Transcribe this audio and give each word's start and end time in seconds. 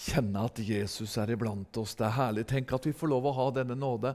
kjenne 0.00 0.44
at 0.48 0.58
Jesus 0.64 1.16
er 1.20 1.32
iblant 1.34 1.76
oss. 1.80 1.94
Det 1.98 2.06
er 2.06 2.16
herlig. 2.16 2.46
Tenk 2.48 2.72
at 2.72 2.86
vi 2.88 2.94
får 2.96 3.10
lov 3.12 3.26
å 3.28 3.34
ha 3.36 3.48
denne 3.60 3.76
nåde. 3.76 4.14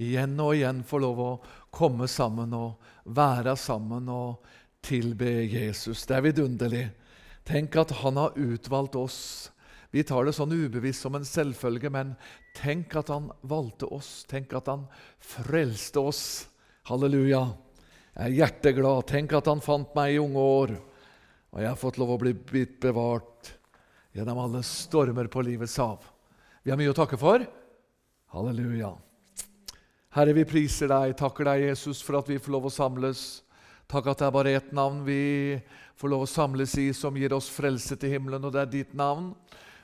Igjen 0.00 0.36
og 0.40 0.54
igjen 0.56 0.80
får 0.86 1.02
lov 1.04 1.20
å 1.20 1.32
komme 1.74 2.08
sammen 2.08 2.54
og 2.56 2.88
være 3.04 3.56
sammen 3.60 4.08
og 4.12 4.46
tilbe 4.86 5.28
Jesus. 5.44 6.06
Det 6.08 6.16
er 6.16 6.24
vidunderlig. 6.24 6.86
Tenk 7.46 7.76
at 7.78 7.92
han 8.00 8.18
har 8.20 8.38
utvalgt 8.38 8.96
oss. 8.98 9.20
Vi 9.92 10.02
tar 10.04 10.26
det 10.26 10.34
sånn 10.36 10.52
ubevisst 10.52 11.04
som 11.04 11.14
en 11.16 11.24
selvfølge, 11.24 11.92
men 11.92 12.16
tenk 12.56 12.96
at 12.98 13.12
han 13.12 13.28
valgte 13.46 13.88
oss. 13.92 14.24
Tenk 14.28 14.56
at 14.56 14.70
han 14.72 14.88
frelste 15.22 16.02
oss. 16.02 16.22
Halleluja. 16.88 17.44
Jeg 18.16 18.24
er 18.24 18.38
hjerteglad. 18.40 19.06
Tenk 19.12 19.36
at 19.36 19.52
han 19.52 19.62
fant 19.64 19.92
meg 19.96 20.14
i 20.14 20.20
unge 20.22 20.48
år, 20.56 20.74
og 21.52 21.62
jeg 21.62 21.70
har 21.70 21.80
fått 21.80 22.00
lov 22.00 22.16
å 22.16 22.20
bli 22.24 22.64
bevart 22.80 23.55
gjennom 24.16 24.38
alle 24.38 24.62
stormer 24.64 25.26
på 25.28 25.42
livets 25.44 25.76
hav. 25.76 26.04
Vi 26.64 26.72
har 26.72 26.78
mye 26.80 26.88
å 26.88 26.96
takke 26.96 27.18
for. 27.20 27.42
Halleluja. 28.32 28.94
Herre, 30.16 30.32
vi 30.32 30.46
priser 30.48 30.88
deg, 30.88 31.12
takker 31.20 31.44
deg, 31.44 31.66
Jesus, 31.68 32.00
for 32.00 32.16
at 32.22 32.30
vi 32.30 32.38
får 32.40 32.54
lov 32.54 32.70
å 32.70 32.72
samles. 32.72 33.26
Takk 33.92 34.08
at 34.08 34.22
det 34.22 34.26
er 34.30 34.32
bare 34.38 34.54
ett 34.56 34.72
navn 34.74 35.02
vi 35.04 35.60
får 36.00 36.12
lov 36.14 36.24
å 36.24 36.30
samles 36.30 36.78
i, 36.80 36.88
som 36.96 37.16
gir 37.20 37.36
oss 37.36 37.50
frelse 37.52 37.98
til 38.00 38.16
himmelen, 38.16 38.48
og 38.48 38.56
det 38.56 38.62
er 38.62 38.72
ditt 38.72 38.96
navn. 38.96 39.34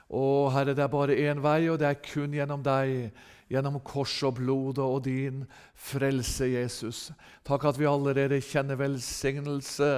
Og 0.08 0.48
Herre, 0.56 0.72
det 0.72 0.86
er 0.86 0.96
bare 0.96 1.20
én 1.28 1.44
vei, 1.44 1.68
og 1.68 1.78
det 1.82 1.90
er 1.90 2.00
kun 2.00 2.32
gjennom 2.32 2.64
deg, 2.64 3.12
gjennom 3.52 3.78
kors 3.84 4.16
og 4.24 4.38
blod 4.40 4.80
og 4.80 5.04
din 5.04 5.44
frelse, 5.76 6.48
Jesus. 6.54 7.04
Takk 7.44 7.68
at 7.68 7.76
vi 7.76 7.88
allerede 7.88 8.40
kjenner 8.40 8.80
velsignelse, 8.80 9.94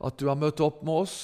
at 0.00 0.16
du 0.16 0.30
har 0.32 0.40
møtt 0.40 0.64
opp 0.64 0.80
med 0.80 1.04
oss. 1.04 1.18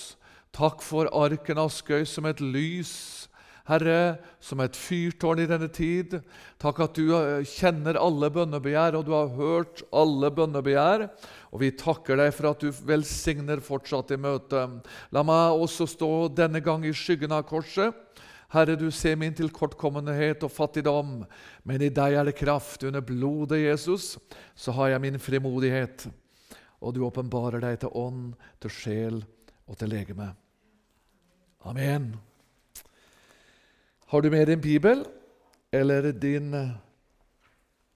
Takk 0.57 0.83
for 0.83 1.11
arken 1.15 1.61
Askøy 1.63 2.03
som 2.09 2.27
et 2.27 2.41
lys, 2.43 3.29
Herre, 3.71 4.19
som 4.43 4.61
et 4.65 4.75
fyrtårn 4.75 5.45
i 5.45 5.47
denne 5.47 5.69
tid. 5.71 6.17
Takk 6.61 6.81
at 6.83 6.97
du 6.99 7.13
eh, 7.15 7.47
kjenner 7.47 7.99
alle 8.01 8.31
bønnebegjær, 8.35 8.97
og 8.99 9.07
du 9.07 9.13
har 9.15 9.31
hørt 9.37 9.85
alle 9.95 10.31
bønnebegjær. 10.35 11.07
Og 11.55 11.63
vi 11.63 11.71
takker 11.79 12.19
deg 12.19 12.33
for 12.35 12.51
at 12.51 12.65
du 12.65 12.83
velsigner 12.89 13.63
fortsatt 13.63 14.11
i 14.17 14.19
møtet. 14.21 14.91
La 15.15 15.23
meg 15.27 15.63
også 15.63 15.87
stå 15.91 16.11
denne 16.35 16.63
gang 16.65 16.87
i 16.87 16.95
skyggen 16.97 17.37
av 17.37 17.47
korset. 17.51 17.95
Herre, 18.51 18.75
du 18.75 18.89
ser 18.91 19.15
min 19.15 19.37
tilkortkommenhet 19.39 20.43
og 20.43 20.51
fattigdom, 20.51 21.21
men 21.63 21.87
i 21.87 21.93
deg 21.95 22.17
er 22.19 22.27
det 22.27 22.39
kraft. 22.41 22.83
Under 22.83 23.05
blodet, 23.07 23.63
Jesus, 23.63 24.17
så 24.59 24.75
har 24.75 24.97
jeg 24.97 25.05
min 25.07 25.23
frimodighet. 25.23 26.09
Og 26.83 26.97
du 26.97 27.05
åpenbarer 27.07 27.63
deg 27.63 27.85
til 27.85 27.95
ånd, 27.95 28.33
til 28.59 28.75
sjel 28.75 29.23
og 29.71 29.79
til 29.79 29.95
legeme. 29.95 30.33
Amen. 31.61 32.15
Har 34.09 34.23
du 34.25 34.31
med 34.31 34.47
din 34.49 34.61
bibel 34.61 35.03
eller 35.73 36.07
din 36.17 36.55
eh, 36.57 36.71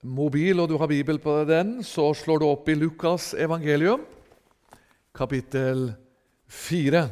mobil, 0.03 0.61
og 0.61 0.69
du 0.69 0.77
har 0.77 0.91
bibel 0.91 1.17
på 1.19 1.39
den, 1.49 1.79
så 1.81 2.11
slår 2.13 2.43
du 2.43 2.45
opp 2.45 2.69
i 2.69 2.75
Lukas 2.77 3.31
evangelium, 3.33 4.05
kapittel 5.17 5.95
4. 6.45 7.03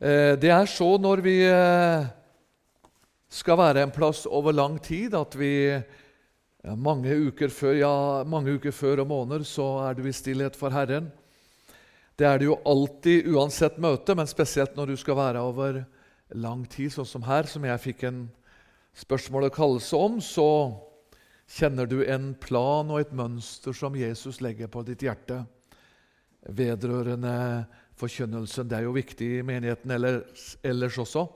Eh, 0.00 0.34
det 0.34 0.50
er 0.50 0.66
så 0.66 0.90
når 0.98 1.22
vi 1.22 1.36
eh, 1.46 2.10
skal 3.30 3.62
være 3.62 3.86
en 3.86 3.94
plass 3.94 4.26
over 4.26 4.58
lang 4.58 4.82
tid, 4.82 5.14
at 5.14 5.38
vi 5.38 5.78
mange 6.74 7.14
uker 7.30 7.54
før, 7.54 7.78
ja, 7.78 7.94
mange 8.26 8.58
uker 8.58 8.74
før 8.74 9.06
og 9.06 9.12
måneder 9.14 9.46
så 9.46 9.76
er 9.86 9.94
du 9.94 10.10
i 10.10 10.12
stillhet 10.12 10.58
for 10.58 10.74
Herren. 10.74 11.12
Det 12.18 12.26
er 12.26 12.40
det 12.40 12.48
jo 12.50 12.58
alltid 12.68 13.28
uansett 13.32 13.78
møte, 13.80 14.14
men 14.16 14.28
spesielt 14.28 14.76
når 14.76 14.92
du 14.92 14.96
skal 15.00 15.18
være 15.18 15.42
over 15.44 15.82
lang 16.36 16.66
tid, 16.70 16.92
sånn 16.94 17.08
som 17.08 17.24
her, 17.26 17.48
som 17.48 17.64
jeg 17.66 17.82
fikk 17.82 18.04
en 18.08 18.24
spørsmål 18.98 19.48
og 19.48 19.56
kallelse 19.56 19.98
om, 19.98 20.18
så 20.22 20.48
kjenner 21.50 21.88
du 21.90 22.02
en 22.04 22.32
plan 22.38 22.90
og 22.90 23.00
et 23.00 23.14
mønster 23.16 23.74
som 23.74 23.96
Jesus 23.98 24.40
legger 24.44 24.70
på 24.70 24.84
ditt 24.86 25.02
hjerte 25.02 25.42
vedrørende 26.46 27.66
forkynnelsen. 28.00 28.68
Det 28.70 28.78
er 28.78 28.86
jo 28.86 28.96
viktig 28.96 29.30
i 29.38 29.44
menigheten 29.46 29.92
ellers, 29.94 30.54
ellers 30.62 30.98
også, 31.02 31.26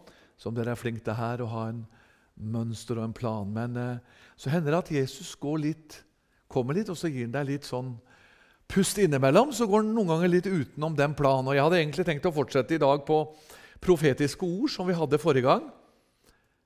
som 0.41 0.54
dere 0.56 0.75
er 0.75 0.81
flinke 0.81 1.04
til 1.04 1.19
her, 1.19 1.43
å 1.43 1.50
ha 1.50 1.69
en 1.72 1.84
mønster 2.34 2.99
og 2.99 3.09
en 3.09 3.16
plan. 3.16 3.50
Men 3.50 3.76
eh, 3.78 4.22
så 4.37 4.53
hender 4.53 4.75
det 4.75 4.82
at 4.82 4.94
Jesus 4.97 5.34
går 5.41 5.60
litt, 5.66 6.00
kommer 6.50 6.76
litt, 6.76 6.91
og 6.91 6.99
så 6.99 7.10
gir 7.10 7.26
han 7.26 7.34
deg 7.34 7.50
litt 7.53 7.69
sånn 7.69 7.94
pust 8.75 8.99
innimellom, 8.99 9.53
så 9.55 9.69
går 9.71 9.85
den 9.85 9.95
noen 9.95 10.11
ganger 10.11 10.33
litt 10.33 10.49
utenom 10.51 10.97
den 10.99 11.15
planen. 11.15 11.49
Og 11.49 11.55
Jeg 11.55 11.62
hadde 11.62 11.81
egentlig 11.81 12.07
tenkt 12.09 12.27
å 12.27 12.35
fortsette 12.35 12.75
i 12.75 12.83
dag 12.83 13.05
på 13.07 13.21
profetiske 13.85 14.47
ord, 14.47 14.71
som 14.73 14.89
vi 14.89 14.97
hadde 14.99 15.21
forrige 15.23 15.47
gang. 15.47 15.69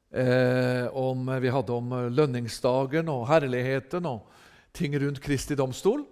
Eh, 0.08 0.86
om, 0.96 1.26
vi 1.42 1.52
hadde 1.52 1.74
om 1.74 1.90
lønningsdagen 2.08 3.10
og 3.12 3.26
herligheten 3.28 4.06
og 4.08 4.30
ting 4.72 4.94
rundt 4.96 5.20
Kristi 5.20 5.56
domstol. 5.58 6.06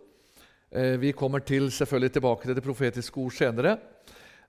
Eh, 0.68 0.98
vi 1.00 1.14
kommer 1.16 1.40
til, 1.40 1.70
selvfølgelig 1.72 2.12
tilbake 2.12 2.44
til 2.44 2.58
det 2.58 2.66
profetiske 2.66 3.22
ord 3.22 3.32
senere. 3.32 3.78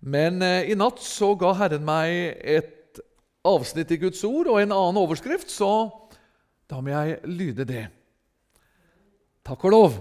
Men 0.01 0.41
eh, 0.43 0.67
i 0.73 0.75
natt 0.75 0.99
så 0.99 1.31
ga 1.39 1.53
Herren 1.61 1.87
meg 1.87 2.41
et 2.43 2.99
avsnitt 3.47 3.93
i 3.95 4.01
Guds 4.01 4.19
ord 4.27 4.51
og 4.51 4.59
en 4.59 4.75
annen 4.75 4.99
overskrift, 4.99 5.47
så 5.53 5.87
da 6.67 6.83
må 6.83 6.91
jeg 6.91 7.21
lyde 7.31 7.63
det. 7.69 7.87
Takk 9.47 9.63
og 9.69 9.75
lov. 9.77 9.99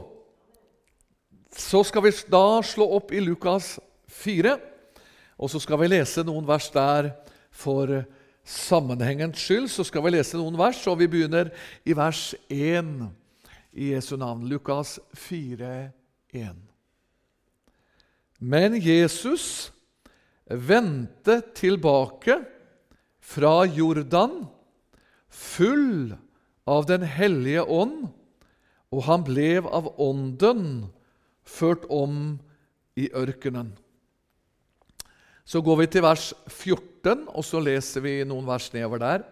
Så 1.56 1.80
skal 1.88 2.04
vi 2.04 2.12
da 2.28 2.60
slå 2.60 2.84
opp 2.98 3.12
i 3.16 3.20
Lukas 3.24 3.78
4, 4.12 4.58
og 5.40 5.48
så 5.48 5.60
skal 5.60 5.80
vi 5.80 5.88
lese 5.88 6.24
noen 6.24 6.44
vers 6.48 6.68
der 6.72 7.08
for 7.48 8.02
sammenhengens 8.44 9.40
skyld. 9.40 9.70
Så 9.72 9.86
skal 9.88 10.04
vi 10.04 10.12
lese 10.14 10.36
noen 10.36 10.58
vers, 10.60 10.82
og 10.86 11.00
vi 11.00 11.08
begynner 11.08 11.48
i 11.88 11.96
vers 11.96 12.34
1 12.52 13.08
i 13.72 13.90
Jesu 13.94 14.14
navn. 14.20 14.44
Lukas 14.48 14.98
4, 15.16 15.70
1. 16.36 16.60
Men 18.38 18.76
Jesus 18.76 19.72
vendte 20.44 21.40
tilbake 21.56 22.36
fra 23.24 23.64
Jordan, 23.64 24.44
full 25.32 26.12
av 26.68 26.84
Den 26.86 27.02
hellige 27.08 27.64
ånd, 27.64 28.10
og 28.92 29.08
han 29.08 29.24
ble 29.24 29.56
av 29.64 29.88
ånden 30.00 30.92
ført 31.46 31.86
om 31.92 32.36
i 32.98 33.08
ørkenen. 33.14 33.70
Så 35.46 35.62
går 35.62 35.78
vi 35.82 35.86
til 35.86 36.02
vers 36.02 36.32
14, 36.50 37.28
og 37.30 37.44
så 37.46 37.60
leser 37.62 38.02
vi 38.02 38.18
noen 38.26 38.46
vers 38.48 38.66
nedover 38.74 39.02
der. 39.02 39.24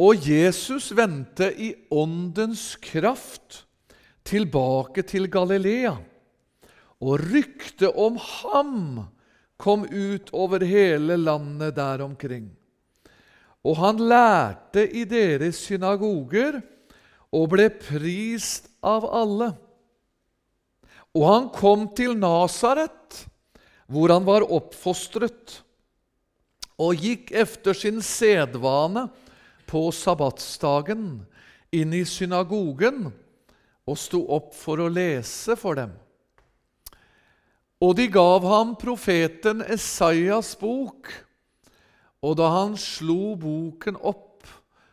Og 0.00 0.20
Jesus 0.24 0.90
vendte 0.96 1.48
i 1.56 1.72
åndens 1.92 2.74
kraft 2.80 3.64
tilbake 4.24 5.04
til 5.08 5.28
Galilea, 5.32 5.94
og 7.00 7.24
ryktet 7.32 7.96
om 7.96 8.18
ham 8.20 8.76
kom 9.60 9.84
ut 9.88 10.28
over 10.36 10.64
hele 10.64 11.16
landet 11.20 11.76
der 11.76 12.04
omkring. 12.04 12.50
Og 13.64 13.76
han 13.76 14.00
lærte 14.08 14.86
i 14.88 15.04
deres 15.08 15.60
synagoger 15.66 16.60
og 17.32 17.48
ble 17.52 17.68
prist 17.72 18.70
av 18.84 19.04
alle. 19.04 19.52
Og 21.16 21.24
han 21.26 21.48
kom 21.54 21.88
til 21.96 22.14
Nasaret, 22.18 23.24
hvor 23.90 24.12
han 24.14 24.26
var 24.26 24.46
oppfostret, 24.46 25.60
og 26.80 27.00
gikk 27.02 27.32
efter 27.36 27.76
sin 27.76 27.98
sedvane 28.04 29.08
på 29.68 29.88
sabbatsdagen 29.94 31.08
inn 31.74 31.92
i 31.94 32.04
synagogen 32.08 33.10
og 33.90 33.98
sto 33.98 34.22
opp 34.32 34.54
for 34.56 34.80
å 34.80 34.88
lese 34.90 35.56
for 35.58 35.78
dem. 35.78 35.92
Og 37.80 37.94
de 37.96 38.06
gav 38.12 38.44
ham 38.44 38.74
profeten 38.78 39.62
Esaias 39.64 40.52
bok, 40.60 41.10
og 42.20 42.36
da 42.36 42.50
han 42.52 42.74
slo 42.76 43.34
boken 43.40 43.96
opp, 43.96 44.44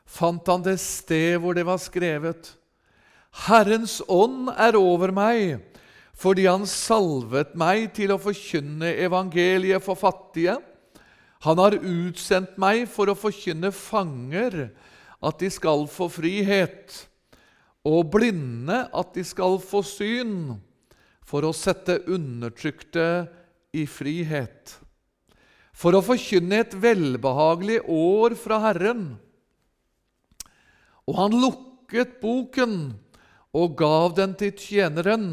fant 0.08 0.48
han 0.48 0.64
det 0.64 0.78
sted 0.80 1.36
hvor 1.44 1.58
det 1.58 1.66
var 1.68 1.82
skrevet:" 1.84 2.54
Herrens 3.48 4.00
ånd 4.08 4.48
er 4.50 4.74
over 4.80 5.12
meg, 5.14 5.60
fordi 6.18 6.48
han 6.50 6.66
salvet 6.70 7.54
meg 7.60 7.92
til 7.98 8.14
å 8.14 8.22
forkynne 8.22 8.90
evangeliet 9.06 9.84
for 9.86 10.00
fattige. 10.00 10.58
Han 11.46 11.60
har 11.62 11.78
utsendt 11.78 12.56
meg 12.58 12.88
for 12.90 13.12
å 13.12 13.18
forkynne 13.18 13.70
fanger 13.76 14.72
at 15.22 15.38
de 15.42 15.50
skal 15.54 15.86
få 15.90 16.08
frihet, 16.10 16.96
og 17.86 18.10
blinde 18.18 18.82
at 18.90 19.14
de 19.16 19.24
skal 19.26 19.60
få 19.62 19.84
syn, 19.86 20.58
for 21.28 21.46
å 21.46 21.54
sette 21.56 22.00
undertrykte 22.08 23.28
i 23.76 23.84
frihet. 23.90 24.78
For 25.78 25.94
å 25.94 26.02
forkynne 26.02 26.64
et 26.64 26.74
velbehagelig 26.74 27.82
år 27.92 28.36
fra 28.40 28.62
Herren. 28.64 29.10
Og 31.06 31.20
han 31.20 31.36
lukket 31.38 32.18
boken 32.24 32.80
og 33.58 33.76
gav 33.78 34.16
den 34.18 34.34
til 34.40 34.56
tjeneren 34.58 35.28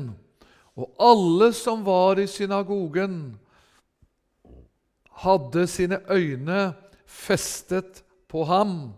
og 0.74 0.90
alle 0.98 1.52
som 1.54 1.84
var 1.86 2.18
i 2.18 2.26
synagogen, 2.30 3.36
hadde 5.24 5.66
sine 5.70 6.00
øyne 6.10 6.72
festet 7.06 8.02
på 8.28 8.44
ham. 8.44 8.92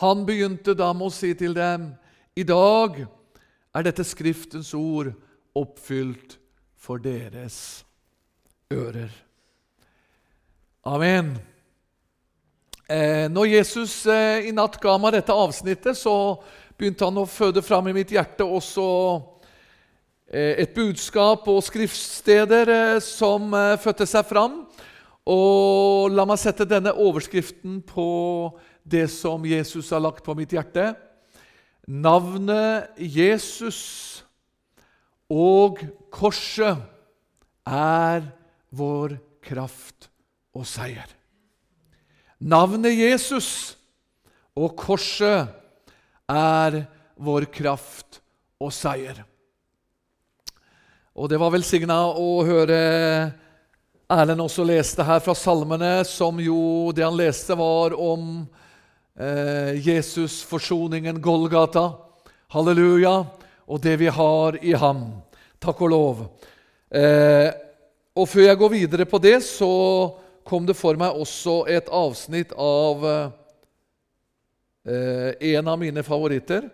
Han 0.00 0.24
begynte 0.26 0.74
da 0.74 0.92
med 0.96 1.10
å 1.10 1.14
si 1.14 1.34
til 1.36 1.52
dem, 1.56 1.90
i 2.32 2.44
dag 2.48 3.02
er 3.76 3.84
dette 3.84 4.04
Skriftens 4.08 4.72
ord 4.74 5.12
oppfylt 5.54 6.38
for 6.80 7.02
deres 7.02 7.84
ører. 8.72 9.12
Amen. 10.88 11.34
Eh, 12.88 13.28
når 13.30 13.46
Jesus 13.52 14.06
eh, 14.10 14.48
i 14.48 14.52
natt 14.56 14.80
ga 14.82 14.96
meg 14.98 15.14
dette 15.14 15.36
avsnittet, 15.36 15.96
så 15.96 16.40
begynte 16.76 17.06
han 17.06 17.20
å 17.20 17.28
føde 17.28 17.62
fram 17.62 17.86
i 17.88 17.94
mitt 17.94 18.10
hjerte 18.10 18.44
også 18.44 18.86
et 20.32 20.72
budskap 20.72 21.44
og 21.52 21.60
skriftsteder 21.66 22.70
eh, 22.72 22.98
som 23.04 23.52
eh, 23.52 23.76
fødte 23.80 24.06
seg 24.08 24.24
fram. 24.24 24.62
Og 25.28 26.10
la 26.10 26.24
meg 26.26 26.40
sette 26.40 26.64
denne 26.66 26.94
overskriften 26.96 27.82
på 27.86 28.06
det 28.82 29.04
som 29.12 29.44
Jesus 29.46 29.92
har 29.92 30.02
lagt 30.02 30.24
på 30.24 30.34
mitt 30.34 30.54
hjerte. 30.56 30.94
Navnet 31.86 32.96
Jesus 32.96 34.22
og 35.30 35.82
korset 36.14 36.80
er 37.68 38.24
vår 38.72 39.18
kraft 39.44 40.08
og 40.56 40.64
seier. 40.66 41.06
Navnet 42.40 42.96
Jesus 42.96 43.76
og 44.58 44.74
korset 44.80 45.52
er 46.32 46.80
vår 47.20 47.46
kraft 47.54 48.22
og 48.62 48.72
seier. 48.74 49.22
Og 51.12 51.28
det 51.28 51.36
var 51.36 51.52
velsigna 51.52 52.06
å 52.16 52.40
høre 52.48 52.76
Erlend 54.12 54.40
også 54.44 54.64
leste 54.64 55.04
her 55.04 55.20
fra 55.24 55.34
salmene, 55.36 56.06
som 56.08 56.38
jo 56.40 56.88
det 56.96 57.04
han 57.04 57.16
leste, 57.16 57.52
var 57.56 57.92
om 57.92 58.46
eh, 59.20 59.76
Jesus, 59.76 60.38
forsoningen, 60.48 61.20
Golgata. 61.20 61.90
Halleluja. 62.52 63.12
Og 63.68 63.80
det 63.84 63.98
vi 64.00 64.08
har 64.12 64.56
i 64.64 64.72
ham. 64.76 65.04
Takk 65.60 65.84
og 65.84 65.92
lov. 65.92 66.24
Eh, 66.88 67.48
og 68.16 68.28
før 68.28 68.48
jeg 68.48 68.60
går 68.64 68.74
videre 68.78 69.08
på 69.08 69.20
det, 69.20 69.38
så 69.44 69.72
kom 70.48 70.64
det 70.68 70.76
for 70.80 70.96
meg 71.00 71.12
også 71.12 71.62
et 71.72 71.92
avsnitt 71.92 72.56
av 72.56 73.06
eh, 74.88 75.30
en 75.56 75.72
av 75.76 75.80
mine 75.80 76.04
favoritter 76.04 76.68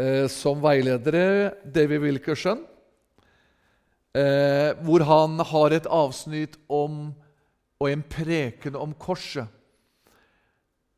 eh, 0.00 0.24
som 0.32 0.60
veiledere, 0.64 1.52
David 1.64 2.08
Wilkerson, 2.08 2.64
eh, 4.16 4.72
hvor 4.84 5.04
han 5.08 5.40
har 5.52 5.74
et 5.74 5.88
avsnitt 5.88 6.58
om 6.68 7.10
og 7.82 7.90
en 7.90 8.04
preken 8.06 8.78
om 8.78 8.94
korset. 8.94 9.48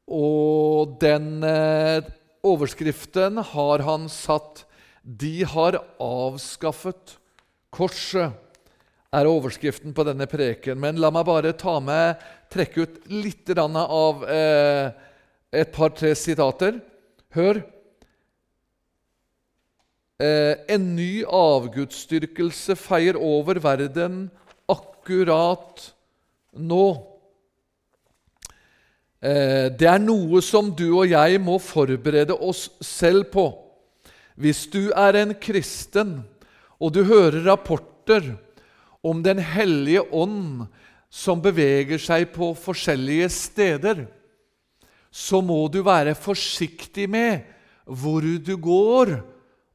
Og 0.04 0.98
den 1.00 1.44
eh, 1.48 2.04
overskriften 2.44 3.40
har 3.54 3.84
han 3.86 4.08
satt 4.12 4.66
'De 5.04 5.44
har 5.44 5.80
avskaffet 6.00 7.16
korset' 7.72 8.32
er 9.14 9.30
overskriften 9.30 9.94
på 9.94 10.04
denne 10.06 10.26
preken. 10.30 10.78
Men 10.80 10.98
la 11.00 11.10
meg 11.14 11.26
bare 11.28 11.54
ta 11.58 11.78
med, 11.82 12.20
trekke 12.52 12.86
ut 12.86 12.96
litt 13.12 13.52
av 13.58 14.24
eh, 14.26 14.90
et 15.54 15.72
par-tre 15.74 16.14
sitater. 16.18 16.80
Hør. 17.34 17.62
Eh, 20.14 20.54
en 20.70 20.92
ny 20.94 21.24
avgudsdyrkelse 21.26 22.76
feier 22.78 23.16
over 23.18 23.58
verden 23.58 24.28
akkurat 24.70 25.88
nå. 26.54 26.86
Eh, 29.18 29.74
det 29.74 29.88
er 29.90 29.98
noe 29.98 30.38
som 30.38 30.70
du 30.70 30.86
og 30.92 31.10
jeg 31.10 31.42
må 31.42 31.58
forberede 31.58 32.36
oss 32.38 32.68
selv 32.78 33.26
på. 33.34 33.48
Hvis 34.38 34.68
du 34.70 34.92
er 34.94 35.18
en 35.18 35.34
kristen, 35.34 36.20
og 36.78 36.94
du 36.94 37.02
hører 37.06 37.42
rapporter 37.46 38.36
om 39.04 39.20
Den 39.22 39.38
hellige 39.38 40.00
ånd 40.14 40.64
som 41.10 41.42
beveger 41.42 41.98
seg 41.98 42.30
på 42.32 42.54
forskjellige 42.54 43.28
steder, 43.28 44.06
så 45.10 45.42
må 45.42 45.66
du 45.68 45.82
være 45.84 46.14
forsiktig 46.14 47.10
med 47.10 47.44
hvor 47.84 48.22
du 48.22 48.56
går, 48.56 49.18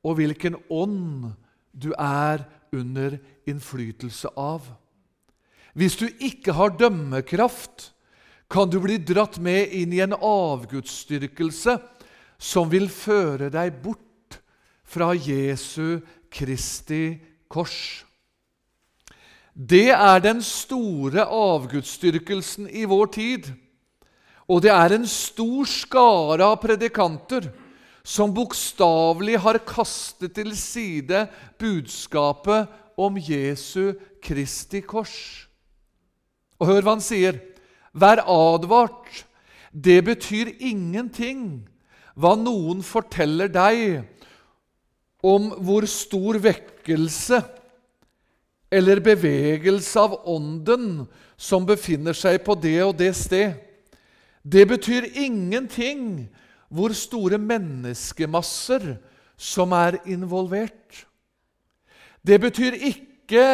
og 0.06 0.20
hvilken 0.20 0.58
ånd 0.70 1.32
du 1.72 1.92
er 1.94 2.46
under 2.76 3.18
innflytelse 3.50 4.32
av. 4.38 4.66
Hvis 5.78 5.98
du 6.00 6.08
ikke 6.10 6.56
har 6.58 6.76
dømmekraft, 6.78 7.92
kan 8.50 8.70
du 8.70 8.80
bli 8.82 8.98
dratt 8.98 9.38
med 9.42 9.70
inn 9.78 9.94
i 9.94 10.02
en 10.02 10.16
avgudsdyrkelse 10.16 11.78
som 12.42 12.70
vil 12.72 12.88
føre 12.90 13.52
deg 13.54 13.78
bort 13.84 14.40
fra 14.90 15.12
Jesu 15.14 16.00
Kristi 16.34 17.20
kors. 17.52 18.06
Det 19.54 19.90
er 19.92 20.22
den 20.24 20.42
store 20.46 21.26
avgudsdyrkelsen 21.26 22.70
i 22.72 22.86
vår 22.90 23.12
tid. 23.14 23.50
Og 24.50 24.64
det 24.64 24.72
er 24.74 24.96
en 24.96 25.06
stor 25.10 25.68
skare 25.70 26.48
av 26.48 26.62
predikanter 26.64 27.52
som 28.04 28.32
bokstavelig 28.34 29.40
har 29.44 29.60
kastet 29.68 30.36
til 30.38 30.54
side 30.58 31.26
budskapet 31.60 32.70
om 33.00 33.18
Jesu 33.20 33.94
Kristi 34.24 34.82
kors. 34.82 35.48
Og 36.60 36.68
hør 36.68 36.84
hva 36.84 36.96
han 36.98 37.04
sier. 37.04 37.40
Vær 37.94 38.24
advart. 38.28 39.26
Det 39.72 40.02
betyr 40.06 40.56
ingenting 40.60 41.68
hva 42.20 42.34
noen 42.40 42.82
forteller 42.84 43.52
deg 43.52 44.02
om 45.24 45.52
hvor 45.64 45.86
stor 45.90 46.40
vekkelse 46.42 47.40
eller 48.72 49.02
bevegelse 49.04 50.00
av 50.00 50.18
ånden 50.30 51.06
som 51.40 51.66
befinner 51.68 52.18
seg 52.18 52.42
på 52.46 52.56
det 52.60 52.78
og 52.86 52.96
det 53.00 53.14
sted. 53.18 53.56
Det 54.44 54.66
betyr 54.70 55.10
ingenting 55.14 56.30
hvor 56.70 56.94
store 56.94 57.38
menneskemasser 57.42 58.96
som 59.40 59.74
er 59.74 60.00
involvert. 60.10 61.06
Det 62.26 62.40
betyr 62.42 62.78
ikke 62.78 63.46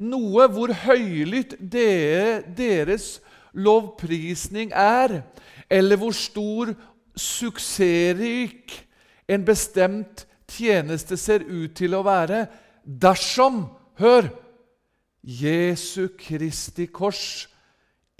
noe 0.00 0.48
hvor 0.50 0.72
høylytt 0.84 1.56
deres 1.60 3.18
lovprisning 3.54 4.72
er, 4.74 5.20
eller 5.70 6.00
hvor 6.00 6.14
stor 6.16 6.72
suksessrik 7.14 8.74
en 9.30 9.44
bestemt 9.46 10.26
tjeneste 10.50 11.16
ser 11.20 11.46
ut 11.46 11.74
til 11.76 11.94
å 11.96 12.04
være, 12.06 12.46
dersom 12.84 13.66
Hør! 13.94 14.26
Jesu 15.24 16.10
Kristi 16.18 16.88
kors 16.92 17.46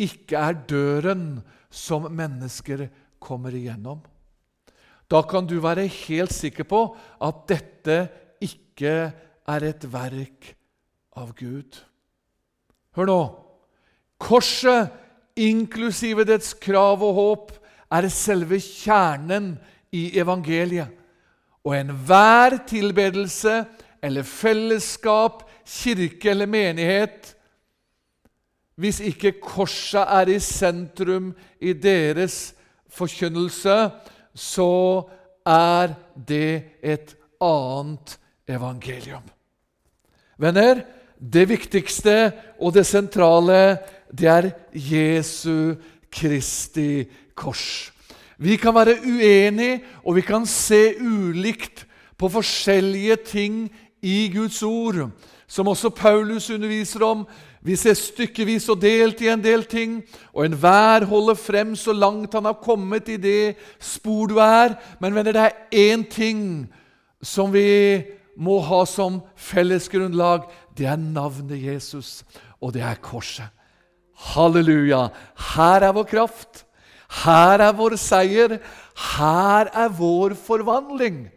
ikke 0.00 0.38
er 0.40 0.56
døren 0.70 1.24
som 1.68 2.06
mennesker 2.08 2.86
kommer 3.20 3.52
igjennom. 3.58 3.98
Da 5.11 5.23
kan 5.23 5.46
du 5.46 5.58
være 5.62 5.87
helt 5.87 6.32
sikker 6.32 6.66
på 6.68 6.87
at 7.23 7.44
dette 7.50 7.99
ikke 8.42 9.12
er 9.46 9.66
et 9.68 9.87
verk 9.92 10.54
av 11.16 11.34
Gud. 11.38 11.78
Hør 12.96 13.11
nå. 13.11 13.20
Korset, 14.25 14.90
inklusive 15.37 16.25
dets 16.26 16.54
krav 16.56 17.02
og 17.04 17.14
håp, 17.18 17.52
er 17.92 18.08
selve 18.11 18.58
kjernen 18.62 19.54
i 19.94 20.08
evangeliet. 20.18 20.90
Og 21.64 21.76
enhver 21.76 22.58
tilbedelse 22.68 23.62
eller 24.04 24.26
fellesskap 24.26 25.44
kirke 25.64 26.32
eller 26.32 26.50
menighet 26.50 27.34
hvis 28.80 28.99
ikke 29.06 29.37
korset 29.38 30.02
er 30.02 30.32
i 30.34 30.40
sentrum 30.42 31.30
i 31.62 31.73
deres 31.73 32.54
forkynnelse, 32.90 33.90
så 34.34 35.04
er 35.46 35.94
det 36.14 36.80
et 36.82 37.14
annet 37.42 38.18
evangelium. 38.48 39.24
Venner, 40.38 40.82
det 41.18 41.46
viktigste 41.48 42.32
og 42.58 42.74
det 42.74 42.86
sentrale, 42.86 43.78
det 44.10 44.28
er 44.28 44.50
Jesu 44.74 45.74
Kristi 46.12 47.04
kors. 47.34 47.92
Vi 48.38 48.56
kan 48.58 48.74
være 48.74 48.98
uenige, 49.06 49.80
og 50.04 50.16
vi 50.16 50.24
kan 50.26 50.46
se 50.46 50.96
ulikt 51.00 51.86
på 52.18 52.28
forskjellige 52.28 53.16
ting 53.16 53.68
i 54.02 54.28
Guds 54.34 54.62
ord 54.62 55.08
som 55.54 55.68
også 55.68 55.90
Paulus 55.90 56.50
underviser 56.50 57.04
om. 57.06 57.26
Vi 57.64 57.76
ser 57.80 57.97
stykkevis 57.97 58.66
og 58.68 58.83
delt 58.83 59.23
i 59.25 59.30
en 59.33 59.40
del 59.40 59.62
ting, 59.64 60.02
og 60.37 60.44
enhver 60.44 61.06
holder 61.09 61.38
frem 61.40 61.73
så 61.80 61.94
langt 61.97 62.37
han 62.37 62.44
har 62.44 62.59
kommet 62.61 63.09
i 63.09 63.16
det 63.16 63.54
spor 63.80 64.28
du 64.28 64.37
er. 64.42 64.76
Men 65.00 65.16
venner, 65.16 65.33
det 65.33 65.47
er 65.47 65.94
én 65.94 66.04
ting 66.04 66.42
som 67.25 67.54
vi 67.54 68.04
må 68.37 68.59
ha 68.61 68.83
som 68.85 69.23
fellesgrunnlag. 69.37 70.44
Det 70.76 70.90
er 70.90 71.00
navnet 71.00 71.62
Jesus, 71.62 72.21
og 72.61 72.75
det 72.76 72.85
er 72.85 73.00
korset. 73.00 73.49
Halleluja! 74.35 75.09
Her 75.56 75.88
er 75.88 75.97
vår 75.97 76.09
kraft. 76.11 76.66
Her 77.25 77.64
er 77.64 77.73
vår 77.76 77.97
seier. 78.00 78.59
Her 79.16 79.73
er 79.73 79.88
vår 79.88 80.37
forvandling. 80.37 81.30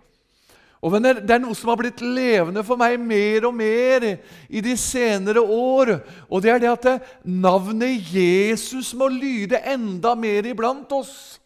Og 0.81 0.93
venner, 0.93 1.13
Det 1.13 1.34
er 1.34 1.41
noe 1.41 1.55
som 1.57 1.72
har 1.72 1.79
blitt 1.79 2.01
levende 2.01 2.63
for 2.63 2.77
meg 2.77 3.00
mer 3.01 3.48
og 3.50 3.55
mer 3.55 4.05
i 4.50 4.62
de 4.62 4.75
senere 4.77 5.41
år. 5.41 5.98
Og 6.29 6.41
det 6.41 6.51
er 6.51 6.60
det 6.60 6.69
at 6.69 7.10
navnet 7.25 8.13
Jesus 8.13 8.93
må 8.93 9.07
lyde 9.10 9.57
enda 9.65 10.13
mer 10.15 10.46
iblant 10.46 10.91
oss. 10.91 11.39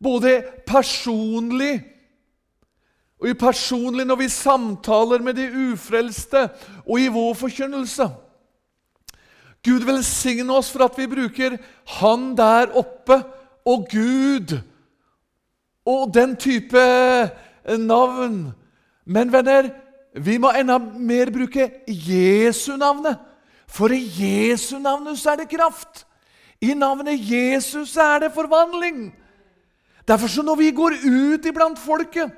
Både 0.00 0.42
personlig 0.66 1.80
og 3.20 3.28
i 3.28 3.36
personlig 3.36 4.06
når 4.08 4.16
vi 4.16 4.28
samtaler 4.32 5.20
med 5.20 5.36
de 5.36 5.48
ufrelste, 5.72 6.46
og 6.88 7.00
i 7.00 7.10
vår 7.12 7.34
forkynnelse. 7.36 8.06
Gud 9.60 9.84
velsigne 9.84 10.54
oss 10.56 10.70
for 10.72 10.86
at 10.86 10.96
vi 10.96 11.04
bruker 11.10 11.58
Han 12.00 12.30
der 12.36 12.72
oppe 12.80 13.18
og 13.68 13.84
Gud 13.92 14.56
og 15.84 16.14
den 16.14 16.32
type 16.36 16.80
navn. 17.78 18.52
Men 19.04 19.32
venner, 19.32 19.70
vi 20.14 20.38
må 20.38 20.50
enda 20.56 20.78
mer 20.78 21.30
bruke 21.30 21.68
Jesu-navnet. 21.86 23.18
For 23.70 23.92
i 23.94 24.02
Jesu-navnet 24.02 25.18
så 25.18 25.34
er 25.34 25.42
det 25.42 25.52
kraft. 25.52 26.04
I 26.60 26.74
navnet 26.74 27.20
Jesus 27.22 27.96
er 27.96 28.26
det 28.26 28.34
forvandling. 28.34 29.10
Derfor 30.08 30.28
så 30.28 30.42
når 30.42 30.56
vi 30.58 30.70
går 30.74 30.96
ut 31.06 31.46
iblant 31.46 31.78
folket 31.78 32.32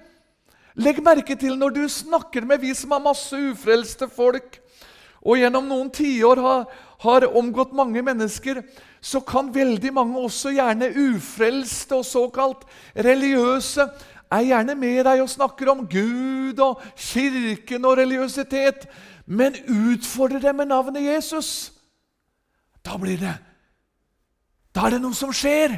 Legg 0.80 1.02
merke 1.04 1.34
til 1.36 1.58
når 1.60 1.74
du 1.76 1.82
snakker 1.88 2.46
med 2.48 2.62
vi 2.62 2.70
som 2.74 2.94
har 2.94 3.02
masse 3.04 3.36
ufrelste 3.36 4.06
folk, 4.08 4.56
og 5.20 5.36
gjennom 5.36 5.66
noen 5.68 5.90
tiår 5.92 6.40
har, 6.40 6.62
har 7.04 7.26
omgått 7.28 7.74
mange 7.76 8.00
mennesker, 8.02 8.62
så 9.02 9.20
kan 9.20 9.50
veldig 9.52 9.92
mange, 9.92 10.16
også 10.16 10.54
gjerne 10.56 10.88
ufrelste 10.96 11.98
og 12.00 12.06
såkalt 12.08 12.64
religiøse, 12.96 13.84
er 14.32 14.48
gjerne 14.48 14.74
med 14.78 15.04
deg 15.06 15.22
og 15.22 15.30
snakker 15.30 15.70
om 15.72 15.84
Gud 15.90 16.60
og 16.62 16.82
kirken 16.96 17.84
og 17.88 17.96
religiøsitet, 18.00 18.86
men 19.26 19.56
utfordrer 19.68 20.42
dem 20.42 20.60
med 20.60 20.70
navnet 20.72 21.04
Jesus. 21.04 21.72
Da 22.84 22.96
blir 22.98 23.20
det 23.20 23.36
Da 24.74 24.86
er 24.86 24.94
det 24.94 25.02
noe 25.02 25.14
som 25.14 25.32
skjer. 25.36 25.74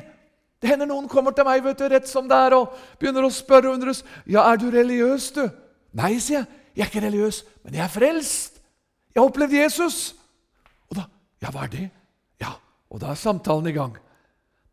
Det 0.63 0.71
hender 0.71 0.87
noen 0.87 1.09
kommer 1.11 1.35
til 1.35 1.45
meg 1.45 1.65
vet 1.65 1.81
du, 1.81 1.89
rett 1.91 2.07
som 2.09 2.29
det 2.31 2.37
er, 2.39 2.55
og 2.55 2.77
begynner 3.01 3.27
å 3.27 3.33
spørre 3.35 3.69
og 3.69 3.75
undres. 3.75 4.05
'Ja, 4.25 4.47
er 4.53 4.57
du 4.57 4.71
religiøs, 4.71 5.33
du?' 5.35 5.51
'Nei', 5.93 6.21
sier 6.21 6.39
jeg. 6.39 6.47
'Jeg 6.77 6.83
er 6.83 6.87
ikke 6.87 7.07
religiøs, 7.07 7.45
men 7.65 7.75
jeg 7.75 7.85
er 7.85 7.89
frelst.' 7.89 8.61
'Jeg 9.13 9.21
har 9.21 9.29
opplevd 9.29 9.53
Jesus.' 9.53 10.15
Og 10.91 10.97
da 10.97 11.03
'Ja, 11.43 11.51
hva 11.51 11.65
er 11.65 11.67
det?' 11.67 11.91
Ja, 12.41 12.53
og 12.91 13.01
da 13.01 13.11
er 13.11 13.15
samtalen 13.15 13.67
i 13.67 13.73
gang. 13.73 13.99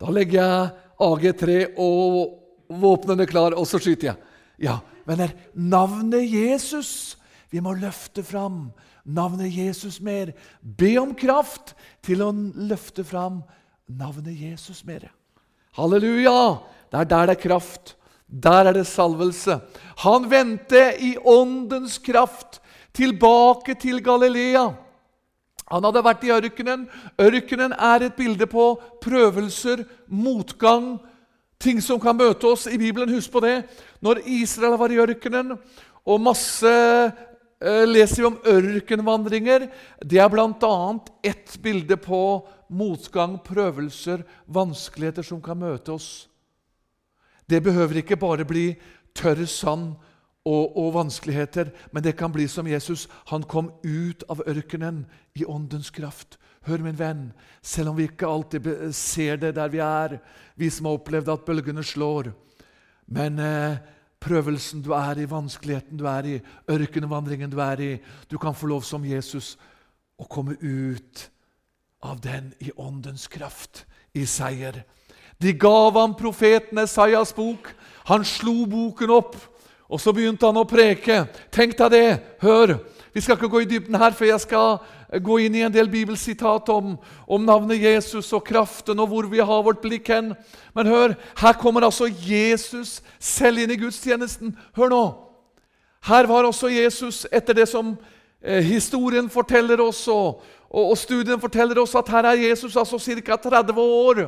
Da 0.00 0.10
legger 0.10 0.40
jeg 0.40 0.70
AG3 1.00 1.78
og 1.78 2.41
våpnene 2.80 3.26
klar, 3.28 3.56
og 3.58 3.66
så 3.68 3.80
skyter 3.82 4.12
jeg. 4.12 4.30
Ja, 4.62 4.78
venner, 5.08 5.32
navnet 5.54 6.28
Jesus 6.28 7.16
Vi 7.52 7.60
må 7.60 7.74
løfte 7.76 8.22
fram 8.24 8.70
navnet 9.04 9.52
Jesus 9.52 9.98
mer. 10.00 10.30
Be 10.62 10.94
om 11.00 11.10
kraft 11.12 11.74
til 12.00 12.22
å 12.24 12.30
løfte 12.32 13.04
fram 13.04 13.42
navnet 13.84 14.38
Jesus 14.38 14.84
mer. 14.88 15.10
Halleluja! 15.76 16.62
Det 16.88 17.00
er 17.00 17.10
der 17.10 17.28
det 17.28 17.36
er 17.36 17.42
kraft. 17.42 17.94
Der 18.26 18.70
er 18.70 18.76
det 18.76 18.86
salvelse. 18.88 19.58
Han 20.04 20.30
vendte 20.30 20.94
i 21.00 21.16
åndens 21.18 21.98
kraft 21.98 22.60
tilbake 22.96 23.76
til 23.80 24.00
Galilea. 24.04 24.70
Han 25.72 25.84
hadde 25.88 26.04
vært 26.04 26.24
i 26.24 26.32
ørkenen. 26.32 26.86
Ørkenen 27.20 27.72
er 27.72 28.04
et 28.04 28.16
bilde 28.16 28.48
på 28.48 28.74
prøvelser, 29.04 29.84
motgang, 30.08 30.98
ting 31.62 31.80
som 31.82 32.00
kan 32.02 32.16
møte 32.18 32.50
oss 32.50 32.66
i 32.66 32.78
Bibelen. 32.80 33.12
Husk 33.14 33.32
på 33.32 33.42
det. 33.44 33.62
Når 34.02 34.24
Israel 34.26 34.76
var 34.80 34.92
i 34.92 35.00
ørkenen, 35.02 35.54
og 36.02 36.22
masse 36.22 36.72
eh, 36.72 37.84
leser 37.86 38.22
vi 38.22 38.28
om 38.28 38.40
ørkenvandringer. 38.54 39.68
Det 40.02 40.18
er 40.18 40.30
bl.a. 40.32 40.74
ett 41.22 41.56
bilde 41.62 41.98
på 42.00 42.22
motgang, 42.72 43.38
prøvelser, 43.44 44.24
vanskeligheter 44.46 45.26
som 45.26 45.42
kan 45.44 45.60
møte 45.60 45.94
oss. 45.94 46.26
Det 47.46 47.62
behøver 47.62 48.00
ikke 48.00 48.18
bare 48.18 48.46
bli 48.48 48.72
tørr 49.14 49.44
sand 49.46 49.92
og, 50.42 50.76
og, 50.76 50.94
vanskeligheter, 50.96 51.70
men 51.92 52.02
det 52.02 52.16
kan 52.18 52.32
bli 52.32 52.48
som 52.50 52.66
Jesus. 52.66 53.06
Han 53.30 53.44
kom 53.46 53.70
ut 53.84 54.24
av 54.30 54.42
ørkenen 54.48 55.04
i 55.38 55.44
åndens 55.46 55.92
kraft. 55.94 56.38
Hør, 56.62 56.78
min 56.84 56.98
venn, 56.98 57.24
selv 57.62 57.90
om 57.90 57.96
vi 57.98 58.06
ikke 58.06 58.28
alltid 58.28 58.92
ser 58.94 59.40
det 59.42 59.56
der 59.56 59.70
vi 59.72 59.80
er, 59.82 60.18
vi 60.54 60.68
som 60.70 60.86
har 60.86 61.00
opplevd 61.00 61.32
at 61.32 61.44
bølgene 61.46 61.82
slår 61.82 62.30
Men 63.06 63.38
eh, 63.42 63.80
prøvelsen 64.22 64.82
du 64.82 64.92
er 64.94 65.18
i, 65.18 65.26
vanskeligheten 65.28 65.98
du 65.98 66.06
er 66.06 66.28
i, 66.28 66.36
ørkenvandringen 66.70 67.50
du 67.50 67.58
er 67.60 67.80
i 67.80 67.92
Du 68.30 68.38
kan 68.38 68.54
få 68.54 68.70
lov 68.70 68.82
som 68.86 69.04
Jesus 69.04 69.56
å 70.18 70.28
komme 70.30 70.54
ut 70.60 71.28
av 72.02 72.20
den 72.22 72.52
i 72.62 72.70
åndens 72.76 73.26
kraft, 73.30 73.84
i 74.14 74.26
seier. 74.26 74.84
De 75.42 75.52
gav 75.52 75.96
ham 75.98 76.14
profeten 76.14 76.78
Esaias 76.78 77.32
bok. 77.34 77.70
Han 78.06 78.24
slo 78.26 78.66
boken 78.66 79.10
opp, 79.10 79.36
og 79.88 80.00
så 80.00 80.12
begynte 80.14 80.46
han 80.46 80.60
å 80.60 80.68
preke. 80.68 81.24
Tenk 81.50 81.76
deg 81.78 81.94
det! 81.94 82.08
Hør! 82.42 82.78
Vi 83.12 83.20
skal 83.20 83.36
ikke 83.36 83.50
gå 83.52 83.62
i 83.62 83.68
dybden 83.68 83.98
her, 84.00 84.14
for 84.16 84.24
jeg 84.24 84.40
skal 84.40 84.78
gå 85.20 85.38
inn 85.44 85.56
i 85.58 85.64
en 85.66 85.72
del 85.72 85.90
bibelsitat 85.92 86.68
om, 86.72 86.94
om, 87.26 87.42
navnet 87.44 87.82
Jesus 87.82 88.30
og 88.32 88.46
kraften 88.46 89.00
og 89.02 89.10
hvor 89.10 89.28
vi 89.28 89.42
har 89.42 89.64
vårt 89.66 89.82
blikk 89.82 90.08
hen. 90.08 90.32
Men 90.72 90.88
hør, 90.88 91.16
her 91.42 91.58
kommer 91.60 91.84
altså 91.84 92.08
Jesus 92.08 93.00
selv 93.20 93.60
inn 93.60 93.74
i 93.74 93.80
gudstjenesten. 93.80 94.54
Hør 94.78 94.92
nå! 94.94 95.02
Her 96.08 96.26
var 96.26 96.48
også 96.48 96.70
Jesus, 96.72 97.26
etter 97.30 97.54
det 97.54 97.68
som 97.70 97.92
eh, 98.42 98.64
historien 98.64 99.28
forteller 99.30 99.80
oss, 99.84 100.00
og, 100.10 100.40
og, 100.66 100.88
og, 100.88 100.96
studien 100.98 101.38
forteller 101.40 101.78
oss, 101.78 101.94
at 101.94 102.08
her 102.10 102.26
er 102.32 102.48
Jesus 102.48 102.76
altså 102.76 102.98
ca. 102.98 103.36
30 103.36 103.78
år, 103.78 104.24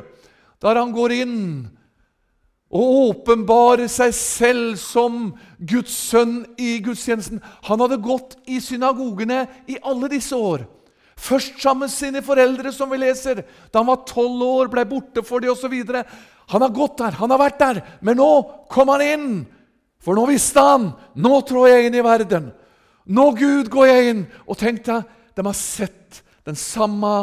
der 0.61 0.79
han 0.79 0.93
går 0.95 1.17
inn 1.17 1.35
og 2.73 2.95
åpenbare 3.09 3.85
seg 3.91 4.13
selv 4.17 4.77
som 4.81 5.29
Guds 5.59 5.93
sønn 6.09 6.39
i 6.57 6.79
gudstjenesten. 6.83 7.41
Han 7.69 7.83
hadde 7.83 8.01
gått 8.03 8.35
i 8.49 8.57
synagogene 8.63 9.45
i 9.69 9.77
alle 9.85 10.09
disse 10.11 10.35
år. 10.35 10.65
Først 11.15 11.61
sammen 11.61 11.85
med 11.85 11.93
sine 11.93 12.21
foreldre, 12.25 12.73
som 12.75 12.89
vi 12.91 12.99
leser. 12.99 13.43
Da 13.71 13.79
han 13.79 13.87
var 13.87 14.03
tolv 14.09 14.41
år, 14.43 14.71
ble 14.73 14.83
borte 14.89 15.23
for 15.23 15.39
dem 15.39 15.53
osv. 15.53 15.75
Han 16.51 16.65
har 16.65 16.73
gått 16.75 16.97
der, 16.99 17.15
han 17.21 17.31
har 17.31 17.41
vært 17.41 17.61
der, 17.61 17.81
men 18.01 18.19
nå 18.19 18.31
kom 18.71 18.91
han 18.91 19.05
inn. 19.05 19.29
For 20.03 20.17
nå 20.17 20.25
visste 20.29 20.61
han 20.61 20.91
nå 21.17 21.39
trår 21.47 21.69
jeg 21.71 21.87
inn 21.87 21.97
i 21.97 22.05
verden. 22.05 22.51
Nå, 23.05 23.29
Gud, 23.37 23.69
går 23.73 23.87
jeg 23.87 24.11
inn. 24.11 24.21
Og 24.49 24.57
tenk 24.59 24.83
deg, 24.85 25.05
de 25.37 25.45
har 25.45 25.57
sett 25.57 26.21
den 26.45 26.57
samme 26.57 27.13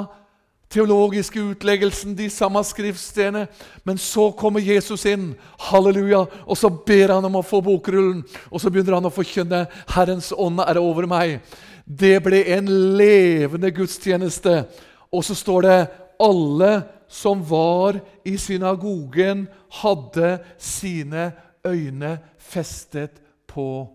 teologiske 0.72 1.40
utleggelsen, 1.52 2.14
de 2.16 2.28
samme 2.32 2.62
skriftstedene. 2.64 3.46
Men 3.84 3.98
så 4.00 4.30
kommer 4.36 4.64
Jesus 4.64 5.04
inn, 5.08 5.32
halleluja, 5.68 6.24
og 6.46 6.58
så 6.58 6.70
ber 6.72 7.14
han 7.16 7.28
om 7.28 7.40
å 7.40 7.44
få 7.46 7.60
bokrullen. 7.64 8.22
Og 8.50 8.62
så 8.62 8.72
begynner 8.72 8.96
han 8.98 9.08
å 9.08 9.14
forkynne 9.14 9.66
'Herrens 9.86 10.32
ånd 10.32 10.60
er 10.60 10.80
over 10.80 11.06
meg'. 11.06 11.40
Det 11.86 12.22
ble 12.22 12.44
en 12.56 12.68
levende 12.96 13.70
gudstjeneste. 13.70 14.66
Og 15.12 15.24
så 15.24 15.34
står 15.34 15.62
det 15.62 15.88
'alle 16.20 16.84
som 17.08 17.42
var 17.44 18.00
i 18.24 18.36
synagogen, 18.36 19.48
hadde 19.70 20.38
sine 20.58 21.32
øyne 21.66 22.18
festet 22.38 23.20
på 23.46 23.88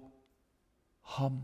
ham'. 1.18 1.42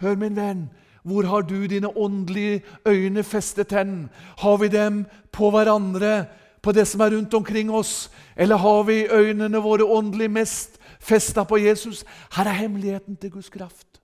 Hør, 0.00 0.14
min 0.16 0.36
venn. 0.36 0.70
Hvor 1.02 1.22
har 1.22 1.42
du 1.42 1.66
dine 1.66 1.88
åndelige 1.96 2.62
øyne 2.86 3.22
festet 3.22 3.72
hen? 3.72 4.10
Har 4.38 4.56
vi 4.56 4.68
dem 4.68 5.06
på 5.32 5.50
hverandre, 5.50 6.26
på 6.62 6.72
det 6.72 6.86
som 6.88 7.00
er 7.00 7.16
rundt 7.16 7.34
omkring 7.34 7.70
oss? 7.72 8.10
Eller 8.36 8.56
har 8.56 8.82
vi 8.82 9.06
øynene 9.08 9.62
våre 9.62 9.84
åndelig 9.84 10.30
mest 10.30 10.78
festa 11.00 11.44
på 11.44 11.56
Jesus? 11.56 12.04
Her 12.36 12.44
er 12.44 12.60
hemmeligheten 12.64 13.16
til 13.16 13.30
Guds 13.30 13.48
kraft. 13.48 14.00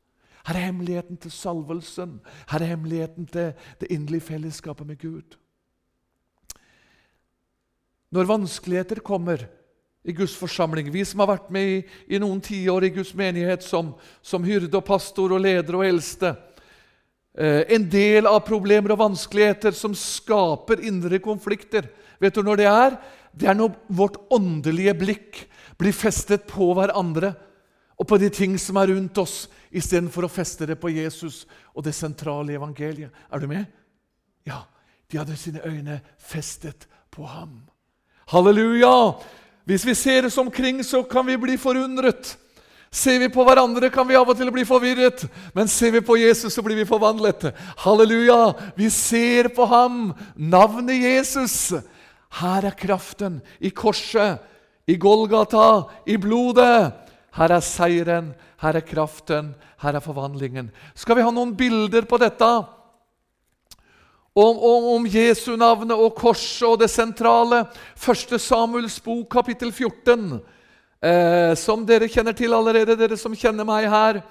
Her 0.47 0.55
er 0.55 0.69
hemmeligheten 0.71 1.17
til 1.17 1.31
salvelsen. 1.31 2.21
Her 2.49 2.63
er 2.63 2.73
hemmeligheten 2.73 3.27
til 3.27 3.53
det 3.81 3.91
inderlige 3.91 4.21
fellesskapet 4.21 4.87
med 4.87 4.99
Gud. 4.99 5.37
Når 8.11 8.25
vanskeligheter 8.25 9.01
kommer 9.01 9.43
i 10.05 10.13
Guds 10.13 10.37
forsamling, 10.37 10.93
vi 10.93 11.05
som 11.05 11.21
har 11.21 11.33
vært 11.33 11.49
med 11.51 11.71
i, 11.73 11.79
i 12.15 12.21
noen 12.23 12.39
tiår 12.41 12.87
i 12.87 12.93
Guds 12.95 13.11
menighet 13.19 13.65
som, 13.67 13.91
som 14.23 14.45
hyrde 14.47 14.79
og 14.79 14.85
pastor 14.87 15.35
og 15.35 15.43
leder 15.43 15.75
og 15.75 15.83
eldste, 15.87 16.31
en 17.37 17.85
del 17.93 18.25
av 18.25 18.41
problemer 18.47 18.95
og 18.95 19.03
vanskeligheter 19.03 19.75
som 19.77 19.93
skaper 19.97 20.81
indre 20.89 21.19
konflikter. 21.21 21.91
Vet 22.23 22.39
du 22.39 22.41
når 22.47 22.63
det 22.63 22.69
er? 22.71 22.97
Det 23.37 23.51
er 23.51 23.59
når 23.59 23.75
vårt 23.93 24.17
åndelige 24.33 24.95
blikk 24.97 25.43
blir 25.77 25.93
festet 25.93 26.47
på 26.49 26.71
hverandre 26.79 27.35
og 27.97 28.09
på 28.09 28.19
de 28.21 28.31
ting 28.33 28.57
som 28.61 28.79
er 28.81 28.91
rundt 28.93 29.19
oss, 29.21 29.47
istedenfor 29.69 30.25
å 30.27 30.33
feste 30.33 30.69
det 30.69 30.79
på 30.81 30.93
Jesus 30.93 31.45
og 31.75 31.85
det 31.85 31.95
sentrale 31.97 32.57
evangeliet. 32.57 33.13
Er 33.33 33.41
du 33.41 33.49
med? 33.51 33.65
Ja. 34.49 34.65
De 35.07 35.21
hadde 35.21 35.37
sine 35.39 35.63
øyne 35.63 36.01
festet 36.19 36.89
på 37.15 37.27
ham. 37.31 37.61
Halleluja! 38.33 39.15
Hvis 39.67 39.87
vi 39.87 39.95
ser 39.95 40.27
oss 40.27 40.39
omkring, 40.39 40.83
så 40.85 41.03
kan 41.07 41.27
vi 41.27 41.37
bli 41.39 41.57
forundret. 41.59 42.37
Ser 42.95 43.19
vi 43.21 43.29
på 43.33 43.45
hverandre, 43.45 43.91
kan 43.93 44.07
vi 44.09 44.17
av 44.17 44.29
og 44.31 44.39
til 44.39 44.51
bli 44.55 44.65
forvirret, 44.67 45.27
men 45.57 45.69
ser 45.69 45.93
vi 45.97 46.05
på 46.05 46.17
Jesus, 46.21 46.55
så 46.55 46.63
blir 46.65 46.79
vi 46.79 46.89
forvandlet. 46.89 47.51
Halleluja! 47.83 48.55
Vi 48.79 48.89
ser 48.95 49.51
på 49.57 49.67
ham, 49.69 50.15
navnet 50.37 51.03
Jesus. 51.03 51.75
Her 52.41 52.69
er 52.71 52.79
kraften 52.79 53.41
i 53.61 53.73
korset, 53.75 54.39
i 54.87 54.97
Golgata, 55.01 55.87
i 56.07 56.17
blodet. 56.21 56.95
Her 57.37 57.53
er 57.59 57.65
seieren, 57.65 58.33
her 58.63 58.79
er 58.79 58.87
kraften, 58.87 59.53
her 59.83 59.99
er 59.99 60.05
forvandlingen. 60.05 60.71
Skal 60.97 61.19
vi 61.19 61.27
ha 61.27 61.33
noen 61.35 61.53
bilder 61.59 62.07
på 62.09 62.21
dette? 62.23 62.49
Om, 64.37 64.59
om, 64.61 64.91
om 64.97 65.07
Jesu 65.09 65.55
navnet 65.57 65.97
og 65.97 66.15
korset 66.17 66.69
og 66.69 66.81
det 66.81 66.91
sentrale. 66.93 67.65
1. 67.97 68.37
Samuels 68.41 68.99
bok, 69.01 69.31
kapittel 69.33 69.73
14. 69.73 70.39
Eh, 71.05 71.53
som 71.57 71.83
dere 71.85 72.09
kjenner 72.09 72.33
til 72.33 72.55
allerede, 72.57 72.97
dere 72.97 73.17
som 73.21 73.35
kjenner 73.37 73.67
meg 73.69 73.85
her, 73.93 74.23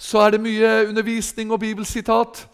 så 0.00 0.22
er 0.24 0.32
det 0.34 0.40
mye 0.40 0.70
undervisning 0.88 1.52
og 1.52 1.60
bibelsitat. 1.60 2.46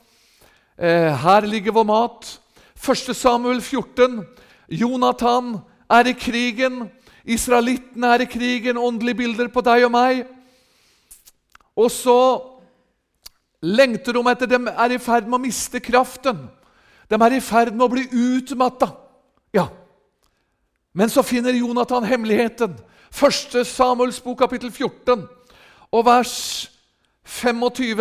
Eh, 0.79 1.11
her 1.23 1.47
ligger 1.47 1.73
vår 1.73 1.87
mat. 1.87 2.39
1. 2.75 3.15
Samuel 3.15 3.63
14. 3.63 4.25
Jonathan 4.69 5.61
er 5.91 6.11
i 6.11 6.17
krigen. 6.19 6.89
Israelittene 7.25 8.15
er 8.15 8.25
i 8.25 8.31
krigen. 8.31 8.79
Åndelige 8.79 9.21
bilder 9.23 9.49
på 9.49 9.63
deg 9.63 9.87
og 9.87 9.93
meg. 9.95 10.25
Og 11.79 11.91
så 11.91 12.19
lengter 13.63 14.19
de 14.19 14.27
etter 14.27 14.51
dem 14.51 14.67
er 14.67 14.97
i 14.97 14.99
ferd 14.99 15.29
med 15.29 15.39
å 15.39 15.45
miste 15.45 15.81
kraften. 15.81 16.49
De 17.07 17.15
er 17.15 17.37
i 17.37 17.41
ferd 17.41 17.71
med 17.77 17.87
å 17.87 17.93
bli 17.93 18.09
utmatta. 18.11 18.91
Ja. 19.55 19.69
Men 20.93 21.09
så 21.09 21.23
finner 21.23 21.55
Jonathan 21.55 22.05
hemmeligheten. 22.05 22.75
Første 23.13 23.65
Samuels 23.69 24.21
bok, 24.25 24.39
kapittel 24.41 24.73
14, 24.73 25.27
og 25.93 26.07
vers 26.07 26.71
25 27.29 28.01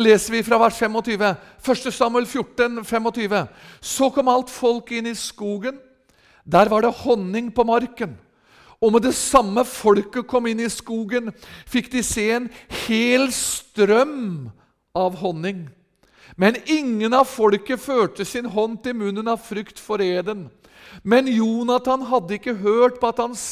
leser 0.00 0.32
vi 0.34 0.42
fra 0.42 0.58
vers 0.58 0.78
25. 0.80 1.24
Første 1.62 1.92
Samuel 1.92 2.26
14, 2.26 2.80
25. 2.84 3.42
Så 3.80 4.08
kom 4.10 4.30
alt 4.32 4.50
folk 4.50 4.90
inn 4.96 5.10
i 5.10 5.14
skogen. 5.14 5.76
Der 6.44 6.68
var 6.72 6.82
det 6.84 6.94
honning 7.04 7.52
på 7.54 7.64
marken. 7.64 8.16
Og 8.80 8.92
med 8.92 9.04
det 9.06 9.14
samme 9.14 9.64
folket 9.64 10.26
kom 10.28 10.48
inn 10.48 10.60
i 10.60 10.72
skogen, 10.72 11.30
fikk 11.68 11.92
de 11.92 12.02
se 12.04 12.26
en 12.34 12.50
hel 12.84 13.30
strøm 13.32 14.50
av 14.96 15.20
honning. 15.22 15.68
Men 16.36 16.58
ingen 16.66 17.14
av 17.14 17.28
folket 17.30 17.80
førte 17.80 18.26
sin 18.26 18.48
hånd 18.50 18.80
til 18.82 18.96
munnen 18.98 19.28
av 19.30 19.44
frykt 19.44 19.78
for 19.80 20.02
eden. 20.02 20.48
Men 21.02 21.28
Jonathan 21.30 22.04
hadde 22.10 22.36
ikke 22.36 22.58
hørt 22.60 22.98
på 23.00 23.12
at 23.12 23.22
hans 23.22 23.44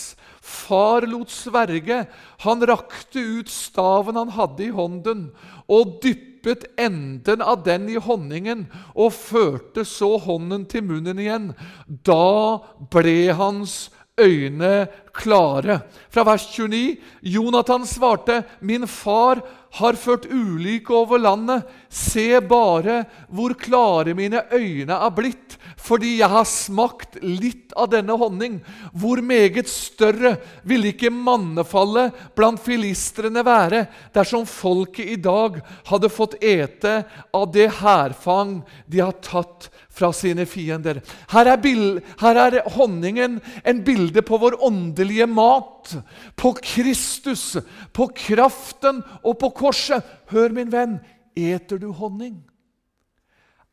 far 0.42 1.06
lot 1.06 1.30
sverge. 1.30 2.04
Han 2.42 2.66
rakte 2.66 3.22
ut 3.22 3.48
staven 3.48 4.18
han 4.18 4.34
hadde 4.34 4.66
i 4.66 4.74
hånden, 4.74 5.30
og 5.70 6.00
dyppet 6.02 6.66
enden 6.80 7.42
av 7.42 7.62
den 7.64 7.86
i 7.88 8.00
honningen 8.02 8.66
og 8.98 9.14
førte 9.14 9.86
så 9.86 10.16
hånden 10.18 10.66
til 10.66 10.84
munnen 10.88 11.22
igjen. 11.22 11.52
Da 11.86 12.58
ble 12.90 13.30
hans 13.38 13.86
øyne 14.18 14.88
klare. 15.14 15.80
Fra 16.10 16.24
vers 16.26 16.44
29. 16.50 16.98
Jonathan 17.22 17.86
svarte, 17.86 18.42
'Min 18.60 18.86
far 18.86 19.40
har 19.78 19.96
ført 19.96 20.26
ulykke 20.28 20.92
over 20.92 21.20
landet. 21.22 21.64
Se 21.88 22.40
bare 22.44 23.02
hvor 23.32 23.54
klare 23.56 24.14
mine 24.16 24.44
øyne 24.52 24.98
er 24.98 25.14
blitt, 25.16 25.56
fordi 25.80 26.18
jeg 26.18 26.28
har 26.32 26.48
smakt 26.48 27.16
litt 27.24 27.72
av 27.78 27.88
denne 27.94 28.16
honning. 28.20 28.60
Hvor 28.92 29.22
meget 29.24 29.70
større 29.72 30.34
ville 30.68 30.92
ikke 30.92 31.12
mannefallet 31.12 32.18
blant 32.36 32.60
filistrene 32.62 33.44
være 33.46 33.86
dersom 34.14 34.44
folket 34.48 35.14
i 35.14 35.20
dag 35.20 35.62
hadde 35.88 36.12
fått 36.12 36.36
ete 36.42 36.98
av 37.32 37.48
det 37.54 37.70
hærfang 37.80 38.60
de 38.86 39.00
har 39.00 39.16
tatt 39.24 39.71
fra 39.92 40.12
sine 40.16 40.46
fiender. 40.48 41.00
Her 41.30 41.52
er, 41.52 42.00
her 42.20 42.40
er, 42.40 42.60
honningen 42.76 43.40
en 43.64 43.82
bilde 43.84 44.22
på 44.22 44.38
vår 44.40 44.56
åndelige 44.64 45.26
mat. 45.26 45.96
På 46.36 46.54
Kristus, 46.62 47.56
på 47.92 48.08
kraften 48.16 49.02
og 49.22 49.38
på 49.38 49.50
korset. 49.50 50.02
Hør, 50.32 50.48
min 50.56 50.72
venn, 50.72 50.98
eter 51.36 51.78
du 51.78 51.92
honning? 51.92 52.40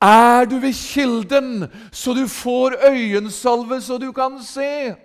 Er 0.02 0.46
du 0.48 0.60
ved 0.64 0.74
kilden, 0.74 1.68
så 1.92 2.14
du 2.16 2.28
får 2.28 2.78
øyensalve, 2.88 3.82
så 3.82 3.98
du 4.00 4.12
kan 4.16 4.40
se? 4.44 4.96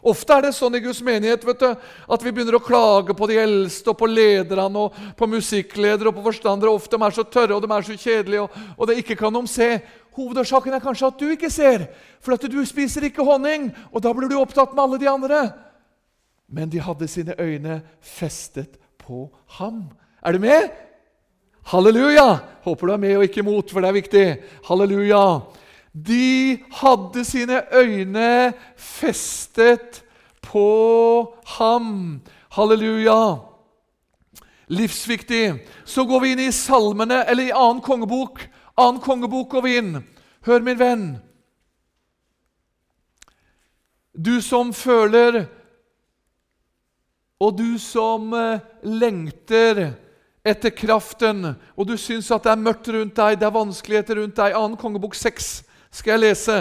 Ofte 0.00 0.32
er 0.32 0.46
det 0.46 0.54
sånn 0.56 0.78
i 0.78 0.80
Guds 0.80 1.02
menighet 1.04 1.42
vet 1.44 1.60
du, 1.60 1.70
at 1.76 2.22
vi 2.24 2.32
begynner 2.32 2.56
å 2.56 2.62
klage 2.64 3.12
på 3.16 3.26
de 3.28 3.36
eldste 3.42 3.92
og 3.92 3.98
på 4.00 4.08
lederne 4.08 4.86
og 4.86 5.00
på 5.16 5.28
musikkledere 5.28 6.08
og 6.08 6.16
på 6.16 6.24
forstandere. 6.30 6.72
Ofte 6.72 6.96
de 6.96 7.04
er 7.04 7.16
så 7.16 7.24
tørre 7.28 7.58
og 7.58 7.64
de 7.64 7.72
er 7.76 7.88
så 7.88 7.96
kjedelige, 7.96 8.46
og, 8.46 8.76
og 8.78 8.88
det 8.88 9.00
ikke 9.02 9.18
kan 9.20 9.36
de 9.36 9.44
se. 9.50 9.70
Hovedårsaken 10.16 10.76
er 10.76 10.84
kanskje 10.84 11.10
at 11.12 11.20
du 11.20 11.26
ikke 11.34 11.52
ser, 11.52 11.86
for 12.24 12.34
at 12.34 12.48
du 12.48 12.58
spiser 12.66 13.06
ikke 13.06 13.26
honning. 13.26 13.68
Og 13.92 14.00
da 14.04 14.12
blir 14.16 14.32
du 14.32 14.38
opptatt 14.40 14.72
med 14.72 14.86
alle 14.86 15.00
de 15.02 15.10
andre. 15.10 15.42
Men 16.50 16.72
de 16.72 16.80
hadde 16.82 17.08
sine 17.08 17.36
øyne 17.38 17.82
festet 18.00 18.80
på 18.98 19.28
ham. 19.60 19.84
Er 20.24 20.34
du 20.34 20.42
med? 20.42 20.70
Halleluja! 21.70 22.40
Håper 22.64 22.86
du 22.86 22.92
er 22.92 23.00
med 23.04 23.16
og 23.18 23.24
ikke 23.28 23.44
imot, 23.44 23.70
for 23.70 23.84
det 23.84 23.88
er 23.88 24.00
viktig. 24.00 24.26
Halleluja! 24.66 25.22
De 25.92 26.58
hadde 26.70 27.24
sine 27.24 27.62
øyne 27.74 28.52
festet 28.76 30.02
på 30.42 31.36
ham. 31.46 32.20
Halleluja! 32.50 33.38
Livsviktig. 34.70 35.66
Så 35.84 36.04
går 36.06 36.20
vi 36.20 36.32
inn 36.32 36.44
i 36.46 36.52
salmene, 36.54 37.24
eller 37.26 37.48
i 37.48 37.54
annen 37.54 37.82
kongebok. 37.82 38.44
Annen 38.78 39.00
kongebok 39.02 39.50
går 39.50 39.66
vi 39.66 39.76
inn. 39.80 39.96
Hør, 40.46 40.62
min 40.62 40.78
venn. 40.78 41.08
Du 44.14 44.38
som 44.42 44.70
føler, 44.74 45.42
og 47.40 47.56
du 47.58 47.78
som 47.80 48.30
eh, 48.36 48.62
lengter 48.84 49.94
etter 50.44 50.72
kraften, 50.76 51.54
og 51.74 51.88
du 51.88 51.96
syns 51.98 52.30
at 52.34 52.44
det 52.44 52.52
er 52.52 52.62
mørkt 52.62 52.90
rundt 52.92 53.16
deg, 53.16 53.38
det 53.40 53.46
er 53.48 53.54
vanskeligheter 53.54 54.20
rundt 54.20 54.38
deg. 54.38 54.54
Annen 54.54 54.78
kongebok 54.80 55.16
6 55.18 55.50
skal 55.90 56.16
jeg 56.16 56.24
lese. 56.28 56.58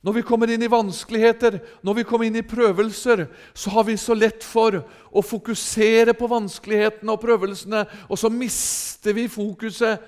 Når 0.00 0.16
vi 0.16 0.22
kommer 0.24 0.48
inn 0.48 0.62
i 0.64 0.70
vanskeligheter, 0.70 1.58
når 1.84 1.98
vi 1.98 2.04
kommer 2.08 2.26
inn 2.26 2.38
i 2.40 2.46
prøvelser, 2.46 3.26
så 3.52 3.72
har 3.74 3.84
vi 3.84 3.98
så 4.00 4.16
lett 4.16 4.44
for 4.44 4.78
å 5.12 5.22
fokusere 5.22 6.14
på 6.16 6.28
vanskelighetene 6.30 7.12
og 7.12 7.20
prøvelsene, 7.20 7.84
og 8.08 8.18
så 8.18 8.30
mister 8.32 9.12
vi 9.16 9.28
fokuset 9.28 10.00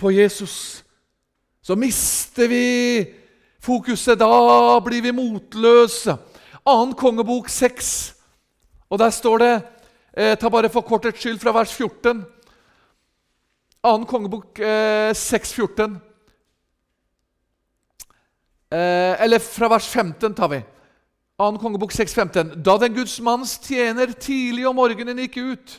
på 0.00 0.14
Jesus. 0.16 0.80
Så 1.60 1.76
mister 1.76 2.48
vi 2.48 2.64
fokuset. 3.60 4.16
Da 4.18 4.80
blir 4.80 5.04
vi 5.04 5.12
motløse. 5.12 6.16
Annen 6.64 6.96
kongebok 6.96 7.48
6, 7.52 8.14
og 8.88 8.98
der 9.00 9.12
står 9.12 9.40
det 9.40 9.54
eh, 10.12 10.36
Ta 10.36 10.48
bare 10.48 10.68
for 10.72 10.84
kortets 10.84 11.20
skyld 11.20 11.40
fra 11.40 11.52
vers 11.56 11.72
14. 11.76 12.24
Annen 13.84 14.08
kongebok 14.08 14.60
eh, 14.64 15.12
6, 15.16 15.52
14. 15.56 16.00
Eh, 18.70 19.22
eller 19.22 19.38
fra 19.42 19.68
vers 19.68 19.86
15 19.86 20.34
tar 20.34 20.48
vi. 20.48 20.62
2. 21.40 21.58
kongebok 21.58 21.92
6, 21.92 22.14
15. 22.14 22.52
Da 22.62 22.76
den 22.78 22.94
Guds 22.94 23.16
manns 23.20 23.56
tjener 23.58 24.12
tidlig 24.12 24.68
om 24.68 24.76
morgenen 24.78 25.18
gikk 25.24 25.38
ut, 25.40 25.76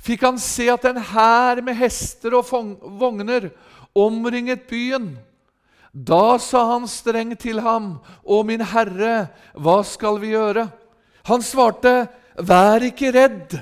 fikk 0.00 0.24
han 0.24 0.40
se 0.40 0.70
at 0.72 0.86
en 0.88 0.98
hær 1.10 1.60
med 1.62 1.76
hester 1.78 2.34
og 2.38 2.48
vogner 2.98 3.50
omringet 3.94 4.66
byen. 4.70 5.12
Da 5.92 6.38
sa 6.42 6.64
han 6.72 6.86
strengt 6.90 7.42
til 7.42 7.60
ham, 7.62 7.98
Å 8.24 8.42
min 8.46 8.62
herre, 8.62 9.30
hva 9.54 9.80
skal 9.86 10.18
vi 10.22 10.34
gjøre? 10.34 10.68
Han 11.30 11.42
svarte, 11.42 12.08
Vær 12.40 12.82
ikke 12.86 13.10
redd. 13.12 13.58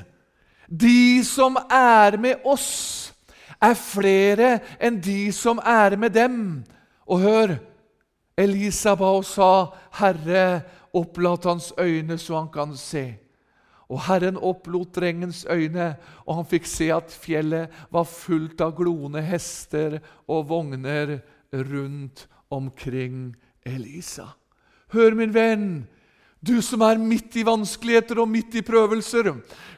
De 0.69 1.25
som 1.25 1.57
er 1.73 2.17
med 2.21 2.45
oss, 2.45 3.11
er 3.59 3.75
flere 3.75 4.59
enn 4.79 5.01
de 5.03 5.33
som 5.35 5.59
er 5.59 5.97
med 5.97 6.15
dem. 6.15 6.37
Og 7.09 7.25
hør, 7.25 7.57
Elisa 8.38 8.94
ba 8.94 9.11
og 9.18 9.24
sa, 9.27 9.74
'Herre, 9.98 10.62
opplat 10.94 11.44
hans 11.44 11.72
øyne 11.79 12.18
så 12.18 12.38
han 12.38 12.53
kan 12.53 12.77
se.' 12.77 13.18
Og 13.88 14.03
Herren 14.05 14.37
opplot 14.37 14.96
drengens 14.96 15.46
øyne, 15.51 15.96
og 16.27 16.35
han 16.37 16.44
fikk 16.44 16.66
se 16.68 16.90
at 16.92 17.09
fjellet 17.09 17.72
var 17.90 18.05
fullt 18.05 18.61
av 18.61 18.74
gloende 18.77 19.22
hester 19.24 19.98
og 20.29 20.48
vogner 20.48 21.18
rundt 21.53 22.29
omkring 22.51 23.37
Elisa. 23.64 24.27
Hør, 24.92 25.14
min 25.16 25.33
venn, 25.35 25.87
Du 26.38 26.61
som 26.62 26.83
er 26.87 27.01
midt 27.03 27.35
i 27.40 27.42
vanskeligheter 27.42 28.20
og 28.22 28.29
midt 28.31 28.55
i 28.55 28.62
prøvelser. 28.62 29.33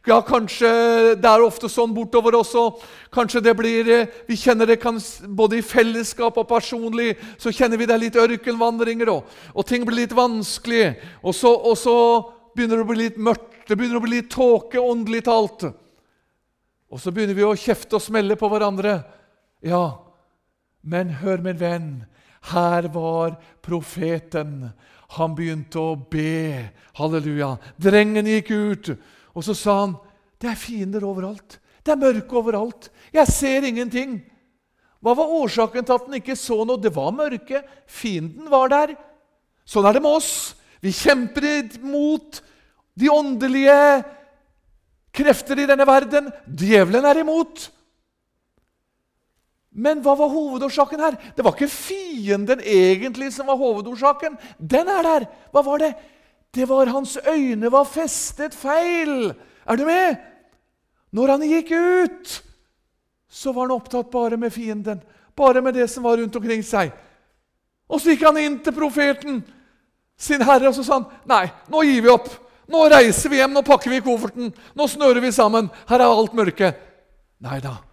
Ja, 0.04 0.18
kanskje 0.24 0.68
det 1.16 1.28
er 1.28 1.44
ofte 1.44 1.70
sånn 1.72 1.94
bortover 1.96 2.36
også. 2.36 2.66
Kanskje 3.12 3.40
det 3.44 3.54
blir 3.56 3.88
eh, 3.88 4.18
Vi 4.28 4.36
kjenner 4.36 4.68
det 4.68 4.76
kan, 4.80 4.98
både 5.24 5.56
i 5.56 5.64
fellesskap 5.64 6.36
og 6.36 6.48
personlig. 6.48 7.14
Så 7.40 7.52
kjenner 7.52 7.80
vi 7.80 7.88
det 7.88 7.96
er 7.96 8.02
litt 8.02 8.20
ørkenvandringer, 8.20 9.08
og, 9.12 9.30
og 9.54 9.66
ting 9.68 9.86
blir 9.88 10.02
litt 10.02 10.16
vanskelig. 10.16 10.98
Og 11.24 11.36
så, 11.36 11.54
og 11.54 11.78
så, 11.80 11.96
begynner 12.50 12.80
det 12.80 12.84
å 12.84 12.90
bli 12.90 13.00
litt 13.06 13.18
mørkt. 13.22 13.56
Det 13.68 13.78
begynner 13.78 14.00
å 14.00 14.04
bli 14.04 14.18
litt 14.18 14.30
tåke, 14.32 14.82
åndelig 14.82 15.24
talt. 15.28 15.64
Og 16.90 17.00
så 17.00 17.12
begynner 17.14 17.38
vi 17.38 17.46
å 17.46 17.56
kjefte 17.56 17.96
og 17.96 18.04
smelle 18.04 18.36
på 18.36 18.48
hverandre. 18.50 18.98
Ja, 19.64 19.84
men 20.82 21.14
hør, 21.22 21.40
min 21.44 21.60
venn. 21.60 21.90
Her 22.50 22.88
var 22.92 23.36
profeten 23.62 24.72
han 25.16 25.34
begynte 25.34 25.80
å 25.80 25.96
be. 25.96 26.70
Halleluja. 26.98 27.56
Drengen 27.80 28.28
gikk 28.30 28.50
ut, 28.50 28.90
og 29.34 29.44
så 29.44 29.54
sa 29.54 29.80
han, 29.80 29.96
'Det 30.38 30.50
er 30.50 30.54
fiender 30.54 31.04
overalt. 31.04 31.58
Det 31.84 31.92
er 31.92 31.96
mørke 31.96 32.32
overalt. 32.32 32.90
Jeg 33.12 33.26
ser 33.26 33.62
ingenting.' 33.62 34.22
Hva 35.00 35.14
var 35.16 35.32
årsaken 35.32 35.84
til 35.84 35.94
at 35.94 36.06
han 36.06 36.14
ikke 36.14 36.36
så 36.36 36.64
noe? 36.64 36.76
Det 36.76 36.92
var 36.92 37.10
mørke. 37.10 37.62
Fienden 37.88 38.50
var 38.50 38.68
der. 38.68 38.96
Sånn 39.64 39.86
er 39.88 39.96
det 39.96 40.02
med 40.02 40.12
oss. 40.12 40.54
Vi 40.84 40.92
kjemper 40.92 41.80
mot 41.80 42.42
de 42.94 43.08
åndelige 43.08 44.04
krefter 45.16 45.58
i 45.58 45.66
denne 45.66 45.86
verden. 45.88 46.28
Djevelen 46.44 47.08
er 47.08 47.22
imot. 47.22 47.70
Men 49.70 50.00
hva 50.02 50.16
var 50.18 50.32
hovedårsaken 50.32 51.00
her? 51.00 51.16
Det 51.36 51.44
var 51.46 51.54
ikke 51.54 51.70
fienden 51.70 52.60
egentlig 52.60 53.30
som 53.32 53.46
var 53.46 53.58
hovedårsaken. 53.60 54.34
Den 54.58 54.88
er 54.90 55.06
der. 55.06 55.26
Hva 55.54 55.62
var 55.66 55.82
det? 55.82 55.92
Det 56.50 56.66
var 56.66 56.90
hans 56.90 57.16
øyne 57.22 57.70
var 57.70 57.86
festet 57.86 58.54
feil. 58.54 59.30
Er 59.66 59.78
du 59.78 59.84
med? 59.86 60.18
Når 61.14 61.36
han 61.36 61.46
gikk 61.46 61.70
ut, 61.70 62.34
så 63.30 63.52
var 63.54 63.68
han 63.68 63.76
opptatt 63.76 64.10
bare 64.10 64.38
med 64.38 64.52
fienden. 64.52 65.02
Bare 65.38 65.62
med 65.62 65.74
det 65.74 65.86
som 65.90 66.02
var 66.02 66.18
rundt 66.18 66.36
omkring 66.36 66.62
seg. 66.66 66.90
Og 67.90 68.02
så 68.02 68.12
gikk 68.12 68.26
han 68.26 68.38
inn 68.38 68.58
til 68.62 68.74
profeten, 68.74 69.40
sin 70.20 70.42
herre, 70.44 70.68
og 70.68 70.74
så 70.76 70.84
sa 70.84 70.98
han, 70.98 71.06
'Nei, 71.26 71.46
nå 71.70 71.82
gir 71.82 72.02
vi 72.02 72.10
opp. 72.12 72.28
Nå 72.70 72.86
reiser 72.90 73.30
vi 73.30 73.38
hjem, 73.40 73.54
nå 73.54 73.62
pakker 73.66 73.90
vi 73.90 74.02
kofferten. 74.04 74.52
Nå 74.74 74.86
snører 74.86 75.20
vi 75.20 75.32
sammen. 75.32 75.70
Her 75.88 75.98
er 76.00 76.10
alt 76.10 76.34
mørke.' 76.34 76.74
Nei 77.40 77.60
da. 77.60 77.89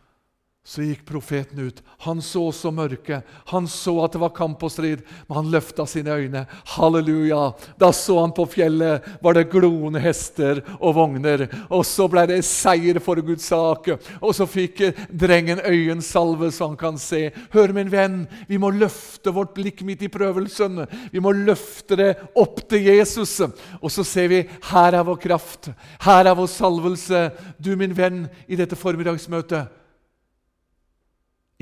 Så 0.68 0.84
gikk 0.84 1.06
profeten 1.08 1.62
ut. 1.64 1.78
Han 2.04 2.20
så 2.22 2.42
også 2.50 2.74
mørket. 2.76 3.24
Han 3.54 3.70
så 3.72 3.94
at 4.04 4.12
det 4.12 4.20
var 4.20 4.34
kamp 4.36 4.66
og 4.68 4.72
strid, 4.74 5.06
men 5.30 5.38
han 5.38 5.52
løfta 5.54 5.86
sine 5.88 6.12
øyne. 6.12 6.42
Halleluja! 6.74 7.54
Da 7.80 7.94
så 7.96 8.18
han 8.20 8.34
på 8.36 8.44
fjellet 8.52 9.06
var 9.24 9.38
det 9.38 9.46
gloende 9.54 10.02
hester 10.04 10.60
og 10.82 10.98
vogner. 10.98 11.46
Og 11.72 11.86
så 11.88 12.10
ble 12.12 12.26
det 12.34 12.42
seier 12.44 13.00
for 13.00 13.24
Guds 13.24 13.48
sak. 13.48 13.88
Og 14.20 14.36
så 14.36 14.44
fikk 14.44 14.84
drengen 15.08 15.64
øyensalve, 15.64 16.52
så 16.52 16.68
han 16.68 16.76
kan 16.84 17.00
se. 17.00 17.30
Hør, 17.56 17.72
min 17.72 17.94
venn, 17.96 18.20
vi 18.52 18.60
må 18.60 18.74
løfte 18.76 19.32
vårt 19.32 19.56
blikk 19.56 19.86
midt 19.88 20.04
i 20.04 20.12
prøvelsen. 20.12 20.84
Vi 21.16 21.24
må 21.24 21.32
løfte 21.32 21.96
det 21.96 22.12
opp 22.36 22.60
til 22.68 22.92
Jesus. 22.92 23.38
Og 23.80 23.88
så 23.88 24.04
ser 24.04 24.28
vi 24.36 24.44
her 24.74 25.00
er 25.00 25.08
vår 25.14 25.24
kraft. 25.30 25.72
Her 26.04 26.28
er 26.28 26.36
vår 26.36 26.52
salvelse. 26.60 27.30
Du, 27.56 27.78
min 27.80 27.96
venn, 27.96 28.26
i 28.52 28.60
dette 28.60 28.76
formiddagsmøtet. 28.76 29.77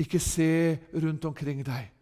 Ikke 0.00 0.20
se 0.20 0.76
rundt 0.92 1.24
omkring 1.24 1.62
deg. 1.64 1.92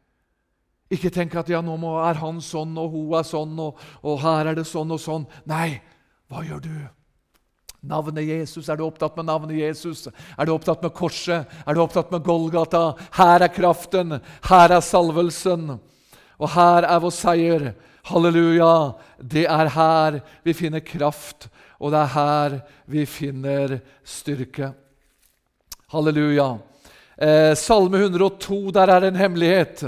Ikke 0.92 1.10
tenk 1.10 1.34
at 1.38 1.48
ja, 1.48 1.62
nå 1.64 1.76
er 2.04 2.18
han 2.20 2.40
sånn, 2.44 2.74
og 2.78 2.92
hun 2.92 3.14
er 3.18 3.24
sånn, 3.26 3.54
og, 3.62 3.80
og 4.04 4.20
her 4.22 4.50
er 4.50 4.58
det 4.58 4.66
sånn 4.68 4.92
og 4.94 5.00
sånn. 5.00 5.24
Nei, 5.48 5.78
hva 6.30 6.44
gjør 6.44 6.60
du? 6.66 6.76
Navnet 7.84 8.24
Jesus. 8.24 8.68
Er 8.68 8.78
du 8.80 8.84
opptatt 8.86 9.16
med 9.18 9.28
navnet 9.28 9.58
Jesus? 9.58 10.06
Er 10.38 10.46
du 10.46 10.54
opptatt 10.54 10.84
med 10.84 10.94
korset? 10.96 11.50
Er 11.66 11.76
du 11.76 11.82
opptatt 11.84 12.12
med 12.14 12.24
Golgata? 12.24 12.94
Her 13.16 13.44
er 13.44 13.52
kraften, 13.52 14.18
her 14.48 14.76
er 14.76 14.84
salvelsen, 14.84 15.74
og 16.40 16.48
her 16.56 16.88
er 16.88 17.02
vår 17.04 17.14
seier. 17.14 17.66
Halleluja! 18.04 18.94
Det 19.16 19.46
er 19.48 19.70
her 19.72 20.20
vi 20.44 20.52
finner 20.56 20.84
kraft, 20.84 21.48
og 21.80 21.94
det 21.94 22.02
er 22.02 22.14
her 22.16 22.56
vi 22.92 23.06
finner 23.08 23.78
styrke. 24.04 24.74
Halleluja! 25.92 26.52
Eh, 27.16 27.54
salme 27.54 27.98
102, 27.98 28.70
der 28.74 28.90
er 28.90 29.04
en 29.06 29.16
hemmelighet. 29.16 29.84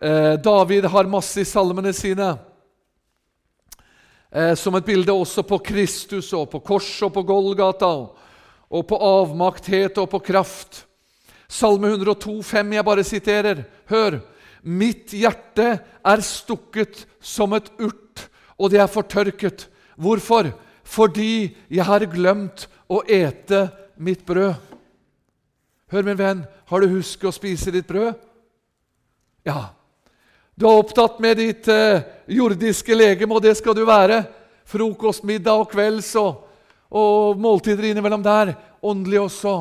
Eh, 0.00 0.34
David 0.40 0.86
har 0.88 1.04
masse 1.04 1.42
i 1.42 1.44
salmene 1.44 1.92
sine. 1.92 2.32
Eh, 4.32 4.54
som 4.54 4.74
et 4.78 4.86
bilde 4.86 5.12
også 5.12 5.44
på 5.44 5.58
Kristus 5.58 6.32
og 6.32 6.48
på 6.52 6.62
korset 6.64 7.10
og 7.10 7.12
på 7.18 7.26
Golgata. 7.28 7.90
Og 8.70 8.86
på 8.88 8.96
avmakthet 8.96 9.98
og 9.98 10.08
på 10.14 10.22
kraft. 10.30 10.86
Salme 11.50 11.90
102, 11.90 12.38
5, 12.42 12.72
jeg 12.72 12.88
bare 12.88 13.04
siterer. 13.04 13.64
Hør! 13.90 14.20
Mitt 14.62 15.12
hjerte 15.16 15.80
er 16.04 16.20
stukket 16.20 17.06
som 17.20 17.52
et 17.56 17.70
urt, 17.80 18.26
og 18.60 18.68
det 18.70 18.80
er 18.80 18.92
fortørket. 18.92 19.68
Hvorfor? 19.96 20.52
Fordi 20.84 21.56
jeg 21.72 21.84
har 21.88 22.04
glemt 22.12 22.66
å 22.88 23.00
ete 23.08 23.70
mitt 23.96 24.24
brød. 24.28 24.69
Hør, 25.90 26.06
min 26.06 26.18
venn, 26.18 26.44
har 26.70 26.82
du 26.82 26.92
husket 26.92 27.26
å 27.26 27.34
spise 27.34 27.72
ditt 27.74 27.88
brød? 27.88 28.14
Ja. 29.46 29.72
Du 30.54 30.68
er 30.68 30.78
opptatt 30.78 31.18
med 31.22 31.40
ditt 31.40 31.66
eh, 31.72 32.04
jordiske 32.30 32.94
legeme, 32.94 33.34
og 33.34 33.42
det 33.42 33.56
skal 33.58 33.74
du 33.74 33.82
være. 33.88 34.22
Frokost, 34.70 35.26
middag 35.26 35.64
og 35.64 35.70
kvelds 35.72 36.12
og, 36.20 36.44
og 36.94 37.42
måltider 37.42 37.90
innimellom 37.90 38.22
der. 38.22 38.54
Åndelig 38.86 39.24
også. 39.24 39.54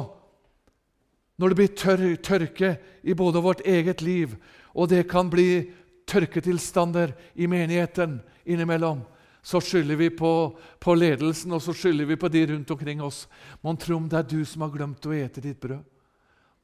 Når 1.40 1.50
det 1.50 1.58
blir 1.58 1.76
tør 1.82 2.08
tørke 2.22 2.74
i 3.02 3.16
både 3.18 3.42
vårt 3.42 3.66
eget 3.66 4.04
liv, 4.06 4.36
og 4.76 4.92
det 4.92 5.08
kan 5.10 5.32
bli 5.32 5.64
tørketilstander 6.10 7.16
i 7.42 7.48
menigheten 7.50 8.20
innimellom, 8.46 9.02
så 9.42 9.62
skylder 9.64 9.98
vi 9.98 10.10
på, 10.14 10.34
på 10.78 10.94
ledelsen, 10.94 11.56
og 11.56 11.64
så 11.64 11.74
skylder 11.74 12.06
vi 12.06 12.20
på 12.20 12.30
de 12.30 12.44
rundt 12.52 12.72
omkring 12.76 13.02
oss. 13.02 13.24
Mon 13.64 13.80
tro 13.80 13.98
om 13.98 14.10
det 14.12 14.20
er 14.20 14.28
du 14.30 14.44
som 14.46 14.68
har 14.68 14.76
glemt 14.76 15.10
å 15.10 15.16
ete 15.16 15.42
ditt 15.42 15.58
brød? 15.64 15.82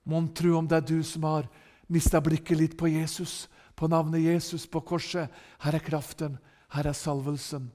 Mon 0.06 0.28
tro 0.30 0.58
om 0.60 0.68
det 0.70 0.78
er 0.78 0.86
du 0.86 1.00
som 1.04 1.24
har 1.26 1.48
mista 1.90 2.22
blikket 2.22 2.60
litt 2.60 2.76
på 2.78 2.92
Jesus, 2.94 3.48
på 3.76 3.90
navnet 3.90 4.22
Jesus 4.22 4.68
på 4.70 4.84
korset. 4.86 5.32
Her 5.66 5.78
er 5.80 5.84
kraften, 5.84 6.38
her 6.76 6.86
er 6.86 6.98
salvelsen. 6.98 7.66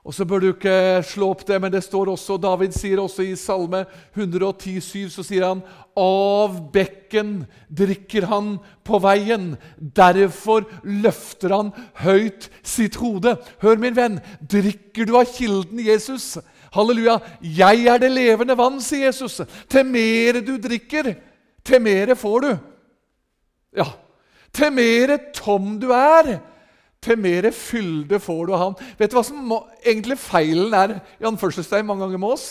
Og 0.00 0.14
så 0.16 0.24
bør 0.24 0.40
du 0.40 0.46
ikke 0.48 1.02
slå 1.04 1.28
opp 1.34 1.42
det, 1.44 1.58
men 1.60 1.72
det 1.72 1.82
står 1.84 2.08
også, 2.08 2.38
David 2.40 2.72
sier 2.72 3.02
også 3.02 3.22
i 3.26 3.34
Salme 3.36 3.82
110,7, 4.16 5.10
så 5.12 5.24
sier 5.26 5.44
han 5.44 5.60
av 6.00 6.56
bekken 6.72 7.42
drikker 7.68 8.24
han 8.30 8.54
på 8.86 9.00
veien. 9.04 9.52
Derfor 9.76 10.64
løfter 10.88 11.52
han 11.52 11.74
høyt 12.00 12.48
sitt 12.64 12.96
hode. 12.98 13.36
Hør, 13.60 13.76
min 13.82 13.96
venn, 13.96 14.18
drikker 14.40 15.04
du 15.04 15.18
av 15.20 15.28
kilden 15.36 15.84
Jesus? 15.84 16.32
Halleluja. 16.72 17.18
Jeg 17.44 17.84
er 17.92 18.00
det 18.00 18.10
levende 18.14 18.56
vann, 18.56 18.80
sier 18.80 19.10
Jesus. 19.10 19.42
Til 19.68 19.84
mer 19.84 20.40
du 20.40 20.56
drikker, 20.56 21.12
til 21.66 21.82
mere 21.82 22.16
får 22.18 22.46
du. 22.46 22.50
Ja, 23.76 23.86
til 24.52 24.72
mere 24.74 25.18
tom 25.36 25.76
du 25.82 25.90
er, 25.94 26.38
til 27.00 27.20
mere 27.20 27.52
fylde 27.54 28.18
får 28.20 28.42
du 28.46 28.54
av 28.56 28.64
ham. 28.64 28.74
Vet 28.98 29.12
du 29.12 29.16
hva 29.18 29.24
som 29.24 29.40
må, 29.46 29.62
egentlig 29.84 30.18
feilen 30.20 30.74
er 30.76 30.98
Jan 31.20 31.32
anførselstegn 31.34 31.86
mange 31.88 32.04
ganger 32.04 32.20
med 32.20 32.36
oss? 32.36 32.50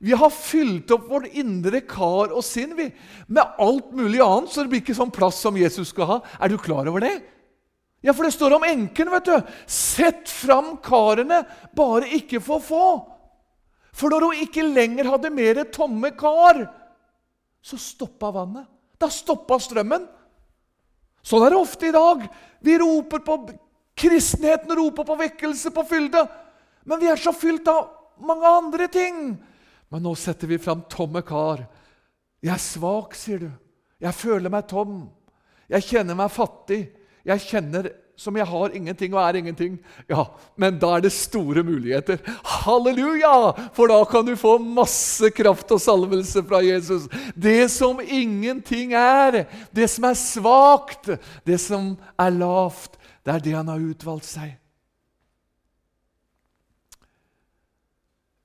Vi 0.00 0.14
har 0.16 0.32
fylt 0.32 0.92
opp 0.94 1.10
vårt 1.10 1.34
indre 1.36 1.82
kar 1.84 2.32
og 2.32 2.44
sinn 2.46 2.72
vi, 2.78 2.86
med 3.28 3.58
alt 3.60 3.90
mulig 3.92 4.22
annet, 4.24 4.48
så 4.48 4.62
det 4.64 4.72
blir 4.72 4.80
ikke 4.80 4.96
sånn 4.96 5.12
plass 5.12 5.42
som 5.44 5.58
Jesus 5.60 5.90
skal 5.92 6.08
ha. 6.08 6.18
Er 6.40 6.48
du 6.48 6.56
klar 6.60 6.88
over 6.88 7.04
det? 7.04 7.18
Ja, 8.00 8.14
for 8.16 8.24
det 8.24 8.32
står 8.32 8.56
om 8.56 8.64
enken. 8.64 9.10
vet 9.12 9.28
du. 9.28 9.34
Sett 9.68 10.28
fram 10.32 10.78
karene, 10.80 11.42
bare 11.76 12.08
ikke 12.16 12.40
for 12.40 12.64
få. 12.64 12.86
For 13.92 14.08
når 14.08 14.24
hun 14.24 14.44
ikke 14.46 14.64
lenger 14.64 15.10
hadde 15.12 15.34
mer 15.34 15.64
tomme 15.74 16.12
kar, 16.16 16.62
så 17.62 17.78
stoppa 17.78 18.30
vannet. 18.34 18.68
Da 19.00 19.08
stoppa 19.12 19.58
strømmen. 19.60 20.06
Sånn 21.22 21.44
er 21.44 21.52
det 21.52 21.60
ofte 21.60 21.88
i 21.88 21.94
dag. 21.94 22.24
Vi 22.64 22.76
roper 22.80 23.22
på 23.24 23.36
kristenheten, 24.00 24.72
roper 24.76 25.04
på 25.08 25.16
vekkelse, 25.20 25.72
på 25.74 25.84
fylde. 25.88 26.24
Men 26.88 27.00
vi 27.00 27.10
er 27.12 27.20
så 27.20 27.32
fylt 27.36 27.68
av 27.68 27.90
mange 28.24 28.48
andre 28.48 28.88
ting. 28.92 29.20
Men 29.90 30.04
nå 30.04 30.14
setter 30.16 30.48
vi 30.48 30.60
fram 30.62 30.84
tomme 30.88 31.22
kar. 31.26 31.66
Jeg 32.40 32.54
er 32.54 32.62
svak, 32.62 33.16
sier 33.18 33.44
du. 33.44 33.50
Jeg 34.00 34.16
føler 34.16 34.52
meg 34.52 34.68
tom. 34.70 35.02
Jeg 35.68 35.84
kjenner 35.84 36.16
meg 36.16 36.32
fattig. 36.32 36.86
Jeg 37.26 37.44
kjenner 37.44 37.90
som 38.20 38.36
jeg 38.36 38.44
har 38.44 38.74
ingenting 38.76 39.14
og 39.16 39.22
er 39.22 39.38
ingenting. 39.40 39.78
Ja, 40.10 40.26
men 40.60 40.76
da 40.80 40.92
er 40.96 41.04
det 41.06 41.12
store 41.16 41.62
muligheter. 41.64 42.20
Halleluja! 42.44 43.32
For 43.76 43.88
da 43.88 44.02
kan 44.08 44.28
du 44.28 44.34
få 44.36 44.58
masse 44.60 45.30
kraft 45.32 45.72
og 45.72 45.80
salvelse 45.80 46.42
fra 46.44 46.60
Jesus. 46.64 47.08
Det 47.32 47.70
som 47.72 48.02
ingenting 48.04 48.92
er, 48.92 49.46
det 49.72 49.88
som 49.88 50.04
er 50.10 50.20
svakt, 50.20 51.14
det 51.48 51.56
som 51.64 51.94
er 52.20 52.36
lavt, 52.36 53.00
det 53.24 53.34
er 53.34 53.46
det 53.48 53.56
han 53.56 53.72
har 53.72 53.88
utvalgt 53.88 54.28
seg. 54.28 54.52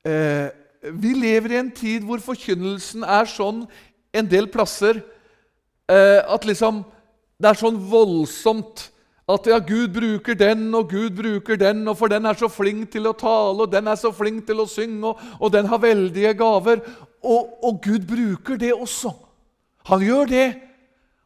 eh, 0.08 0.48
Vi 0.96 1.14
lever 1.18 1.52
i 1.52 1.62
en 1.66 1.72
tid 1.74 2.04
hvor 2.06 2.22
forkynnelsen 2.24 3.04
er 3.04 3.28
sånn 3.28 3.64
en 4.16 4.28
del 4.30 4.48
plasser 4.54 5.02
eh, 5.90 6.22
at 6.22 6.46
liksom 6.46 6.84
det 7.42 7.50
er 7.52 7.60
sånn 7.60 7.80
voldsomt 7.90 8.92
at 9.26 9.48
ja, 9.50 9.58
Gud 9.58 9.90
bruker 9.94 10.38
den, 10.38 10.68
og 10.78 10.90
Gud 10.90 11.16
bruker 11.18 11.58
den, 11.58 11.82
og 11.90 11.98
for 11.98 12.14
den 12.14 12.28
er 12.30 12.38
så 12.38 12.50
flink 12.52 12.92
til 12.94 13.10
å 13.10 13.16
tale, 13.18 13.66
og 13.66 13.72
den 13.72 13.90
er 13.90 13.98
så 13.98 14.12
flink 14.14 14.46
til 14.46 14.62
å 14.62 14.68
synge, 14.70 15.10
og, 15.10 15.24
og 15.40 15.54
den 15.54 15.70
har 15.72 15.82
veldige 15.82 16.36
gaver. 16.38 16.84
Og, 17.26 17.56
og 17.66 17.80
Gud 17.82 18.06
bruker 18.06 18.60
det 18.62 18.70
også. 18.76 19.16
Han 19.90 20.06
gjør 20.06 20.30
det. 20.30 20.46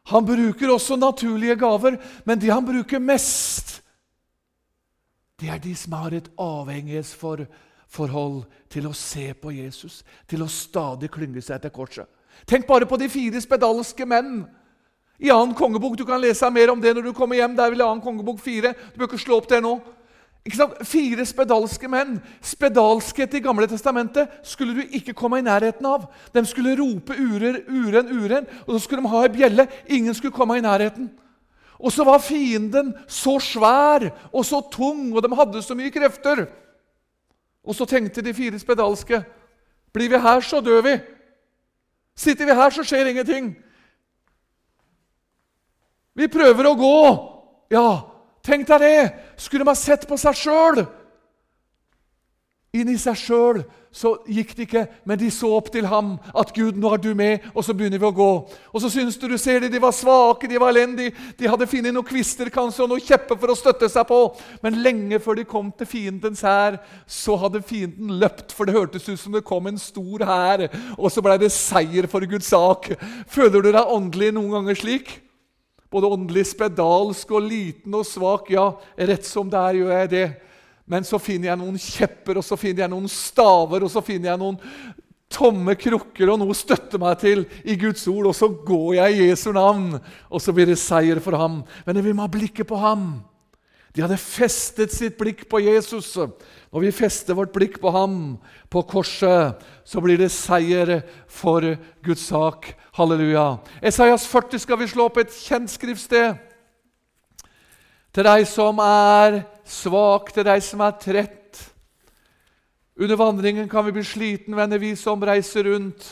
Han 0.08 0.24
bruker 0.26 0.72
også 0.72 0.96
naturlige 0.96 1.58
gaver, 1.60 2.00
men 2.24 2.40
de 2.40 2.48
han 2.50 2.64
bruker 2.64 3.02
mest, 3.04 3.80
det 5.40 5.48
er 5.48 5.58
de 5.58 5.74
som 5.76 5.92
har 5.96 6.12
et 6.12 6.30
avhengighetsforhold 6.36 8.44
til 8.72 8.86
å 8.88 8.92
se 8.96 9.32
på 9.32 9.50
Jesus, 9.56 10.04
til 10.28 10.42
å 10.44 10.48
stadig 10.52 11.10
klynge 11.12 11.42
seg 11.44 11.62
til 11.62 11.70
korset. 11.72 12.06
Tenk 12.48 12.66
bare 12.68 12.86
på 12.88 12.96
de 13.00 13.08
fire 13.12 13.40
spedalske 13.40 14.06
menn 14.08 14.46
i 15.20 15.30
annen 15.30 15.54
kongebok. 15.54 15.96
Du 15.96 16.06
kan 16.08 16.20
lese 16.20 16.48
mer 16.50 16.72
om 16.72 16.80
det 16.80 16.94
når 16.96 17.10
du 17.10 17.16
kommer 17.16 17.36
hjem. 17.36 17.54
Det 17.56 17.64
er 17.64 17.74
vel 17.74 17.84
annen 17.84 18.04
kongebok 18.04 18.40
fire. 18.40 18.72
Du 18.92 19.00
bør 19.00 19.10
ikke 19.10 19.20
slå 19.20 19.40
opp 19.40 19.48
det 19.50 19.60
nå. 19.64 19.76
Fire 20.88 21.26
spedalske 21.28 21.88
menn. 21.92 22.16
Spedalskhet 22.40 23.36
i 23.36 23.42
Gamle 23.44 23.68
testamentet 23.68 24.40
skulle 24.48 24.78
du 24.78 24.96
ikke 24.96 25.14
komme 25.16 25.42
i 25.42 25.44
nærheten 25.44 25.86
av. 25.86 26.08
De 26.32 26.44
skulle 26.48 26.78
rope 26.80 27.12
uren, 27.12 27.60
uren, 27.68 28.08
uren, 28.08 28.48
og 28.64 28.72
så 28.74 28.84
skulle 28.86 29.04
de 29.04 29.12
ha 29.12 29.24
ei 29.26 29.34
bjelle. 29.34 29.68
Ingen 29.92 30.16
skulle 30.16 30.34
komme 30.34 30.56
i 30.56 30.64
nærheten. 30.64 31.10
Og 31.80 31.92
så 31.92 32.04
var 32.04 32.20
fienden 32.24 32.94
så 33.08 33.38
svær 33.40 34.10
og 34.32 34.44
så 34.44 34.60
tung, 34.72 35.12
og 35.14 35.22
de 35.24 35.36
hadde 35.36 35.62
så 35.64 35.76
mye 35.76 35.92
krefter. 35.92 36.46
Og 37.64 37.76
så 37.76 37.84
tenkte 37.88 38.24
de 38.24 38.34
fire 38.36 38.58
spedalske 38.58 39.22
Blir 39.90 40.08
vi 40.08 40.18
her, 40.22 40.40
så 40.40 40.60
dør 40.62 40.84
vi. 40.86 40.92
Sitter 42.16 42.46
vi 42.46 42.54
her, 42.54 42.70
så 42.70 42.84
skjer 42.86 43.08
ingenting. 43.10 43.56
Vi 46.20 46.28
prøver 46.28 46.68
å 46.68 46.76
gå. 46.76 46.96
Ja, 47.72 47.88
tenk 48.44 48.68
deg 48.68 48.84
det! 48.84 49.02
Skulle 49.40 49.64
de 49.64 49.72
ha 49.72 49.78
sett 49.78 50.04
på 50.08 50.18
seg 50.20 50.36
sjøl? 50.36 50.84
Inni 52.76 52.98
seg 53.00 53.16
sjøl 53.18 53.62
så 53.90 54.12
gikk 54.30 54.52
det 54.54 54.64
ikke, 54.68 54.84
men 55.02 55.18
de 55.18 55.26
så 55.34 55.48
opp 55.56 55.72
til 55.74 55.86
ham. 55.90 56.12
At 56.30 56.52
'Gud, 56.54 56.76
nå 56.78 56.92
er 56.94 57.00
du 57.02 57.08
med', 57.14 57.48
og 57.54 57.64
så 57.66 57.74
begynner 57.74 57.98
vi 57.98 58.06
å 58.06 58.14
gå. 58.14 58.28
Og 58.70 58.82
så 58.82 58.90
syns 58.90 59.16
du 59.18 59.26
du 59.26 59.36
ser 59.38 59.60
det, 59.60 59.72
de 59.72 59.80
var 59.82 59.90
svake, 59.90 60.46
de 60.46 60.60
var 60.60 60.70
elendige. 60.70 61.14
De 61.38 61.48
hadde 61.50 61.66
funnet 61.66 61.94
noen 61.94 62.06
kvister 62.06 62.50
kanskje, 62.54 62.84
og 62.84 62.92
noen 62.92 63.02
kjepper 63.02 63.38
for 63.40 63.50
å 63.50 63.56
støtte 63.58 63.88
seg 63.90 64.06
på. 64.06 64.20
Men 64.62 64.78
lenge 64.84 65.18
før 65.18 65.40
de 65.40 65.44
kom 65.44 65.72
til 65.72 65.90
fiendens 65.90 66.44
hær, 66.46 66.78
så 67.06 67.34
hadde 67.36 67.64
fienden 67.66 68.20
løpt, 68.22 68.54
for 68.54 68.64
det 68.64 68.76
hørtes 68.78 69.08
ut 69.08 69.18
som 69.18 69.34
det 69.34 69.42
kom 69.42 69.66
en 69.66 69.78
stor 69.78 70.22
hær. 70.22 70.68
Og 70.96 71.10
så 71.10 71.22
ble 71.22 71.40
det 71.42 71.50
seier 71.50 72.06
for 72.06 72.22
Guds 72.30 72.52
sak. 72.54 72.92
Føler 73.26 73.58
du 73.58 73.72
deg 73.72 73.90
åndelig 73.90 74.30
noen 74.38 74.54
ganger 74.60 74.78
slik? 74.78 75.18
Både 75.90 76.10
åndelig 76.14 76.46
spedalsk 76.52 77.32
og 77.34 77.48
liten 77.48 77.94
og 77.98 78.06
svak. 78.06 78.52
Ja, 78.54 78.68
rett 78.94 79.26
som 79.26 79.50
det 79.50 79.58
er, 79.58 79.80
gjør 79.80 79.92
jeg 79.96 80.12
det. 80.12 80.26
Men 80.90 81.06
så 81.06 81.20
finner 81.22 81.52
jeg 81.52 81.60
noen 81.60 81.78
kjepper 81.78 82.40
og 82.40 82.46
så 82.46 82.58
finner 82.58 82.84
jeg 82.84 82.92
noen 82.92 83.10
staver 83.10 83.86
og 83.86 83.92
så 83.92 84.02
finner 84.02 84.32
jeg 84.32 84.42
noen 84.42 84.58
tomme 85.30 85.76
krukker 85.78 86.32
og 86.32 86.40
noe 86.40 86.50
å 86.50 86.58
støtte 86.58 86.98
meg 86.98 87.20
til 87.22 87.44
i 87.62 87.76
Guds 87.78 88.02
ord. 88.10 88.30
Og 88.30 88.36
så 88.36 88.50
går 88.50 88.96
jeg 88.98 89.16
i 89.16 89.28
Jesu 89.28 89.50
navn, 89.54 89.94
og 90.26 90.42
så 90.42 90.54
blir 90.54 90.70
det 90.70 90.80
seier 90.82 91.22
for 91.22 91.38
ham. 91.38 91.60
Men 91.86 92.02
vi 92.02 92.14
må 92.14 92.26
ha 92.26 92.32
blikket 92.32 92.68
på 92.70 92.78
ham. 92.82 93.12
De 93.90 94.04
hadde 94.04 94.18
festet 94.22 94.92
sitt 94.94 95.16
blikk 95.18 95.48
på 95.50 95.58
Jesus. 95.64 96.12
Når 96.70 96.84
vi 96.84 96.92
fester 96.94 97.34
vårt 97.34 97.52
blikk 97.54 97.80
på 97.82 97.90
ham, 97.90 98.36
på 98.70 98.82
korset, 98.86 99.58
så 99.84 100.02
blir 100.02 100.20
det 100.20 100.30
seier 100.30 101.00
for 101.26 101.64
Guds 102.06 102.28
sak. 102.30 102.70
Halleluja. 102.94 103.58
Esaias 103.82 104.28
40 104.30 104.62
skal 104.62 104.78
vi 104.78 104.88
slå 104.92 105.08
opp 105.10 105.18
et 105.18 105.34
kjent 105.34 105.72
skriftsted. 105.72 106.38
Til 108.14 108.26
deg 108.26 108.46
som 108.50 108.78
er 108.82 109.42
svak, 109.66 110.30
til 110.34 110.46
deg 110.46 110.62
som 110.66 110.82
er 110.86 110.96
trett. 111.02 111.60
Under 113.00 113.18
vandringen 113.18 113.68
kan 113.70 113.86
vi 113.86 113.94
bli 113.96 114.06
sliten, 114.06 114.54
venner, 114.54 114.78
vi 114.78 114.94
som 114.98 115.22
reiser 115.22 115.66
rundt. 115.66 116.04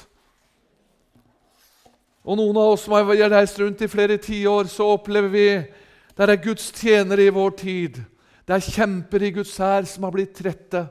Og 2.29 2.39
noen 2.39 2.59
av 2.59 2.75
oss 2.75 2.87
som 2.87 2.95
har 2.97 3.31
reist 3.31 3.59
rundt 3.61 3.83
i 3.85 3.91
flere 3.91 4.19
tiår, 4.19 4.67
så 4.69 4.87
opplever 4.99 5.31
vi 5.33 5.49
der 6.19 6.33
er 6.33 6.43
Guds 6.43 6.73
tjenere 6.75 7.29
i 7.29 7.35
vår 7.35 7.55
tid. 7.61 8.01
Det 8.43 8.57
er 8.57 8.71
kjemper 8.75 9.23
i 9.23 9.31
Guds 9.37 9.55
hær 9.63 9.87
som 9.87 10.07
har 10.09 10.15
blitt 10.15 10.35
trette. 10.35 10.89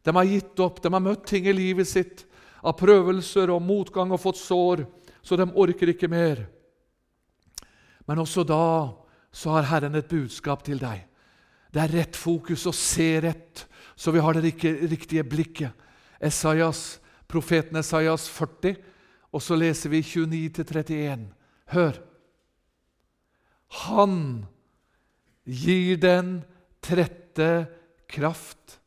De 0.00 0.14
har 0.16 0.28
gitt 0.28 0.62
opp, 0.64 0.80
de 0.80 0.92
har 0.92 1.04
møtt 1.04 1.26
ting 1.28 1.48
i 1.50 1.54
livet 1.54 1.88
sitt 1.88 2.24
av 2.64 2.78
prøvelser 2.80 3.52
og 3.52 3.60
motgang 3.64 4.12
og 4.12 4.22
fått 4.22 4.40
sår, 4.40 4.84
så 5.20 5.36
de 5.36 5.46
orker 5.52 5.92
ikke 5.92 6.08
mer. 6.08 6.46
Men 8.08 8.22
også 8.22 8.44
da 8.48 8.64
så 9.30 9.52
har 9.54 9.68
Herren 9.68 9.98
et 10.00 10.08
budskap 10.08 10.64
til 10.66 10.80
deg. 10.80 11.04
Det 11.70 11.82
er 11.82 11.92
rett 12.00 12.16
fokus 12.18 12.64
å 12.66 12.72
se 12.74 13.12
rett, 13.22 13.66
så 13.94 14.10
vi 14.14 14.22
har 14.24 14.34
det 14.34 14.56
riktige 14.90 15.24
blikket. 15.28 15.76
Esaias, 16.20 16.98
Profeten 17.30 17.78
Esaias 17.78 18.26
40, 18.32 18.80
og 19.30 19.44
så 19.44 19.56
leser 19.60 19.92
vi 19.92 20.00
29-31. 20.02 21.28
Hør! 21.70 22.00
Han 23.86 24.16
gir 25.44 26.00
den 26.00 26.40
trette 26.84 27.66
kraft, 28.10 28.78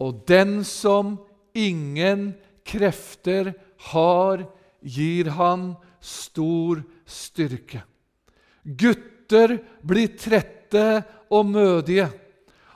og 0.00 0.24
den 0.28 0.62
som 0.66 1.16
ingen 1.54 2.32
krefter 2.66 3.54
har, 3.90 4.44
gir 4.84 5.30
han 5.36 5.72
stor 6.04 6.82
styrke. 7.08 7.80
Gutter 8.64 9.58
blir 9.84 10.12
trette 10.20 11.04
og 11.32 11.48
mødige, 11.52 12.08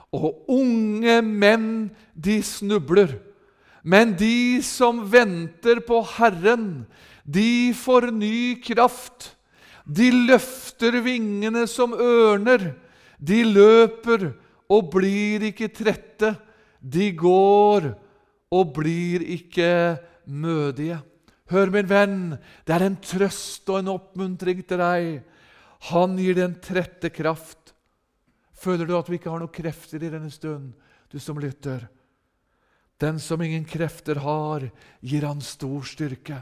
og 0.09 0.49
unge 0.49 1.19
menn, 1.21 1.89
de 2.17 2.39
snubler. 2.43 3.13
Men 3.83 4.15
de 4.17 4.59
som 4.65 5.03
venter 5.11 5.79
på 5.85 6.01
Herren, 6.17 6.87
de 7.23 7.71
får 7.77 8.09
ny 8.11 8.59
kraft. 8.63 9.35
De 9.85 10.09
løfter 10.11 10.99
vingene 11.05 11.65
som 11.69 11.93
ørner. 11.93 12.73
De 13.19 13.43
løper 13.43 14.31
og 14.71 14.91
blir 14.95 15.49
ikke 15.51 15.69
trette. 15.75 16.33
De 16.79 17.11
går 17.17 17.91
og 18.55 18.73
blir 18.73 19.25
ikke 19.35 19.99
mødige. 20.25 21.01
Hør, 21.49 21.71
min 21.73 21.89
venn, 21.89 22.19
det 22.65 22.75
er 22.75 22.85
en 22.85 22.99
trøst 23.01 23.69
og 23.73 23.81
en 23.81 23.93
oppmuntring 23.95 24.61
til 24.69 24.81
deg 24.81 25.07
han 25.89 26.17
gir 26.19 26.35
den 26.35 26.57
trette 26.61 27.09
kraft. 27.13 27.73
Føler 28.59 28.87
du 28.87 28.97
at 28.97 29.07
du 29.07 29.15
ikke 29.15 29.31
har 29.31 29.39
noen 29.39 29.53
krefter 29.53 30.03
i 30.03 30.11
denne 30.11 30.31
stund, 30.33 30.73
du 31.09 31.17
som 31.23 31.39
lytter? 31.39 31.87
Den 32.99 33.19
som 33.23 33.39
ingen 33.41 33.63
krefter 33.63 34.19
har, 34.19 34.65
gir 34.99 35.23
han 35.23 35.39
stor 35.39 35.85
styrke. 35.87 36.41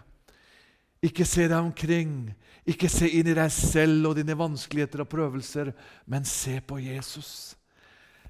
Ikke 1.04 1.26
se 1.30 1.46
deg 1.46 1.58
omkring, 1.60 2.32
ikke 2.68 2.90
se 2.90 3.10
inn 3.20 3.30
i 3.30 3.36
deg 3.38 3.52
selv 3.54 4.10
og 4.10 4.18
dine 4.18 4.36
vanskeligheter 4.38 5.04
og 5.04 5.10
prøvelser, 5.12 5.72
men 6.10 6.26
se 6.26 6.58
på 6.66 6.80
Jesus. 6.82 7.56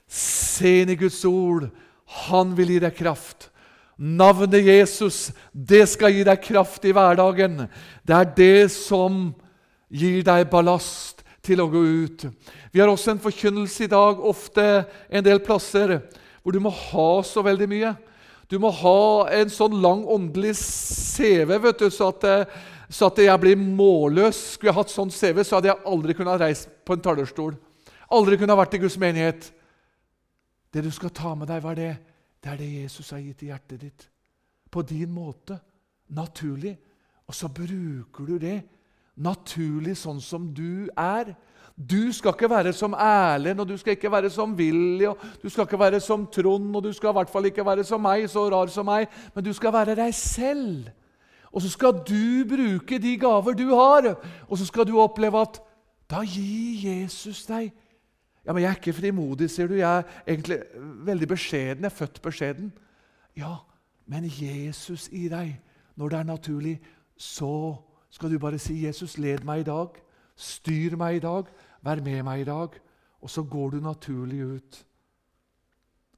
Se 0.07 0.81
inn 0.83 0.91
i 0.91 0.97
Guds 0.99 1.23
ord. 1.27 1.69
Han 2.27 2.53
vil 2.57 2.75
gi 2.75 2.81
deg 2.83 2.95
kraft. 2.95 3.49
Navnet 3.97 4.67
Jesus, 4.67 5.31
det 5.51 5.87
skal 5.89 6.13
gi 6.13 6.25
deg 6.27 6.43
kraft 6.43 6.85
i 6.85 6.93
hverdagen. 6.93 7.63
Det 8.05 8.13
er 8.13 8.33
det 8.37 8.67
som 8.75 9.31
gir 9.89 10.21
deg 10.27 10.45
ballast 10.51 11.23
til 11.41 11.63
å 11.63 11.69
gå 11.71 11.81
ut. 11.81 12.27
Vi 12.71 12.83
har 12.83 12.91
også 12.91 13.15
en 13.15 13.23
forkynnelse 13.23 13.87
i 13.87 13.91
dag, 13.91 14.19
ofte 14.19 14.85
en 15.09 15.25
del 15.25 15.41
plasser, 15.43 15.97
hvor 16.43 16.53
du 16.53 16.61
må 16.61 16.69
ha 16.69 17.09
så 17.25 17.41
veldig 17.45 17.69
mye. 17.71 17.95
Du 18.47 18.57
må 18.63 18.71
ha 18.71 19.27
en 19.35 19.51
sånn 19.51 19.75
lang 19.83 20.05
åndelig 20.07 20.53
CV 20.55 21.57
vet 21.59 21.81
du, 21.81 21.89
så 21.91 22.09
at, 22.13 22.51
så 22.89 23.09
at 23.09 23.19
jeg 23.19 23.43
blir 23.43 23.59
målløs. 23.59 24.39
Skulle 24.55 24.71
jeg 24.71 24.79
hatt 24.79 24.93
sånn 24.93 25.11
CV, 25.11 25.43
så 25.43 25.57
hadde 25.57 25.73
jeg 25.73 25.83
aldri 25.91 26.15
kunnet 26.15 26.39
reist 26.41 26.71
på 26.87 26.95
en 26.95 27.03
talerstol. 27.03 27.57
Aldri 28.15 28.39
kunne 28.39 28.55
vært 28.55 28.77
i 28.77 28.81
Guds 28.85 28.95
menighet. 29.01 29.49
Det 30.71 30.83
du 30.83 30.91
skal 30.95 31.11
ta 31.15 31.33
med 31.35 31.51
deg, 31.51 31.59
hva 31.63 31.73
er 31.75 31.81
det? 31.81 31.91
Det 32.39 32.53
er 32.53 32.61
det 32.61 32.71
Jesus 32.71 33.11
har 33.11 33.19
gitt 33.19 33.43
i 33.43 33.51
hjertet 33.51 33.83
ditt. 33.83 34.07
På 34.71 34.83
din 34.85 35.11
måte. 35.11 35.59
Naturlig. 36.15 36.77
Og 37.27 37.35
så 37.35 37.49
bruker 37.51 38.31
du 38.31 38.37
det 38.39 38.57
naturlig 39.17 39.97
sånn 39.97 40.21
som 40.23 40.47
du 40.55 40.87
er. 40.93 41.33
Du 41.77 42.11
skal 42.11 42.33
ikke 42.33 42.49
være 42.49 42.73
som 42.73 42.93
Erlend, 42.93 43.59
og 43.61 43.67
du 43.69 43.77
skal 43.77 43.93
ikke 43.93 44.11
være 44.11 44.29
som 44.33 44.53
Willy, 44.57 45.05
og 45.05 45.17
du 45.43 45.49
skal 45.49 45.67
ikke 45.67 45.79
være 45.79 45.99
som 46.01 46.25
Trond, 46.25 46.75
og 46.75 46.83
du 46.83 46.93
skal 46.93 47.09
i 47.09 47.17
hvert 47.19 47.29
fall 47.29 47.45
ikke 47.45 47.65
være 47.65 47.83
som 47.85 48.01
meg, 48.01 48.25
så 48.29 48.47
rar 48.49 48.71
som 48.73 48.85
meg, 48.85 49.05
men 49.35 49.45
du 49.45 49.53
skal 49.53 49.73
være 49.73 49.95
deg 49.95 50.13
selv. 50.15 50.87
Og 51.51 51.61
så 51.61 51.69
skal 51.69 52.01
du 52.07 52.45
bruke 52.49 52.97
de 52.97 53.17
gaver 53.17 53.53
du 53.53 53.69
har, 53.75 54.15
og 54.49 54.57
så 54.57 54.65
skal 54.65 54.87
du 54.89 54.97
oppleve 54.99 55.41
at 55.41 55.61
da 56.09 56.23
gir 56.25 56.81
Jesus 56.89 57.45
deg 57.45 57.71
Ja, 58.47 58.53
men 58.53 58.63
jeg 58.63 58.69
er 58.69 58.75
ikke 58.79 58.93
frimodig, 58.95 59.49
sier 59.51 59.67
du. 59.67 59.73
Jeg 59.75 59.97
er 59.97 60.03
egentlig 60.23 60.61
veldig 61.03 61.27
beskjeden. 61.27 61.83
Jeg 61.83 61.91
er 61.91 61.95
født 61.95 62.21
beskjeden. 62.23 62.69
Ja, 63.35 63.55
Men 64.05 64.23
Jesus 64.23 65.09
i 65.11 65.27
deg, 65.27 65.59
når 65.95 66.09
det 66.09 66.19
er 66.19 66.23
naturlig, 66.23 66.79
så 67.17 67.75
skal 68.09 68.31
du 68.31 68.39
bare 68.39 68.59
si, 68.59 68.85
'Jesus, 68.85 69.17
led 69.17 69.43
meg 69.43 69.59
i 69.59 69.63
dag. 69.63 69.87
Styr 70.35 70.95
meg 70.95 71.15
i 71.15 71.19
dag. 71.19 71.43
Vær 71.85 72.03
med 72.03 72.23
meg 72.23 72.41
i 72.41 72.49
dag.' 72.49 72.79
Og 73.21 73.29
så 73.29 73.41
går 73.43 73.69
du 73.71 73.79
naturlig 73.81 74.43
ut. 74.45 74.85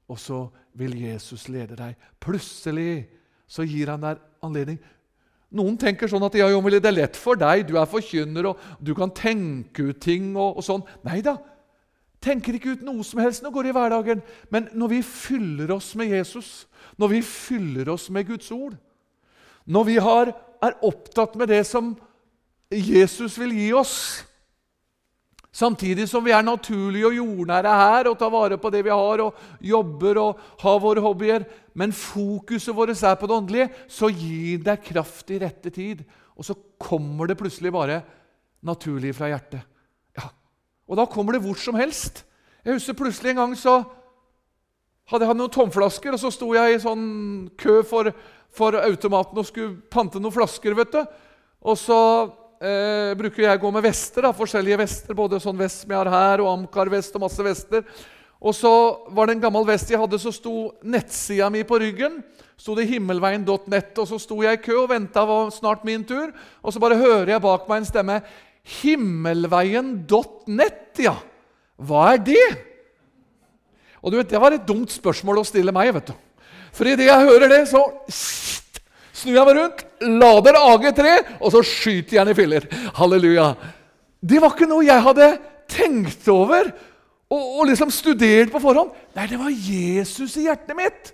Og 0.10 0.19
så 0.19 0.48
vil 0.74 0.98
Jesus 1.02 1.48
lede 1.50 1.78
deg. 1.78 1.95
Plutselig 2.19 3.08
så 3.48 3.63
gir 3.63 3.89
han 3.93 4.04
deg 4.04 4.19
anledning. 4.43 4.80
Noen 5.50 5.78
tenker 5.82 6.10
sånn 6.10 6.26
at 6.28 6.36
ja, 6.38 6.50
det 6.50 6.86
er 6.86 6.93
lett 6.93 7.17
for 7.17 7.39
deg, 7.39 7.63
du 7.65 7.78
er 7.80 7.89
forkynner, 7.89 8.52
og 8.52 8.60
du 8.86 8.91
kan 8.98 9.10
tenke 9.10 9.89
ut 9.89 10.02
ting 10.02 10.36
og, 10.36 10.60
og 10.60 10.65
sånn. 10.65 10.84
Nei 11.08 11.24
da. 11.26 11.39
Tenker 12.22 12.58
ikke 12.58 12.76
ut 12.76 12.84
noe 12.86 13.06
som 13.08 13.22
helst 13.24 13.41
når 13.41 13.56
går 13.56 13.69
i 13.69 13.74
hverdagen. 13.74 14.22
Men 14.54 14.67
når 14.78 14.93
vi 14.93 15.02
fyller 15.08 15.72
oss 15.74 15.93
med 15.98 16.13
Jesus, 16.13 16.67
når 17.00 17.15
vi 17.15 17.22
fyller 17.26 17.89
oss 17.95 18.10
med 18.13 18.28
Guds 18.28 18.52
ord, 18.54 18.76
når 19.65 19.88
vi 19.88 19.98
har, 20.04 20.34
er 20.62 20.78
opptatt 20.86 21.38
med 21.39 21.50
det 21.50 21.63
som 21.69 21.93
Jesus 22.69 23.39
vil 23.39 23.56
gi 23.56 23.69
oss, 23.74 23.95
samtidig 25.52 26.08
som 26.10 26.24
vi 26.26 26.34
er 26.36 26.46
naturlige 26.46 27.10
og 27.10 27.18
jordnære 27.18 27.74
her 27.82 28.10
og 28.12 28.18
tar 28.20 28.32
vare 28.34 28.58
på 28.62 28.72
det 28.74 28.84
vi 28.86 28.94
har, 28.94 29.24
og 29.24 29.62
jobber 29.62 30.22
og 30.22 30.40
har 30.62 30.80
våre 30.84 31.04
hobbyer, 31.04 31.46
men 31.74 31.96
fokuset 31.96 32.76
vårt 32.76 32.94
er 32.96 33.16
på 33.16 33.28
det 33.28 33.36
åndelige, 33.36 33.70
så 33.88 34.10
gir 34.10 34.64
det 34.64 34.82
kraft 34.86 35.32
i 35.32 35.40
rette 35.42 35.70
tid. 35.74 36.04
Og 36.38 36.46
så 36.46 36.56
kommer 36.80 37.28
det 37.28 37.38
plutselig 37.40 37.72
bare 37.74 38.02
naturlig 38.64 39.14
fra 39.16 39.30
hjertet. 39.32 39.64
Ja. 40.18 40.30
Og 40.88 40.98
da 41.00 41.06
kommer 41.06 41.36
det 41.36 41.44
hvor 41.44 41.58
som 41.60 41.76
helst. 41.76 42.24
Jeg 42.64 42.76
husker 42.76 42.98
plutselig 42.98 43.34
en 43.34 43.42
gang 43.44 43.56
så 43.58 43.82
hadde 45.10 45.26
jeg 45.26 45.32
hatt 45.32 45.40
noen 45.40 45.54
tomflasker, 45.54 46.14
og 46.14 46.22
så 46.22 46.30
sto 46.32 46.52
jeg 46.54 46.76
i 46.76 46.82
sånn 46.84 47.06
kø 47.58 47.80
for, 47.88 48.12
for 48.54 48.78
automaten 48.78 49.40
og 49.42 49.48
skulle 49.48 49.80
pante 49.90 50.22
noen 50.22 50.36
flasker. 50.36 50.76
vet 50.78 50.94
du. 50.94 51.02
Og 51.66 51.80
så 51.80 52.00
eh, 52.60 53.12
bruker 53.19 53.41
jeg 53.45 53.58
å 53.58 53.63
gå 53.63 53.69
med 53.76 53.86
vester, 53.88 54.22
da, 54.28 54.32
forskjellige 54.36 54.82
vester, 54.84 55.13
både 55.17 55.43
sånn 55.43 55.60
vest 55.60 55.78
som 55.84 55.91
jeg 55.91 56.00
har 56.00 56.12
her, 56.13 56.38
og 56.43 56.52
Amcar-vest 56.54 57.15
og 57.17 57.24
masse 57.26 57.41
vester. 57.45 57.82
Og 58.39 58.54
så 58.56 58.72
var 59.12 59.28
det 59.28 59.34
en 59.36 59.43
gammel 59.43 59.65
vest 59.67 59.89
jeg 59.91 60.00
hadde, 60.00 60.19
så 60.22 60.32
sto 60.32 60.72
nettsida 60.84 61.50
mi 61.52 61.63
på 61.67 61.80
ryggen. 61.82 62.24
sto 62.60 62.76
det 62.76 62.89
himmelveien.net, 62.91 63.98
og 64.00 64.08
så 64.08 64.19
sto 64.19 64.43
jeg 64.43 64.54
i 64.58 64.62
kø 64.63 64.76
og 64.84 64.89
venta, 64.91 65.26
var 65.28 65.52
snart 65.56 65.86
min 65.88 66.04
tur. 66.04 66.32
Og 66.63 66.74
så 66.74 66.80
bare 66.80 66.98
hører 67.00 67.30
jeg 67.34 67.41
bak 67.43 67.69
meg 67.72 67.78
en 67.80 67.86
stemme. 67.88 68.22
Himmelveien.net, 68.80 71.00
ja. 71.00 71.15
Hva 71.80 72.13
er 72.13 72.19
det? 72.19 72.50
Og 74.04 74.12
du 74.12 74.17
vet, 74.17 74.30
Det 74.30 74.41
var 74.41 74.52
et 74.52 74.67
dumt 74.67 74.91
spørsmål 74.91 75.38
å 75.39 75.43
stille 75.48 75.72
meg. 75.72 75.93
vet 75.93 76.08
du. 76.08 76.13
For 76.72 76.86
idet 76.86 77.06
jeg 77.08 77.28
hører 77.28 77.48
det, 77.50 77.67
så 77.67 77.84
snur 79.20 79.38
jeg 79.38 79.48
meg 79.50 79.60
rundt, 79.60 79.86
lader 80.24 80.60
AG3, 80.60 81.16
og 81.40 81.54
så 81.54 81.64
skyter 81.66 82.18
jeg 82.18 82.26
den 82.26 82.34
i 82.34 82.38
filler. 82.38 82.68
Halleluja. 82.98 83.52
Det 84.20 84.42
var 84.42 84.56
ikke 84.56 84.70
noe 84.70 84.88
jeg 84.88 85.06
hadde 85.06 85.30
tenkt 85.70 86.28
over 86.32 86.72
og, 87.30 87.42
og 87.60 87.64
liksom 87.70 87.92
studert 87.94 88.52
på 88.54 88.62
forhånd. 88.64 88.92
Nei, 89.16 89.28
det 89.30 89.40
var 89.40 89.54
Jesus 89.54 90.36
i 90.40 90.48
hjertet 90.48 90.78
mitt. 90.78 91.12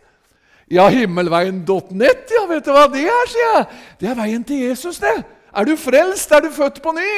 Ja, 0.72 0.88
himmelveien.net, 0.90 2.32
ja, 2.34 2.46
vet 2.50 2.66
du 2.66 2.72
hva 2.74 2.88
det 2.90 3.04
er, 3.06 3.28
sier 3.30 3.52
jeg. 3.52 3.66
Det 4.02 4.10
er 4.10 4.18
veien 4.18 4.46
til 4.48 4.64
Jesus, 4.66 4.98
det. 5.04 5.14
Er 5.56 5.68
du 5.68 5.76
frelst? 5.80 6.32
Er 6.34 6.42
du 6.44 6.50
født 6.52 6.82
på 6.84 6.94
ny? 6.96 7.12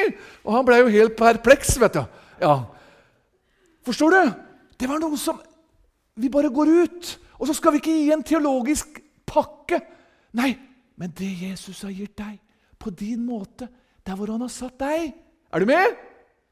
Og 0.45 0.51
han 0.57 0.65
ble 0.67 0.81
jo 0.81 0.91
helt 0.93 1.15
perpleks, 1.17 1.77
vet 1.81 1.95
du. 1.95 2.03
Ja. 2.43 2.57
Forstår 3.87 4.13
du? 4.13 4.33
Det 4.77 4.89
var 4.89 5.01
noe 5.01 5.17
som 5.17 5.39
Vi 6.17 6.31
bare 6.33 6.49
går 6.49 6.69
ut. 6.81 7.09
Og 7.37 7.45
så 7.45 7.53
skal 7.53 7.75
vi 7.75 7.77
ikke 7.77 7.93
gi 7.93 8.11
en 8.13 8.23
teologisk 8.25 8.97
pakke. 9.29 9.77
Nei, 10.37 10.55
men 10.97 11.13
det 11.17 11.29
Jesus 11.29 11.83
har 11.85 11.93
gitt 11.93 12.17
deg, 12.17 12.37
på 12.77 12.91
din 12.93 13.23
måte, 13.25 13.67
der 14.05 14.17
hvor 14.17 14.31
han 14.31 14.41
har 14.41 14.51
satt 14.53 14.77
deg. 14.81 15.11
Er 15.53 15.61
du 15.61 15.69
med? 15.69 15.97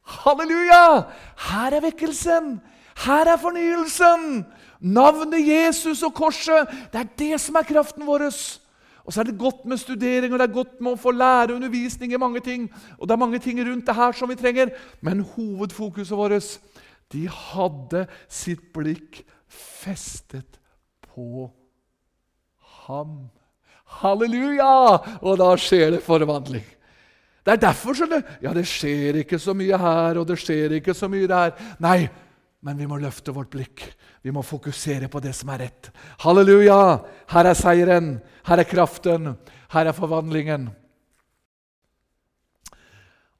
Halleluja! 0.06 1.06
Her 1.50 1.78
er 1.78 1.84
vekkelsen. 1.86 2.60
Her 3.06 3.32
er 3.34 3.42
fornyelsen. 3.42 4.46
Navnet 4.80 5.42
Jesus 5.48 6.04
og 6.06 6.14
korset. 6.14 6.70
Det 6.94 7.02
er 7.02 7.12
det 7.18 7.42
som 7.42 7.58
er 7.58 7.68
kraften 7.68 8.06
vår. 8.06 8.28
Og 9.06 9.14
så 9.14 9.22
er 9.22 9.30
det 9.30 9.38
godt 9.40 9.66
med 9.70 9.78
studering 9.78 10.34
og 10.34 10.40
det 10.40 10.48
er 10.48 10.54
godt 10.54 10.80
med 10.82 10.96
å 10.96 11.00
få 11.00 11.14
lære 11.14 11.54
undervisning 11.58 12.14
i 12.14 12.22
mange 12.22 12.42
ting. 12.42 12.68
Og 12.98 13.08
det 13.08 13.14
er 13.14 13.22
mange 13.22 13.42
ting 13.42 13.62
rundt 13.62 13.86
det 13.86 13.98
her 13.98 14.18
som 14.18 14.30
vi 14.30 14.38
trenger. 14.40 14.74
Men 15.02 15.26
hovedfokuset 15.36 16.18
vårt 16.18 16.58
de 17.14 17.28
hadde 17.30 18.06
sitt 18.30 18.72
blikk 18.74 19.22
festet 19.48 20.58
på 21.06 21.48
ham. 22.86 23.28
Halleluja! 24.02 24.72
Og 25.22 25.38
da 25.40 25.52
skjer 25.60 25.96
det 25.96 26.04
forvandling. 26.06 26.66
Det 27.46 27.54
er 27.54 27.62
derfor 27.62 27.94
skjønner 27.94 28.24
ja, 28.42 28.52
det 28.56 28.66
skjer 28.66 29.22
ikke 29.22 29.38
så 29.42 29.54
mye 29.58 29.78
her, 29.78 30.18
og 30.18 30.26
det 30.30 30.40
skjer 30.42 30.80
ikke 30.80 30.96
så 30.98 31.10
mye 31.12 31.30
der. 31.30 31.54
Nei, 31.84 32.08
men 32.66 32.80
vi 32.80 32.88
må 32.90 32.98
løfte 32.98 33.34
vårt 33.36 33.52
blikk. 33.54 33.84
Vi 34.26 34.34
må 34.34 34.42
fokusere 34.42 35.06
på 35.12 35.22
det 35.22 35.36
som 35.38 35.52
er 35.54 35.68
rett. 35.68 35.92
Halleluja! 36.24 36.80
Her 37.30 37.52
er 37.52 37.58
seieren, 37.58 38.16
her 38.48 38.64
er 38.64 38.70
kraften, 38.70 39.36
her 39.76 39.92
er 39.92 39.94
forvandlingen. 39.94 40.72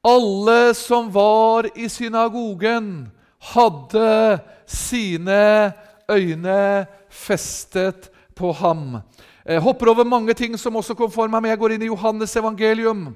Alle 0.06 0.76
som 0.78 1.10
var 1.10 1.66
i 1.74 1.90
synagogen, 1.90 3.08
hadde 3.56 4.40
sine 4.70 5.74
øyne 6.12 6.86
festet 7.10 8.12
på 8.38 8.52
ham. 8.62 9.00
Jeg 9.46 9.62
hopper 9.62 9.92
over 9.92 10.04
mange 10.04 10.34
ting 10.34 10.56
som 10.58 10.76
også 10.76 10.96
kom 10.98 11.12
for 11.14 11.30
meg, 11.30 11.44
men 11.44 11.52
jeg 11.52 11.60
går 11.62 11.76
inn 11.76 11.84
i 11.86 11.90
Johannes 11.92 12.32
evangelium, 12.34 13.12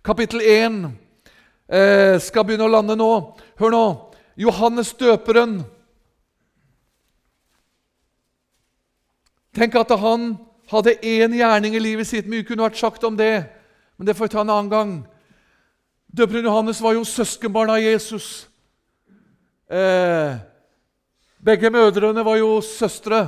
kapittel 0.00 0.40
1. 0.40 0.78
Jeg 1.68 2.22
skal 2.24 2.46
begynne 2.48 2.64
å 2.64 2.72
lande 2.72 2.96
nå. 2.96 3.08
Hør 3.60 3.74
nå. 3.74 3.82
Johannes 4.40 4.94
døperen 4.96 5.64
Tenk 9.56 9.72
at 9.80 9.92
han 10.00 10.34
hadde 10.68 10.98
én 11.00 11.32
gjerning 11.32 11.76
i 11.76 11.80
livet 11.80 12.08
sitt. 12.08 12.26
Mye 12.28 12.44
kunne 12.44 12.66
vært 12.66 12.76
sagt 12.76 13.04
om 13.08 13.16
det, 13.16 13.46
men 13.96 14.08
det 14.08 14.16
får 14.16 14.28
vi 14.28 14.32
ta 14.34 14.42
en 14.44 14.52
annen 14.52 14.72
gang. 14.72 14.98
Døperen 16.12 16.44
Johannes 16.44 16.80
var 16.84 16.92
jo 16.96 17.04
søskenbarn 17.08 17.72
av 17.72 17.80
Jesus. 17.80 18.48
Eh, 19.68 20.36
begge 21.40 21.72
mødrene 21.72 22.24
var 22.24 22.36
jo 22.40 22.60
søstre. 22.64 23.26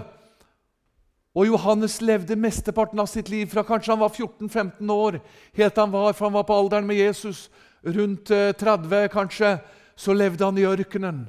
Og 1.37 1.47
Johannes 1.47 2.01
levde 2.01 2.37
mesteparten 2.37 3.01
av 3.01 3.09
sitt 3.11 3.29
liv 3.29 3.47
fra 3.51 3.65
kanskje 3.67 3.93
han 3.93 4.01
var 4.01 4.15
14-15 4.15 4.93
år, 4.93 5.19
helt 5.59 5.77
han 5.77 5.93
var, 5.93 6.13
for 6.13 6.27
han 6.27 6.39
var 6.39 6.47
på 6.49 6.57
alderen 6.57 6.87
med 6.89 6.97
Jesus, 6.97 7.49
rundt 7.85 8.33
30 8.59 8.97
eh, 8.97 9.11
kanskje, 9.13 9.59
så 9.99 10.15
levde 10.15 10.45
han 10.45 10.59
i 10.59 10.67
ørkenen 10.67 11.27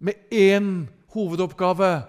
med 0.00 0.14
én 0.30 0.86
hovedoppgave. 1.14 2.02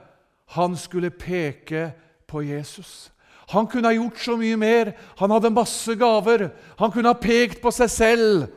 Han 0.56 0.78
skulle 0.78 1.10
peke 1.10 1.92
på 2.28 2.42
Jesus. 2.42 3.12
Han 3.50 3.68
kunne 3.68 3.90
ha 3.90 3.94
gjort 3.94 4.20
så 4.22 4.38
mye 4.38 4.58
mer. 4.58 4.92
Han 5.18 5.32
hadde 5.34 5.50
masse 5.54 5.96
gaver. 5.98 6.50
Han 6.78 6.92
kunne 6.92 7.10
ha 7.10 7.18
pekt 7.18 7.62
på 7.62 7.72
seg 7.74 7.90
selv. 7.90 8.48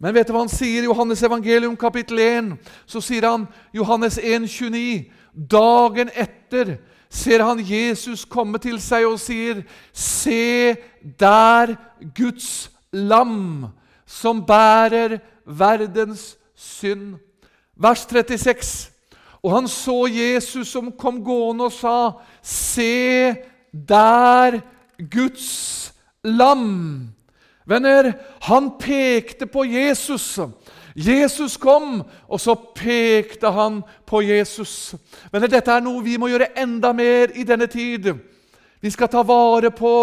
Men 0.00 0.14
vet 0.16 0.28
du 0.28 0.32
hva 0.32 0.46
han 0.46 0.52
sier 0.52 0.80
i 0.80 0.88
Johannes 0.88 1.22
evangelium 1.22 1.76
kapittel 1.76 2.22
1? 2.24 2.54
Så 2.88 3.02
sier 3.04 3.26
han 3.28 3.44
Johannes 3.76 4.16
1, 4.16 4.48
29, 4.48 5.10
Dagen 5.30 6.08
etter 6.16 6.78
ser 7.10 7.42
han 7.42 7.58
Jesus 7.66 8.22
komme 8.24 8.60
til 8.62 8.78
seg 8.82 9.08
og 9.08 9.18
sier, 9.20 9.64
Se 9.92 10.76
der 11.18 11.74
Guds 12.16 12.70
lam, 12.92 13.66
som 14.06 14.44
bærer 14.46 15.18
verdens 15.44 16.36
synd. 16.54 17.18
Vers 17.74 18.06
36. 18.06 18.90
Og 19.42 19.54
han 19.56 19.68
så 19.68 20.04
Jesus 20.06 20.68
som 20.68 20.92
kom 20.92 21.22
gående 21.24 21.66
og 21.66 21.74
sa, 21.74 21.96
Se 22.42 23.34
der 23.72 24.60
Guds 25.10 25.92
lam. 26.22 27.10
Venner, 27.66 28.12
han 28.46 28.70
pekte 28.78 29.46
på 29.46 29.64
Jesus. 29.64 30.38
Jesus 30.94 31.56
kom, 31.60 32.02
og 32.28 32.40
så 32.40 32.54
pekte 32.54 33.50
han 33.54 33.80
på 34.06 34.22
Jesus. 34.26 34.94
Men 35.32 35.46
dette 35.46 35.70
er 35.70 35.84
noe 35.84 36.02
vi 36.04 36.18
må 36.18 36.30
gjøre 36.30 36.52
enda 36.58 36.92
mer 36.96 37.34
i 37.34 37.46
denne 37.46 37.68
tid. 37.70 38.12
Vi 38.80 38.90
skal 38.90 39.10
ta 39.12 39.22
vare 39.26 39.70
på 39.70 39.94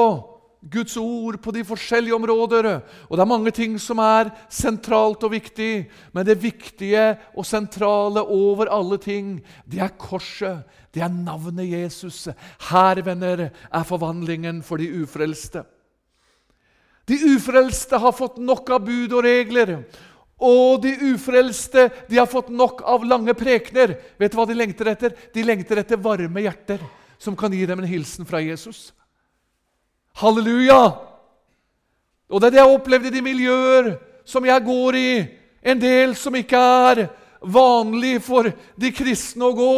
Guds 0.61 0.97
ord 0.97 1.38
på 1.41 1.51
de 1.53 1.63
forskjellige 1.67 2.15
områder. 2.15 2.69
Og 3.07 3.17
det 3.17 3.23
er 3.23 3.29
mange 3.29 3.53
ting 3.55 3.77
som 3.81 4.01
er 4.03 4.31
sentralt 4.49 5.23
og 5.23 5.33
viktig, 5.33 5.88
men 6.13 6.25
det 6.27 6.39
viktige 6.41 7.15
og 7.38 7.45
sentrale 7.47 8.23
over 8.23 8.71
alle 8.73 8.97
ting, 9.01 9.38
det 9.65 9.81
er 9.83 9.95
korset. 9.99 10.65
Det 10.93 11.03
er 11.03 11.13
navnet 11.13 11.69
Jesus. 11.69 12.27
Her, 12.69 13.01
venner, 13.05 13.49
er 13.51 13.88
forvandlingen 13.88 14.63
for 14.65 14.81
de 14.81 14.89
ufrelste. 15.03 15.63
De 17.07 17.15
ufrelste 17.35 17.99
har 18.01 18.15
fått 18.15 18.39
nok 18.41 18.69
av 18.75 18.83
bud 18.83 19.13
og 19.15 19.23
regler. 19.23 19.77
Og 20.38 20.81
de 20.83 20.93
ufrelste 21.13 21.88
de 22.09 22.19
har 22.19 22.29
fått 22.29 22.51
nok 22.53 22.83
av 22.85 23.05
lange 23.05 23.33
prekener. 23.38 23.95
Vet 24.21 24.33
du 24.33 24.38
hva 24.38 24.45
de 24.45 24.57
lengter 24.57 24.91
etter? 24.91 25.15
De 25.33 25.45
lengter 25.45 25.81
etter 25.81 26.01
varme 26.01 26.43
hjerter 26.45 26.83
som 27.17 27.35
kan 27.35 27.53
gi 27.53 27.65
dem 27.65 27.81
en 27.81 27.89
hilsen 27.89 28.27
fra 28.29 28.41
Jesus. 28.43 28.91
Halleluja! 30.21 30.81
Og 32.27 32.41
det 32.41 32.49
er 32.49 32.53
det 32.53 32.59
jeg 32.59 32.67
har 32.67 32.77
opplevd 32.77 33.07
i 33.09 33.15
de 33.15 33.23
miljøer 33.25 33.93
som 34.27 34.45
jeg 34.45 34.65
går 34.65 34.99
i. 34.99 35.11
En 35.63 35.79
del 35.81 36.13
som 36.19 36.35
ikke 36.35 36.59
er 36.59 37.07
vanlig 37.41 38.17
for 38.25 38.51
de 38.77 38.91
kristne 38.93 39.47
å 39.47 39.55
gå. 39.57 39.77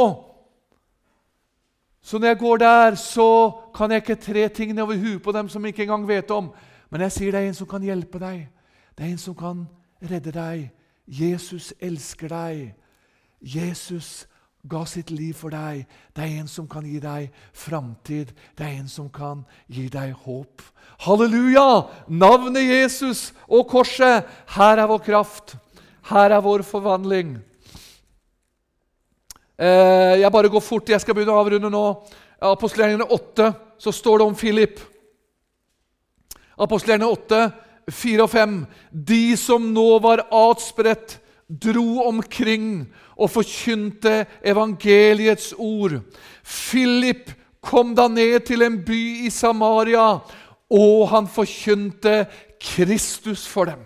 Så 2.01 2.19
når 2.19 2.33
jeg 2.33 2.39
går 2.41 2.61
der, 2.63 2.95
så 2.95 3.31
kan 3.75 3.91
jeg 3.91 4.03
ikke 4.03 4.21
tre 4.23 4.47
ting 4.49 4.73
over 4.81 4.97
huet 4.97 5.21
på 5.23 5.31
dem 5.35 5.49
som 5.49 5.65
ikke 5.65 5.85
engang 5.85 6.07
vet 6.07 6.31
om. 6.31 6.49
Men 6.89 7.05
jeg 7.05 7.15
sier 7.15 7.35
det 7.35 7.43
er 7.43 7.51
en 7.51 7.59
som 7.59 7.69
kan 7.69 7.83
hjelpe 7.85 8.19
deg. 8.21 8.47
Det 8.97 9.05
er 9.05 9.11
en 9.13 9.21
som 9.21 9.35
kan 9.37 9.67
redde 10.01 10.33
deg. 10.35 10.67
Jesus 11.05 11.71
elsker 11.81 12.29
deg. 12.31 12.75
Jesus 13.39 14.27
ga 14.69 14.83
sitt 14.85 15.11
liv 15.11 15.33
for 15.37 15.53
deg. 15.53 15.85
Det 16.13 16.25
er 16.25 16.39
en 16.41 16.49
som 16.51 16.67
kan 16.69 16.85
gi 16.85 16.99
deg 17.03 17.29
framtid. 17.55 18.33
Det 18.57 18.65
er 18.65 18.79
en 18.79 18.89
som 18.91 19.09
kan 19.11 19.45
gi 19.67 19.87
deg 19.91 20.13
håp. 20.25 20.63
Halleluja! 21.05 21.87
Navnet 22.07 22.67
Jesus 22.67 23.29
og 23.47 23.67
korset. 23.71 24.27
Her 24.55 24.83
er 24.83 24.89
vår 24.89 25.03
kraft. 25.05 25.55
Her 26.09 26.35
er 26.35 26.43
vår 26.43 26.65
forvandling. 26.67 27.37
Eh, 29.59 30.19
jeg 30.21 30.31
bare 30.31 30.51
går 30.51 30.63
fort. 30.63 30.89
Jeg 30.89 31.01
skal 31.01 31.15
begynne 31.15 31.35
å 31.35 31.41
avrunde 31.41 31.71
nå. 31.71 31.85
Apostelgjerningene 32.39 33.09
8 33.11 33.49
så 33.79 33.91
står 33.95 34.19
det 34.19 34.27
om 34.27 34.35
Philip. 34.35 34.79
Apostelgjerningene 36.59 37.11
8, 37.11 37.41
4 37.91 38.25
og 38.25 38.31
5. 38.33 38.55
De 38.91 39.23
som 39.37 39.65
nå 39.73 39.89
var 40.03 40.25
atspredt, 40.31 41.19
dro 41.49 42.05
omkring 42.05 42.85
og 43.17 43.31
forkynte 43.33 44.23
evangeliets 44.45 45.53
ord. 45.57 45.99
Philip 46.45 47.31
kom 47.61 47.95
da 47.97 48.07
ned 48.07 48.45
til 48.47 48.63
en 48.63 48.77
by 48.85 49.01
i 49.25 49.31
Samaria, 49.33 50.19
og 50.69 51.07
han 51.09 51.27
forkynte 51.27 52.27
Kristus 52.61 53.47
for 53.49 53.71
dem. 53.71 53.81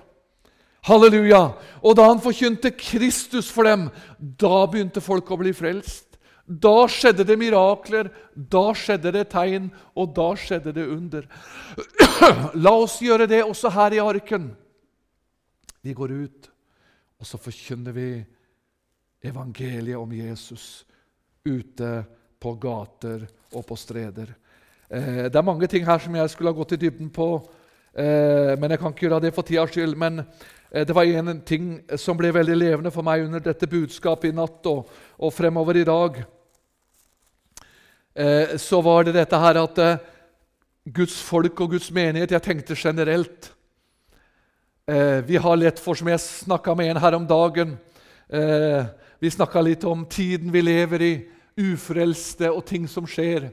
Halleluja! 0.84 1.54
Og 1.80 1.96
da 1.96 2.10
han 2.10 2.20
forkynte 2.22 2.74
Kristus 2.76 3.48
for 3.52 3.64
dem, 3.64 3.88
da 4.20 4.66
begynte 4.68 5.02
folk 5.02 5.32
å 5.32 5.40
bli 5.40 5.54
frelst. 5.56 6.13
Da 6.44 6.88
skjedde 6.92 7.24
det 7.24 7.38
mirakler, 7.40 8.10
da 8.36 8.66
skjedde 8.76 9.14
det 9.16 9.30
tegn, 9.32 9.70
og 9.96 10.12
da 10.16 10.34
skjedde 10.36 10.74
det 10.76 10.88
under. 10.92 11.28
La 12.66 12.74
oss 12.76 12.98
gjøre 13.02 13.30
det 13.32 13.46
også 13.46 13.72
her 13.72 13.96
i 13.96 14.02
arken. 14.04 14.52
Vi 15.84 15.96
går 15.96 16.12
ut, 16.12 16.50
og 17.20 17.28
så 17.28 17.40
forkynner 17.40 17.96
vi 17.96 18.10
evangeliet 19.24 20.00
om 20.00 20.12
Jesus 20.12 20.84
ute 21.48 22.04
på 22.40 22.54
gater 22.60 23.24
og 23.56 23.66
på 23.68 23.78
streder. 23.80 24.36
Eh, 24.90 25.26
det 25.32 25.36
er 25.40 25.48
mange 25.48 25.68
ting 25.72 25.86
her 25.88 26.00
som 26.00 26.16
jeg 26.16 26.32
skulle 26.32 26.52
ha 26.52 26.58
gått 26.58 26.76
i 26.76 26.82
dybden 26.84 27.10
på, 27.14 27.30
eh, 27.96 28.54
men 28.60 28.72
jeg 28.72 28.80
kan 28.80 28.92
ikke 28.92 29.08
gjøre 29.08 29.22
det 29.24 29.34
for 29.36 29.48
tidas 29.48 29.72
skyld. 29.72 29.96
Men 29.98 30.26
eh, 30.72 30.84
det 30.84 30.96
var 30.96 31.08
en 31.08 31.42
ting 31.42 31.74
som 31.98 32.20
ble 32.20 32.34
veldig 32.36 32.58
levende 32.60 32.92
for 32.92 33.06
meg 33.08 33.26
under 33.26 33.44
dette 33.44 33.70
budskapet 33.70 34.32
i 34.32 34.36
natt 34.36 34.68
og, 34.72 34.92
og 35.20 35.34
fremover 35.34 35.80
i 35.80 35.88
dag. 35.88 36.24
Eh, 38.16 38.58
så 38.58 38.82
var 38.82 39.04
det 39.04 39.16
dette 39.16 39.38
her 39.42 39.58
at 39.58 39.80
eh, 39.82 40.02
Guds 40.86 41.16
folk 41.26 41.58
og 41.64 41.72
Guds 41.74 41.88
menighet 41.90 42.36
Jeg 42.36 42.46
tenkte 42.46 42.76
generelt. 42.78 43.50
Eh, 44.86 45.26
vi 45.26 45.40
har 45.42 45.58
lett 45.58 45.80
for, 45.82 45.98
som 45.98 46.12
jeg 46.12 46.22
snakka 46.22 46.76
med 46.78 46.92
en 46.92 47.02
her 47.02 47.18
om 47.18 47.28
dagen 47.28 47.78
vi 48.34 49.30
snakka 49.30 49.62
litt 49.62 49.84
om 49.86 50.08
tiden 50.10 50.50
vi 50.50 50.62
lever 50.64 51.02
i, 51.06 51.12
ufrelste 51.60 52.48
og 52.50 52.64
ting 52.66 52.88
som 52.90 53.06
skjer. 53.06 53.52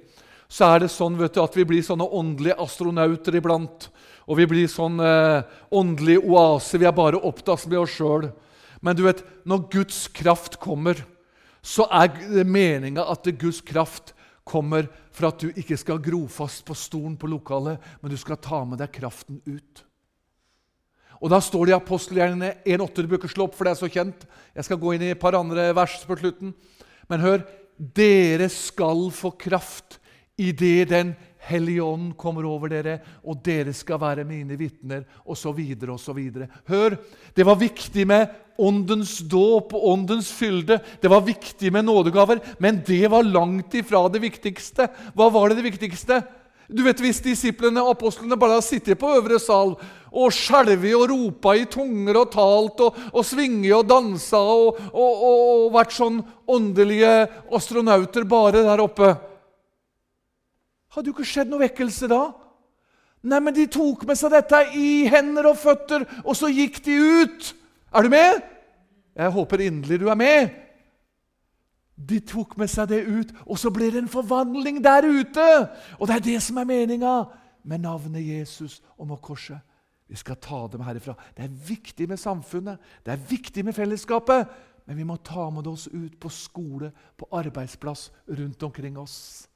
Så 0.49 0.65
er 0.65 0.81
det 0.81 0.89
sånn 0.95 1.19
vet 1.19 1.35
du, 1.35 1.41
at 1.43 1.59
vi 1.59 1.67
blir 1.69 1.83
sånne 1.85 2.07
åndelige 2.07 2.57
astronauter 2.65 3.37
iblant. 3.37 3.91
Og 4.25 4.39
vi 4.39 4.47
blir 4.49 4.71
sånn 4.71 4.97
åndelige 4.97 5.75
åndelig 5.77 6.17
oase. 6.23 6.81
Vi 6.81 6.89
er 6.89 6.97
bare 6.97 7.21
opptatt 7.21 7.67
med 7.69 7.83
oss 7.83 7.99
sjøl. 7.99 8.31
Men 8.81 8.97
du 8.97 9.05
vet, 9.05 9.21
når 9.45 9.67
Guds 9.75 10.01
kraft 10.17 10.57
kommer, 10.63 11.03
så 11.61 11.85
er 11.93 12.09
det 12.15 12.47
meninga 12.49 13.05
at 13.13 13.29
Guds 13.37 13.61
kraft 13.61 14.15
kommer 14.51 14.89
for 15.15 15.31
at 15.31 15.43
du 15.43 15.53
ikke 15.55 15.79
skal 15.79 16.03
gro 16.03 16.25
fast 16.31 16.65
på 16.67 16.75
stolen 16.75 17.15
på 17.19 17.31
lokalet, 17.31 17.79
men 18.03 18.11
du 18.11 18.19
skal 18.19 18.41
ta 18.43 18.65
med 18.67 18.83
deg 18.83 18.93
kraften 18.99 19.39
ut. 19.47 19.85
Og 21.21 21.29
Da 21.31 21.41
står 21.45 21.69
det 21.69 21.73
i 21.75 21.77
apostelgjerningene 21.77 22.53
1,8. 22.65 23.03
Du 23.05 23.09
bruker 23.11 23.29
slå 23.29 23.47
opp, 23.47 23.57
for 23.57 23.69
det 23.69 23.75
er 23.75 23.81
så 23.83 23.91
kjent. 23.93 24.23
Jeg 24.57 24.65
skal 24.65 24.81
gå 24.81 24.95
inn 24.97 25.05
i 25.05 25.13
et 25.13 25.21
par 25.21 25.37
andre 25.37 25.69
vers 25.77 25.99
på 26.09 26.17
slutten. 26.17 26.55
Men 27.13 27.21
hør 27.21 27.45
dere 27.77 28.49
skal 28.53 29.11
få 29.13 29.35
kraft 29.37 29.99
idet 30.41 30.89
Den 30.89 31.13
hellige 31.49 31.83
ånd 31.83 32.13
kommer 32.21 32.47
over 32.49 32.73
dere, 32.73 32.99
og 33.25 33.41
dere 33.45 33.73
skal 33.77 34.01
være 34.03 34.27
mine 34.29 34.59
vitner, 34.61 35.05
osv. 35.25 35.61
osv. 35.95 36.21
Hør, 36.69 36.97
det 37.37 37.47
var 37.47 37.61
viktig 37.61 38.07
med 38.09 38.35
åndens 38.61 39.19
dåp 39.25 39.73
og 39.77 39.87
åndens 39.95 40.31
fylde. 40.37 40.81
Det 41.01 41.11
var 41.11 41.25
viktig 41.25 41.73
med 41.73 41.89
nådegaver, 41.89 42.43
men 42.59 42.83
det 42.87 43.07
var 43.11 43.25
langt 43.25 43.75
ifra 43.75 44.07
det 44.13 44.23
viktigste. 44.23 44.91
Hva 45.15 45.31
var 45.33 45.51
det 45.51 45.61
det 45.61 45.71
viktigste? 45.71 46.21
Du 46.71 46.85
vet, 46.87 47.01
Hvis 47.03 47.19
disiplene 47.25 47.83
apostlene 47.91 48.39
bare 48.39 48.59
hadde 48.59 48.69
sittet 48.69 48.99
på 49.01 49.09
øvre 49.17 49.41
sal 49.43 49.73
og 50.11 50.35
skjelvet 50.35 50.95
og 50.95 51.09
ropa 51.11 51.57
i 51.59 51.65
tunger 51.71 52.19
og 52.21 52.31
talt 52.31 52.83
og, 52.85 53.01
og 53.11 53.27
svinget 53.27 53.75
og 53.75 53.89
dansa 53.91 54.39
og, 54.39 54.79
og, 54.91 55.25
og, 55.31 55.67
vært 55.75 55.95
sånn 55.95 56.21
åndelige 56.51 57.11
astronauter 57.55 58.27
bare 58.27 58.63
der 58.67 58.83
oppe 58.83 59.11
Hadde 60.95 61.11
jo 61.11 61.17
ikke 61.17 61.29
skjedd 61.29 61.51
noe 61.51 61.63
vekkelse 61.63 62.09
da. 62.11 62.23
Nei, 63.21 63.41
men 63.45 63.55
de 63.55 63.67
tok 63.71 64.07
med 64.09 64.17
seg 64.17 64.33
dette 64.33 64.63
i 64.81 65.05
hender 65.11 65.51
og 65.51 65.59
føtter, 65.61 66.07
og 66.25 66.33
så 66.39 66.49
gikk 66.49 66.81
de 66.87 66.97
ut. 66.97 67.51
Er 67.93 68.07
du 68.07 68.13
med? 68.13 68.41
Jeg 69.21 69.35
håper 69.35 69.67
inderlig 69.67 70.01
du 70.01 70.09
er 70.09 70.19
med. 70.19 70.55
De 72.01 72.21
tok 72.25 72.57
med 72.57 72.71
seg 72.73 72.89
det 72.89 73.03
ut, 73.05 73.35
og 73.45 73.59
så 73.61 73.69
ble 73.75 73.91
det 73.93 74.01
en 74.01 74.11
forvandling 74.13 74.81
der 74.85 75.05
ute. 75.05 75.49
Og 75.99 76.09
det 76.09 76.17
er 76.17 76.27
det 76.31 76.39
som 76.43 76.61
er 76.63 76.69
meninga 76.71 77.17
med 77.69 77.85
navnet 77.85 78.25
Jesus 78.25 78.79
og 78.97 79.11
med 79.11 79.21
korset. 79.21 79.61
Vi 80.09 80.17
skal 80.19 80.41
ta 80.43 80.65
dem 80.73 80.83
herifra. 80.83 81.15
Det 81.37 81.45
er 81.45 81.59
viktig 81.69 82.09
med 82.09 82.19
samfunnet, 82.19 82.81
det 83.05 83.13
er 83.15 83.29
viktig 83.29 83.65
med 83.65 83.77
fellesskapet. 83.77 84.49
Men 84.89 84.97
vi 84.97 85.05
må 85.07 85.21
ta 85.23 85.45
med 85.55 85.69
oss 85.71 85.87
ut 85.93 86.17
på 86.19 86.29
skole, 86.33 86.89
på 87.15 87.29
arbeidsplass, 87.37 88.09
rundt 88.27 88.63
omkring 88.63 88.97
oss. 88.99 89.47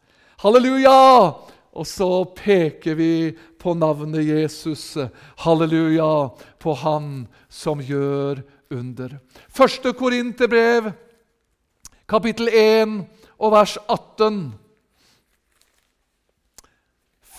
Halleluja! 0.42 1.34
Og 1.74 1.86
så 1.90 2.08
peker 2.38 2.94
vi 2.94 3.12
på 3.58 3.74
navnet 3.74 4.26
Jesus. 4.26 4.96
Halleluja! 5.42 6.30
På 6.58 6.74
Han 6.74 7.26
som 7.48 7.82
gjør 7.82 8.42
under. 8.70 9.18
Første 9.50 9.92
Korinterbrev 9.92 10.92
kapittel 12.08 12.48
1 12.52 12.98
og 13.38 13.52
vers 13.54 13.76
18. 13.88 14.40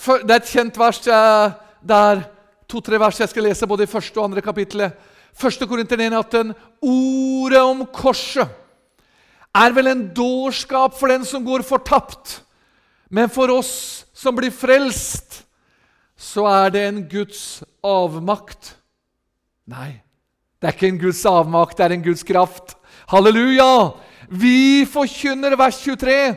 Det 0.05 0.31
er 0.31 0.39
et 0.39 0.51
kjent 0.51 0.77
vers 0.77 1.01
der 1.01 2.23
to-tre 2.69 2.99
vers 3.01 3.19
jeg 3.19 3.31
skal 3.31 3.47
lese 3.47 3.67
både 3.69 3.85
i 3.85 3.89
første 3.89 4.19
og 4.19 4.29
andre 4.29 4.43
kapittelet. 4.45 4.93
Første 5.35 5.67
Korinter 5.67 5.99
1, 5.99 6.13
18. 6.13 6.53
Ordet 6.81 7.61
om 7.61 7.83
korset 7.93 8.47
er 9.55 9.75
vel 9.75 9.87
en 9.91 10.07
dårskap 10.15 10.95
for 10.97 11.11
den 11.11 11.25
som 11.27 11.43
går 11.45 11.63
fortapt. 11.67 12.41
Men 13.09 13.29
for 13.29 13.51
oss 13.53 14.05
som 14.15 14.35
blir 14.35 14.53
frelst, 14.53 15.43
så 16.15 16.45
er 16.49 16.73
det 16.73 16.83
en 16.87 17.03
Guds 17.09 17.63
avmakt. 17.85 18.73
Nei, 19.69 20.01
det 20.59 20.69
er 20.69 20.77
ikke 20.77 20.89
en 20.93 21.01
Guds 21.01 21.21
avmakt, 21.29 21.77
det 21.77 21.85
er 21.85 21.95
en 21.97 22.05
Guds 22.05 22.23
kraft. 22.25 22.75
Halleluja! 23.11 23.93
Vi 24.29 24.85
forkynner 24.89 25.53
vers 25.59 25.77
23 25.83 26.35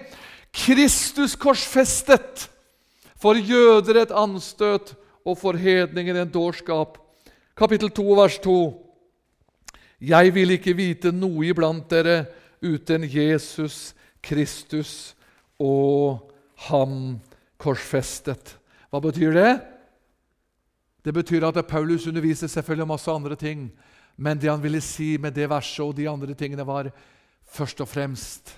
Kristus 0.52 1.36
korsfestet. 1.40 2.48
For 3.18 3.34
jøder 3.34 4.02
et 4.04 4.14
anstøt 4.14 4.92
og 5.26 5.38
for 5.40 5.58
hedninger 5.58 6.20
en 6.20 6.30
dårskap. 6.30 6.98
Kapittel 7.58 7.90
2, 7.90 8.04
vers 8.14 8.38
2. 8.44 8.58
Jeg 9.98 10.34
vil 10.34 10.54
ikke 10.54 10.76
vite 10.78 11.10
noe 11.10 11.48
iblant 11.48 11.88
dere 11.90 12.28
uten 12.62 13.02
Jesus 13.02 13.96
Kristus 14.22 15.16
og 15.58 16.28
Ham 16.66 17.18
korsfestet. 17.60 18.56
Hva 18.90 19.00
betyr 19.04 19.36
det? 19.36 19.52
Det 21.04 21.14
betyr 21.14 21.46
at 21.46 21.60
Paulus 21.68 22.06
underviser 22.10 22.50
selvfølgelig 22.50 22.88
masse 22.90 23.10
andre 23.10 23.36
ting. 23.38 23.68
Men 24.16 24.38
det 24.38 24.50
han 24.50 24.62
ville 24.62 24.80
si 24.82 25.16
med 25.20 25.36
det 25.36 25.46
verset 25.50 25.84
og 25.84 25.94
de 25.96 26.08
andre 26.10 26.34
tingene, 26.34 26.66
var 26.66 26.90
Først 27.48 27.80
og 27.80 27.88
fremst 27.88 28.50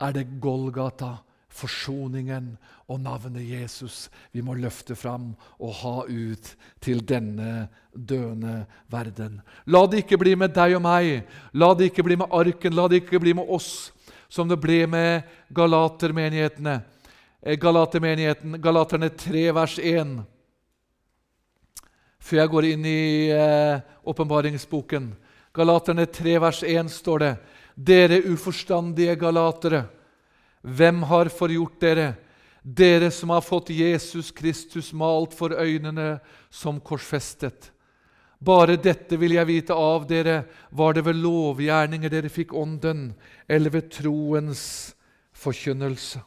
er 0.00 0.12
det 0.12 0.26
Golgata, 0.40 1.14
forsoningen 1.50 2.52
og 2.86 3.00
navnet 3.02 3.42
Jesus 3.42 4.04
vi 4.30 4.42
må 4.44 4.54
løfte 4.54 4.94
fram 4.94 5.32
og 5.58 5.72
ha 5.80 5.94
ut 6.06 6.52
til 6.84 7.00
denne 7.02 7.66
døende 7.90 8.66
verden. 8.92 9.40
La 9.66 9.82
det 9.90 10.04
ikke 10.04 10.20
bli 10.20 10.36
med 10.38 10.54
deg 10.54 10.76
og 10.78 10.84
meg, 10.84 11.24
la 11.52 11.72
det 11.74 11.90
ikke 11.90 12.04
bli 12.06 12.20
med 12.20 12.30
arken, 12.30 12.76
la 12.76 12.86
det 12.88 13.02
ikke 13.02 13.22
bli 13.22 13.34
med 13.40 13.50
oss 13.50 13.90
som 14.30 14.46
det 14.46 14.60
ble 14.62 14.84
med 14.86 15.26
galatermenighetene. 15.50 16.76
Eh, 17.42 17.56
Galatermenigheten, 17.56 18.60
Galaterne 18.62 19.08
3, 19.08 19.52
vers 19.52 19.78
1. 19.78 20.20
Før 22.20 22.42
jeg 22.42 22.52
går 22.52 22.68
inn 22.72 22.84
i 22.84 23.30
eh. 23.32 23.80
Galaterne 25.52 26.06
3, 26.06 26.38
vers 26.40 26.62
1 26.62 26.90
står 26.90 27.18
det 27.18 27.32
Dere 27.74 28.20
uforstandige 28.28 29.14
galatere, 29.16 29.84
hvem 30.60 31.02
har 31.08 31.30
forgjort 31.32 31.80
dere? 31.80 32.08
Dere 32.62 33.08
som 33.10 33.30
har 33.32 33.40
fått 33.40 33.70
Jesus 33.72 34.28
Kristus 34.36 34.92
malt 34.92 35.32
for 35.32 35.54
øynene 35.56 36.18
som 36.50 36.80
korsfestet. 36.80 37.70
Bare 38.40 38.76
dette 38.76 39.16
vil 39.20 39.34
jeg 39.36 39.48
vite 39.48 39.76
av 39.76 40.06
dere. 40.08 40.44
Var 40.70 40.96
det 40.96 41.04
ved 41.04 41.20
lovgjerninger 41.20 42.12
dere 42.12 42.32
fikk 42.32 42.52
Ånden, 42.56 43.14
eller 43.48 43.72
ved 43.72 43.90
troens 43.92 44.62
forkynnelse? 45.32 46.20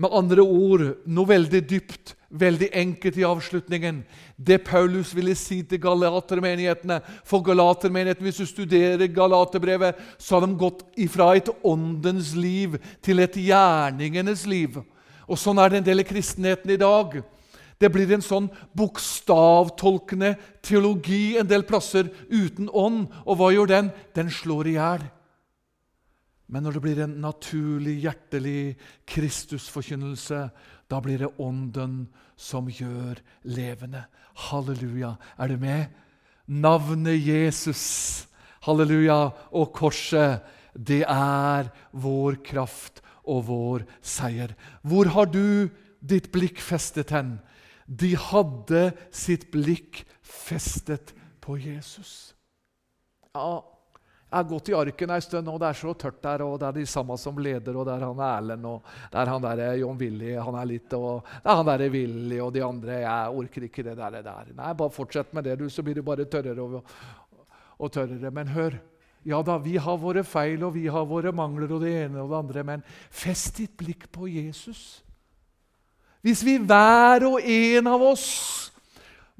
Med 0.00 0.14
andre 0.16 0.40
ord 0.40 0.82
noe 1.04 1.28
veldig 1.28 1.60
dypt, 1.68 2.14
veldig 2.30 2.70
enkelt 2.78 3.18
i 3.20 3.26
avslutningen. 3.26 3.98
Det 4.38 4.62
Paulus 4.64 5.10
ville 5.16 5.34
si 5.36 5.60
til 5.66 5.82
galatermenighetene 5.82 7.00
For 7.26 7.44
galatermenigheten, 7.44 8.24
hvis 8.24 8.40
du 8.40 8.46
studerer 8.48 9.10
Galaterbrevet, 9.12 9.98
så 10.16 10.38
har 10.38 10.46
de 10.46 10.56
gått 10.56 10.86
ifra 10.96 11.34
et 11.36 11.50
åndens 11.64 12.32
liv 12.34 12.78
til 13.02 13.20
et 13.20 13.36
gjerningenes 13.36 14.46
liv. 14.48 14.80
Og 15.28 15.38
Sånn 15.38 15.60
er 15.60 15.68
det 15.68 15.82
en 15.82 15.90
del 15.90 16.02
i 16.02 16.08
kristenheten 16.08 16.72
i 16.72 16.80
dag. 16.80 17.20
Det 17.80 17.88
blir 17.92 18.10
en 18.12 18.24
sånn 18.24 18.48
bokstavtolkende 18.76 20.34
teologi 20.64 21.38
en 21.40 21.48
del 21.48 21.64
plasser 21.68 22.08
uten 22.28 22.68
ånd. 22.72 23.08
Og 23.24 23.40
hva 23.40 23.52
gjør 23.52 23.72
den? 23.72 23.92
Den 24.16 24.32
slår 24.32 24.68
i 24.68 24.76
hjel. 24.76 25.06
Men 26.50 26.66
når 26.66 26.76
det 26.76 26.82
blir 26.82 27.00
en 27.04 27.18
naturlig, 27.22 28.00
hjertelig 28.02 28.74
Kristusforkynnelse, 29.08 30.48
da 30.90 30.98
blir 31.02 31.22
det 31.22 31.34
Ånden 31.38 32.08
som 32.34 32.66
gjør 32.66 33.20
levende. 33.46 34.02
Halleluja. 34.50 35.14
Er 35.38 35.52
du 35.52 35.60
med? 35.62 35.92
Navnet 36.50 37.20
Jesus, 37.22 38.26
halleluja, 38.66 39.30
og 39.54 39.70
korset, 39.76 40.42
det 40.74 41.04
er 41.06 41.70
vår 41.92 42.40
kraft 42.46 42.98
og 43.22 43.44
vår 43.46 43.86
seier. 44.02 44.56
Hvor 44.82 45.10
har 45.14 45.30
du 45.30 45.70
ditt 46.00 46.30
blikk 46.34 46.58
festet 46.62 47.14
hen? 47.14 47.36
De 47.86 48.16
hadde 48.18 48.90
sitt 49.14 49.50
blikk 49.54 50.02
festet 50.26 51.14
på 51.42 51.58
Jesus. 51.62 52.32
Ja, 53.34 53.62
jeg 54.30 54.36
har 54.38 54.46
gått 54.46 54.68
i 54.70 54.74
arken 54.78 55.10
en 55.10 55.22
stund, 55.24 55.48
og 55.50 55.56
det 55.58 55.66
er 55.66 55.78
så 55.80 55.92
tørt 55.98 56.20
der. 56.22 56.42
og 56.46 56.60
Det 56.60 56.66
er 56.68 56.74
de 56.76 56.84
samme 56.86 57.16
som 57.18 57.38
leder, 57.42 57.74
og 57.74 57.86
det 57.88 57.96
er 57.96 58.04
han 58.06 58.20
Erlend 58.22 58.66
og 58.70 58.84
det 59.10 59.18
er 59.18 59.30
han 59.32 59.42
der 59.42 59.62
John 59.80 59.98
Willy 59.98 60.36
han 60.38 60.54
er 60.54 60.68
litt, 60.70 60.94
og 60.94 61.24
det 61.26 61.50
er 61.50 61.58
han 61.58 61.66
der 61.66 61.90
Willy 61.90 62.38
og 62.38 62.52
de 62.54 62.62
andre. 62.62 63.00
Jeg 63.02 63.40
orker 63.42 63.66
ikke 63.66 63.82
det 63.82 63.96
der. 63.98 64.20
der. 64.22 64.52
Nei, 64.54 64.72
Bare 64.78 64.94
fortsett 64.94 65.34
med 65.34 65.44
det, 65.44 65.58
du, 65.58 65.66
så 65.68 65.82
blir 65.82 65.98
du 65.98 66.02
bare 66.06 66.28
tørrere 66.30 66.62
og, 66.62 66.94
og 67.78 67.92
tørrere. 67.92 68.30
Men 68.30 68.54
hør. 68.54 68.78
Ja 69.26 69.42
da, 69.42 69.58
vi 69.58 69.76
har 69.76 69.98
våre 70.00 70.22
feil 70.24 70.62
og 70.64 70.74
vi 70.78 70.86
har 70.86 71.04
våre 71.04 71.32
mangler 71.32 71.74
og 71.74 71.82
det 71.82 71.90
ene 72.06 72.22
og 72.22 72.30
det 72.30 72.38
andre, 72.38 72.62
men 72.64 72.84
fest 73.10 73.58
ditt 73.58 73.74
blikk 73.76 74.06
på 74.14 74.30
Jesus. 74.30 75.02
Hvis 76.22 76.44
vi 76.46 76.54
hver 76.56 77.26
og 77.26 77.42
en 77.42 77.90
av 77.90 78.06
oss 78.12 78.28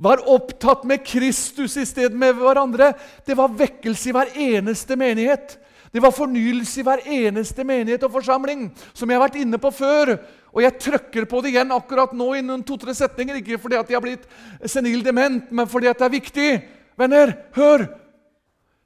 var 0.00 0.22
opptatt 0.32 0.86
med 0.88 1.04
Kristus 1.04 1.76
i 1.76 1.84
stedet 1.84 2.16
med 2.16 2.38
hverandre 2.38 2.94
Det 3.26 3.36
var 3.36 3.52
vekkelse 3.52 4.08
i 4.08 4.14
hver 4.16 4.30
eneste 4.32 4.96
menighet. 4.96 5.58
Det 5.92 6.00
var 6.00 6.14
fornyelse 6.14 6.80
i 6.80 6.84
hver 6.86 7.02
eneste 7.04 7.64
menighet 7.66 8.04
og 8.06 8.14
forsamling, 8.14 8.68
som 8.94 9.10
jeg 9.10 9.18
har 9.18 9.26
vært 9.26 9.40
inne 9.42 9.58
på 9.60 9.72
før. 9.74 10.14
Og 10.54 10.62
jeg 10.64 10.78
trøkker 10.82 11.26
på 11.28 11.40
det 11.42 11.52
igjen 11.52 11.74
akkurat 11.74 12.14
nå 12.16 12.28
i 12.38 12.44
noen 12.46 12.62
to-tre 12.66 12.94
setninger. 12.96 13.40
Ikke 13.40 13.58
fordi 13.60 13.78
at 13.78 13.90
jeg 13.90 13.98
har 13.98 14.04
blitt 14.04 14.70
senil 14.70 15.02
dement, 15.04 15.50
men 15.50 15.68
fordi 15.68 15.90
at 15.90 15.98
det 15.98 16.06
er 16.06 16.14
viktig. 16.14 16.50
Venner, 16.98 17.34
hør! 17.58 17.88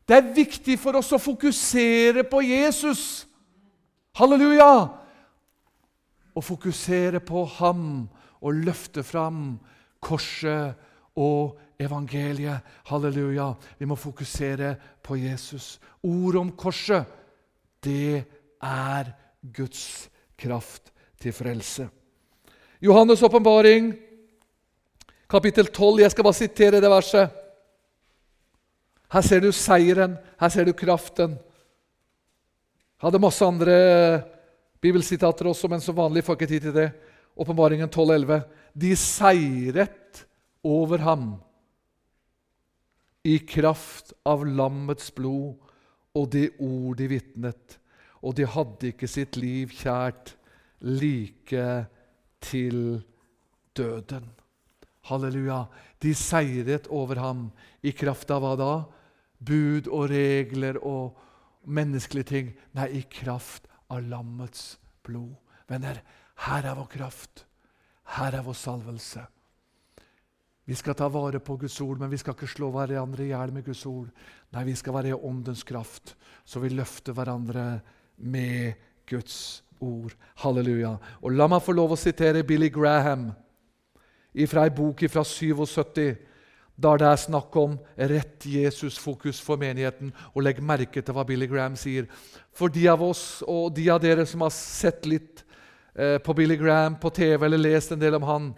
Det 0.05 0.17
er 0.17 0.35
viktig 0.37 0.77
for 0.81 0.99
oss 0.99 1.12
å 1.17 1.21
fokusere 1.21 2.25
på 2.29 2.43
Jesus. 2.45 3.25
Halleluja! 4.19 4.73
Å 6.35 6.43
fokusere 6.43 7.23
på 7.25 7.45
ham 7.61 7.85
og 8.45 8.65
løfte 8.67 9.05
fram 9.07 9.55
korset 10.05 10.75
og 11.17 11.59
evangeliet. 11.81 12.65
Halleluja. 12.89 13.53
Vi 13.79 13.87
må 13.87 13.97
fokusere 13.97 14.75
på 15.03 15.17
Jesus. 15.17 15.79
Ord 16.03 16.41
om 16.41 16.53
korset, 16.57 17.05
det 17.85 18.25
er 18.62 19.12
Guds 19.55 20.09
kraft 20.39 20.93
til 21.21 21.33
frelse. 21.33 21.89
Johannes' 22.85 23.25
åpenbaring, 23.25 23.95
kapittel 25.31 25.67
12. 25.67 26.01
Jeg 26.01 26.11
skal 26.11 26.25
bare 26.25 26.41
sitere 26.41 26.81
det 26.81 26.91
verset. 26.91 27.41
Her 29.12 29.23
ser 29.23 29.41
du 29.41 29.53
seieren, 29.53 30.17
her 30.41 30.49
ser 30.51 30.67
du 30.67 30.73
kraften. 30.73 31.37
Jeg 32.99 33.07
hadde 33.11 33.21
masse 33.21 33.45
andre 33.45 33.77
bibelsitater 34.81 35.49
også, 35.49 35.69
men 35.69 35.81
som 35.81 35.97
vanlig 35.97 36.25
får 36.25 36.35
jeg 36.35 36.43
ikke 36.43 36.53
tid 36.53 36.61
til 36.67 36.77
det. 36.77 36.89
Åpenbaringen 37.37 37.89
12,11. 37.89 38.41
De 38.75 38.97
seiret 38.97 40.25
over 40.65 41.05
ham 41.05 41.29
i 43.25 43.39
kraft 43.39 44.12
av 44.29 44.45
lammets 44.45 45.11
blod 45.17 45.61
og 46.15 46.31
det 46.35 46.51
ord 46.62 46.99
de 47.01 47.09
vitnet, 47.11 47.79
og 48.25 48.37
de 48.39 48.47
hadde 48.49 48.93
ikke 48.93 49.09
sitt 49.11 49.39
liv 49.41 49.73
kjært 49.75 50.35
like 50.85 51.67
til 52.45 53.03
døden. 53.77 54.29
Halleluja. 55.05 55.65
De 56.01 56.15
seiret 56.17 56.89
over 56.93 57.21
ham 57.21 57.49
i 57.85 57.93
kraft 57.97 58.31
av 58.33 58.45
hva 58.45 58.55
da? 58.57 58.73
Bud 59.45 59.91
og 59.93 60.09
regler 60.12 60.79
og 60.81 61.19
menneskelige 61.65 62.31
ting. 62.31 62.53
Nei, 62.77 62.89
i 63.01 63.03
kraft 63.09 63.69
av 63.93 64.05
lammets 64.09 64.79
blod. 65.05 65.35
Venner, 65.69 66.01
her 66.47 66.65
er 66.65 66.79
vår 66.79 66.89
kraft. 66.97 67.45
Her 68.17 68.39
er 68.39 68.45
vår 68.47 68.57
salvelse. 68.57 69.27
Vi 70.65 70.75
skal 70.75 70.97
ta 70.97 71.11
vare 71.12 71.43
på 71.45 71.59
Guds 71.61 71.77
ord, 71.85 71.99
men 72.01 72.09
vi 72.09 72.17
skal 72.17 72.33
ikke 72.33 72.49
slå 72.49 72.71
hverandre 72.73 73.27
i 73.27 73.33
hjel 73.35 73.53
med 73.53 73.67
Guds 73.67 73.85
ord. 73.87 74.09
Nei, 74.55 74.65
vi 74.65 74.77
skal 74.79 74.97
være 74.97 75.12
i 75.12 75.19
åndens 75.19 75.65
kraft, 75.67 76.15
så 76.45 76.62
vi 76.62 76.73
løfter 76.73 77.12
hverandre 77.12 77.83
med 78.17 78.73
Guds 79.09 79.62
ord. 79.85 80.15
Halleluja. 80.41 80.95
Og 81.21 81.37
La 81.37 81.51
meg 81.53 81.61
få 81.65 81.75
lov 81.77 81.93
å 81.93 82.01
sitere 82.01 82.47
Billy 82.49 82.71
Graham 82.73 83.29
fra 84.49 84.65
ei 84.65 84.73
bok 84.75 85.05
fra 85.12 85.23
77, 85.23 86.17
der 86.75 86.99
det 86.99 87.07
er 87.07 87.21
snakk 87.23 87.55
om 87.61 87.77
rett 87.95 88.47
Jesus-fokus 88.49 89.39
for 89.45 89.61
menigheten. 89.61 90.15
Og 90.33 90.43
legg 90.47 90.62
merke 90.65 91.05
til 91.05 91.15
hva 91.15 91.27
Billy 91.29 91.47
Graham 91.51 91.77
sier. 91.79 92.09
For 92.57 92.73
de 92.73 92.89
av 92.91 93.05
oss 93.05 93.45
og 93.47 93.75
de 93.77 93.91
av 93.93 94.01
dere 94.03 94.25
som 94.27 94.43
har 94.43 94.55
sett 94.57 95.05
litt 95.07 95.45
eh, 95.95 96.17
på 96.19 96.35
Billy 96.35 96.57
Graham 96.57 96.97
på 96.99 97.12
TV 97.15 97.47
eller 97.47 97.61
lest 97.61 97.93
en 97.93 98.01
del 98.01 98.17
om 98.17 98.27
han, 98.27 98.55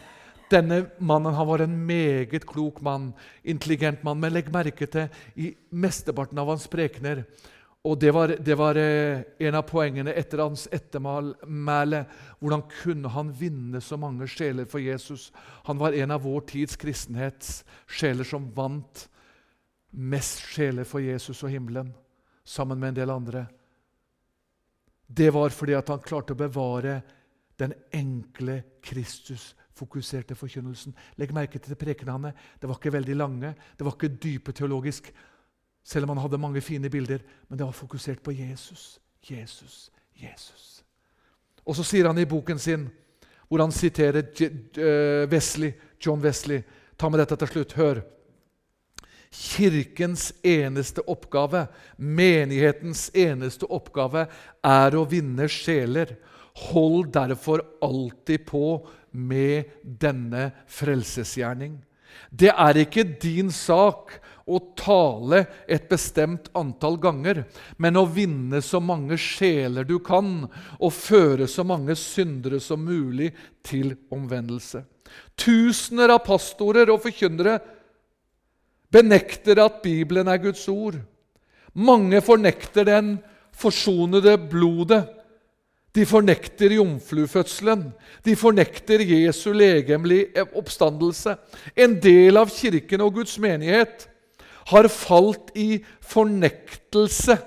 denne 0.53 0.85
mannen 0.99 1.35
han 1.35 1.49
var 1.49 1.65
en 1.65 1.77
meget 1.87 2.47
klok 2.47 2.81
mann, 2.85 3.13
intelligent 3.43 4.05
mann. 4.07 4.21
Men 4.23 4.35
legg 4.35 4.53
merke 4.55 4.87
til 4.91 5.09
i 5.35 5.53
mesteparten 5.71 6.39
av 6.39 6.53
hans 6.53 6.69
prekener 6.71 7.25
og 7.87 7.99
det 8.03 8.11
var, 8.11 8.33
det 8.43 8.55
var 8.59 8.79
eh, 8.81 9.21
en 9.47 9.55
av 9.55 9.67
poengene 9.69 10.15
etter 10.19 10.43
hans 10.43 10.65
ettermæle. 10.75 12.01
Hvordan 12.41 12.65
kunne 12.81 13.13
han 13.15 13.31
vinne 13.31 13.81
så 13.81 13.99
mange 14.01 14.27
sjeler 14.31 14.67
for 14.67 14.83
Jesus? 14.83 15.29
Han 15.69 15.79
var 15.79 15.95
en 15.95 16.15
av 16.17 16.25
vår 16.27 16.49
tids 16.51 16.75
kristenhets 16.81 17.61
sjeler 17.87 18.27
som 18.27 18.49
vant 18.57 19.05
mest 19.91 20.43
sjeler 20.51 20.89
for 20.89 21.05
Jesus 21.05 21.45
og 21.47 21.53
himmelen, 21.53 21.93
sammen 22.45 22.81
med 22.81 22.91
en 22.91 22.99
del 22.99 23.15
andre. 23.15 23.45
Det 25.07 25.31
var 25.31 25.55
fordi 25.55 25.79
han 25.79 26.03
klarte 26.03 26.35
å 26.35 26.43
bevare 26.43 26.99
den 27.57 27.73
enkle 27.95 28.59
Kristus 28.83 29.53
fokuserte 29.77 30.35
forkynnelsen. 30.35 30.95
Legg 31.21 31.35
merke 31.37 31.61
til 31.63 31.79
prekenene. 31.79 32.33
Det 32.61 32.69
var 32.69 32.79
ikke 32.81 32.95
veldig 32.97 33.17
lange, 33.17 33.55
det 33.79 33.87
var 33.87 33.97
ikke 33.97 34.15
dype 34.23 34.53
teologisk, 34.53 35.13
selv 35.87 36.07
om 36.07 36.17
han 36.17 36.25
hadde 36.25 36.41
mange 36.43 36.61
fine 36.61 36.91
bilder. 36.91 37.23
Men 37.49 37.59
det 37.59 37.67
var 37.67 37.77
fokusert 37.77 38.23
på 38.23 38.35
Jesus, 38.35 38.99
Jesus, 39.31 39.91
Jesus. 40.17 40.83
Og 41.67 41.77
så 41.77 41.85
sier 41.87 42.07
han 42.07 42.19
i 42.19 42.29
boken 42.29 42.59
sin, 42.59 42.89
hvor 43.49 43.63
han 43.63 43.73
siterer 43.75 44.27
eh, 44.43 45.29
Wesley, 45.31 45.73
John 46.03 46.23
Wesley 46.23 46.63
Ta 46.97 47.11
med 47.13 47.21
dette 47.21 47.37
til 47.43 47.51
slutt. 47.53 47.75
Hør. 47.77 48.01
Kirkens 49.37 50.31
eneste 50.47 51.03
oppgave, 51.11 51.67
menighetens 51.99 53.11
eneste 53.13 53.69
oppgave, 53.69 54.25
er 54.65 54.97
å 54.97 55.05
vinne 55.09 55.49
sjeler. 55.53 56.15
Hold 56.71 57.11
derfor 57.13 57.61
alltid 57.85 58.47
på 58.49 58.63
med 59.17 59.73
denne 59.83 60.51
frelsesgjerning. 60.71 61.79
Det 62.31 62.53
er 62.53 62.81
ikke 62.81 63.05
din 63.21 63.51
sak 63.53 64.17
å 64.47 64.61
tale 64.79 65.43
et 65.69 65.89
bestemt 65.91 66.49
antall 66.57 66.99
ganger, 67.03 67.43
men 67.83 67.99
å 67.99 68.07
vinne 68.07 68.61
så 68.63 68.79
mange 68.81 69.19
sjeler 69.19 69.87
du 69.89 69.99
kan, 70.05 70.47
og 70.79 70.95
føre 70.95 71.49
så 71.51 71.65
mange 71.67 71.97
syndere 71.99 72.61
som 72.63 72.85
mulig 72.87 73.33
til 73.67 73.97
omvendelse. 74.15 74.85
Tusener 75.39 76.15
av 76.15 76.23
pastorer 76.27 76.91
og 76.93 77.03
forkynnere 77.05 77.59
benekter 78.93 79.61
at 79.63 79.83
Bibelen 79.85 80.31
er 80.31 80.41
Guds 80.43 80.65
ord. 80.71 80.99
Mange 81.75 82.23
fornekter 82.25 82.87
den 82.89 83.17
forsonede 83.57 84.37
blodet. 84.51 85.03
De 85.97 86.05
fornekter 86.05 86.75
jomfrufødselen. 86.77 87.87
De 88.25 88.37
fornekter 88.37 89.01
Jesu 89.01 89.53
legemlige 89.57 90.45
oppstandelse. 90.53 91.37
En 91.77 92.01
del 92.03 92.37
av 92.37 92.51
Kirken 92.53 93.01
og 93.01 93.15
Guds 93.17 93.39
menighet 93.41 94.09
har 94.69 94.89
falt 94.93 95.51
i 95.57 95.85
fornektelse. 96.05 97.39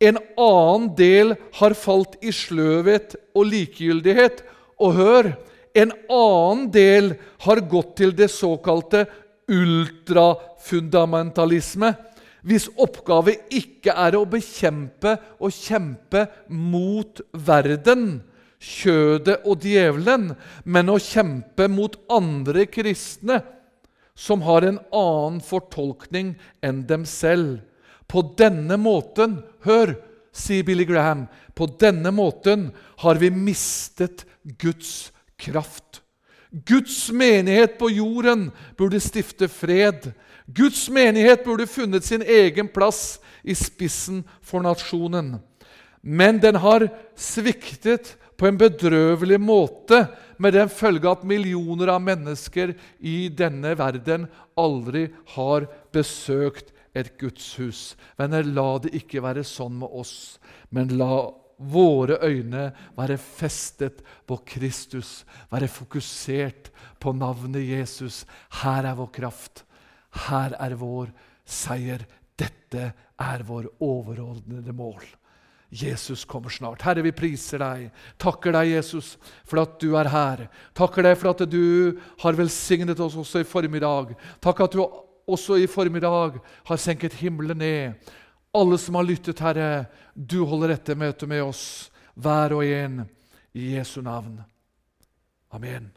En 0.00 0.16
annen 0.40 0.88
del 0.98 1.36
har 1.60 1.74
falt 1.78 2.16
i 2.24 2.32
sløvhet 2.34 3.14
og 3.36 3.46
likegyldighet. 3.52 4.42
Og 4.80 4.94
hør 4.96 5.32
en 5.78 5.92
annen 6.10 6.70
del 6.74 7.14
har 7.44 7.60
gått 7.70 7.96
til 8.00 8.10
det 8.16 8.30
såkalte 8.32 9.04
ultrafundamentalisme, 9.50 11.94
hvis 12.46 12.68
oppgave 12.80 13.36
ikke 13.52 13.92
er 13.92 14.16
å 14.16 14.26
bekjempe 14.28 15.16
og 15.38 15.52
kjempe 15.54 16.26
mot 16.48 17.20
verden, 17.32 18.20
kjødet 18.60 19.40
og 19.48 19.64
djevelen, 19.64 20.30
men 20.64 20.92
å 20.92 20.98
kjempe 21.00 21.68
mot 21.72 21.96
andre 22.12 22.66
kristne 22.68 23.40
som 24.20 24.42
har 24.44 24.66
en 24.68 24.80
annen 24.92 25.40
fortolkning 25.44 26.34
enn 26.64 26.84
dem 26.88 27.06
selv. 27.08 27.60
På 28.10 28.22
denne 28.36 28.76
måten 28.80 29.38
Hør, 29.64 29.94
sier 30.32 30.64
Billy 30.66 30.84
Graham. 30.84 31.26
På 31.54 31.66
denne 31.80 32.12
måten 32.14 32.70
har 33.02 33.20
vi 33.20 33.30
mistet 33.32 34.26
Guds 34.60 35.10
kraft. 35.40 36.02
Guds 36.50 37.10
menighet 37.14 37.78
på 37.78 37.90
jorden 37.94 38.48
burde 38.78 39.00
stifte 39.02 39.48
fred. 39.48 40.10
Guds 40.54 40.88
menighet 40.90 41.44
burde 41.44 41.66
funnet 41.68 42.04
sin 42.04 42.22
egen 42.22 42.68
plass 42.68 43.20
i 43.42 43.54
spissen 43.54 44.22
for 44.42 44.64
nasjonen. 44.64 45.38
Men 46.00 46.40
den 46.40 46.56
har 46.62 46.88
sviktet 47.18 48.14
på 48.40 48.48
en 48.48 48.58
bedrøvelig 48.60 49.36
måte, 49.40 50.06
med 50.40 50.54
den 50.56 50.70
følge 50.72 51.10
at 51.10 51.26
millioner 51.28 51.90
av 51.92 52.00
mennesker 52.00 52.72
i 53.04 53.28
denne 53.28 53.74
verden 53.76 54.24
aldri 54.56 55.10
har 55.34 55.66
besøkt 55.92 56.72
et 56.96 57.12
gudshus. 57.20 57.98
Venner, 58.16 58.46
la 58.48 58.78
det 58.80 58.94
ikke 58.96 59.20
være 59.20 59.44
sånn 59.44 59.76
med 59.82 59.92
oss, 59.92 60.40
men 60.72 60.96
la 60.96 61.28
våre 61.60 62.16
øyne 62.24 62.70
være 62.96 63.18
festet 63.20 64.00
på 64.26 64.40
Kristus, 64.48 65.26
være 65.52 65.68
fokusert 65.68 66.70
på 67.00 67.12
navnet 67.12 67.68
Jesus. 67.68 68.24
Her 68.62 68.88
er 68.88 68.96
vår 68.96 69.12
kraft. 69.20 69.66
Her 70.28 70.56
er 70.58 70.76
vår 70.78 71.10
seier. 71.46 72.06
Dette 72.38 72.92
er 73.20 73.42
vår 73.46 73.68
overordnede 73.84 74.72
mål. 74.72 75.02
Jesus 75.70 76.24
kommer 76.26 76.50
snart. 76.50 76.82
Herre, 76.82 77.02
vi 77.06 77.12
priser 77.14 77.62
deg. 77.62 77.90
Takker 78.18 78.56
deg, 78.56 78.72
Jesus, 78.72 79.12
for 79.46 79.62
at 79.62 79.76
du 79.82 79.94
er 79.98 80.10
her. 80.10 80.48
Takker 80.74 81.06
deg 81.06 81.14
for 81.20 81.30
at 81.30 81.44
du 81.46 82.00
har 82.24 82.38
velsignet 82.38 82.98
oss 83.00 83.14
også 83.18 83.44
i 83.44 83.46
formiddag. 83.46 84.16
Takk 84.42 84.64
at 84.66 84.74
du 84.74 84.82
også 84.82 85.60
i 85.62 85.70
formiddag 85.70 86.40
har 86.42 86.82
senket 86.82 87.20
himmelen 87.20 87.62
ned. 87.62 88.10
Alle 88.50 88.80
som 88.82 88.98
har 88.98 89.06
lyttet, 89.06 89.38
Herre, 89.38 89.86
du 90.14 90.42
holder 90.42 90.74
dette 90.74 90.98
møtet 90.98 91.30
med 91.30 91.44
oss, 91.44 91.62
hver 92.18 92.56
og 92.58 92.66
en, 92.66 93.04
i 93.54 93.76
Jesu 93.76 94.00
navn. 94.02 94.40
Amen. 95.54 95.90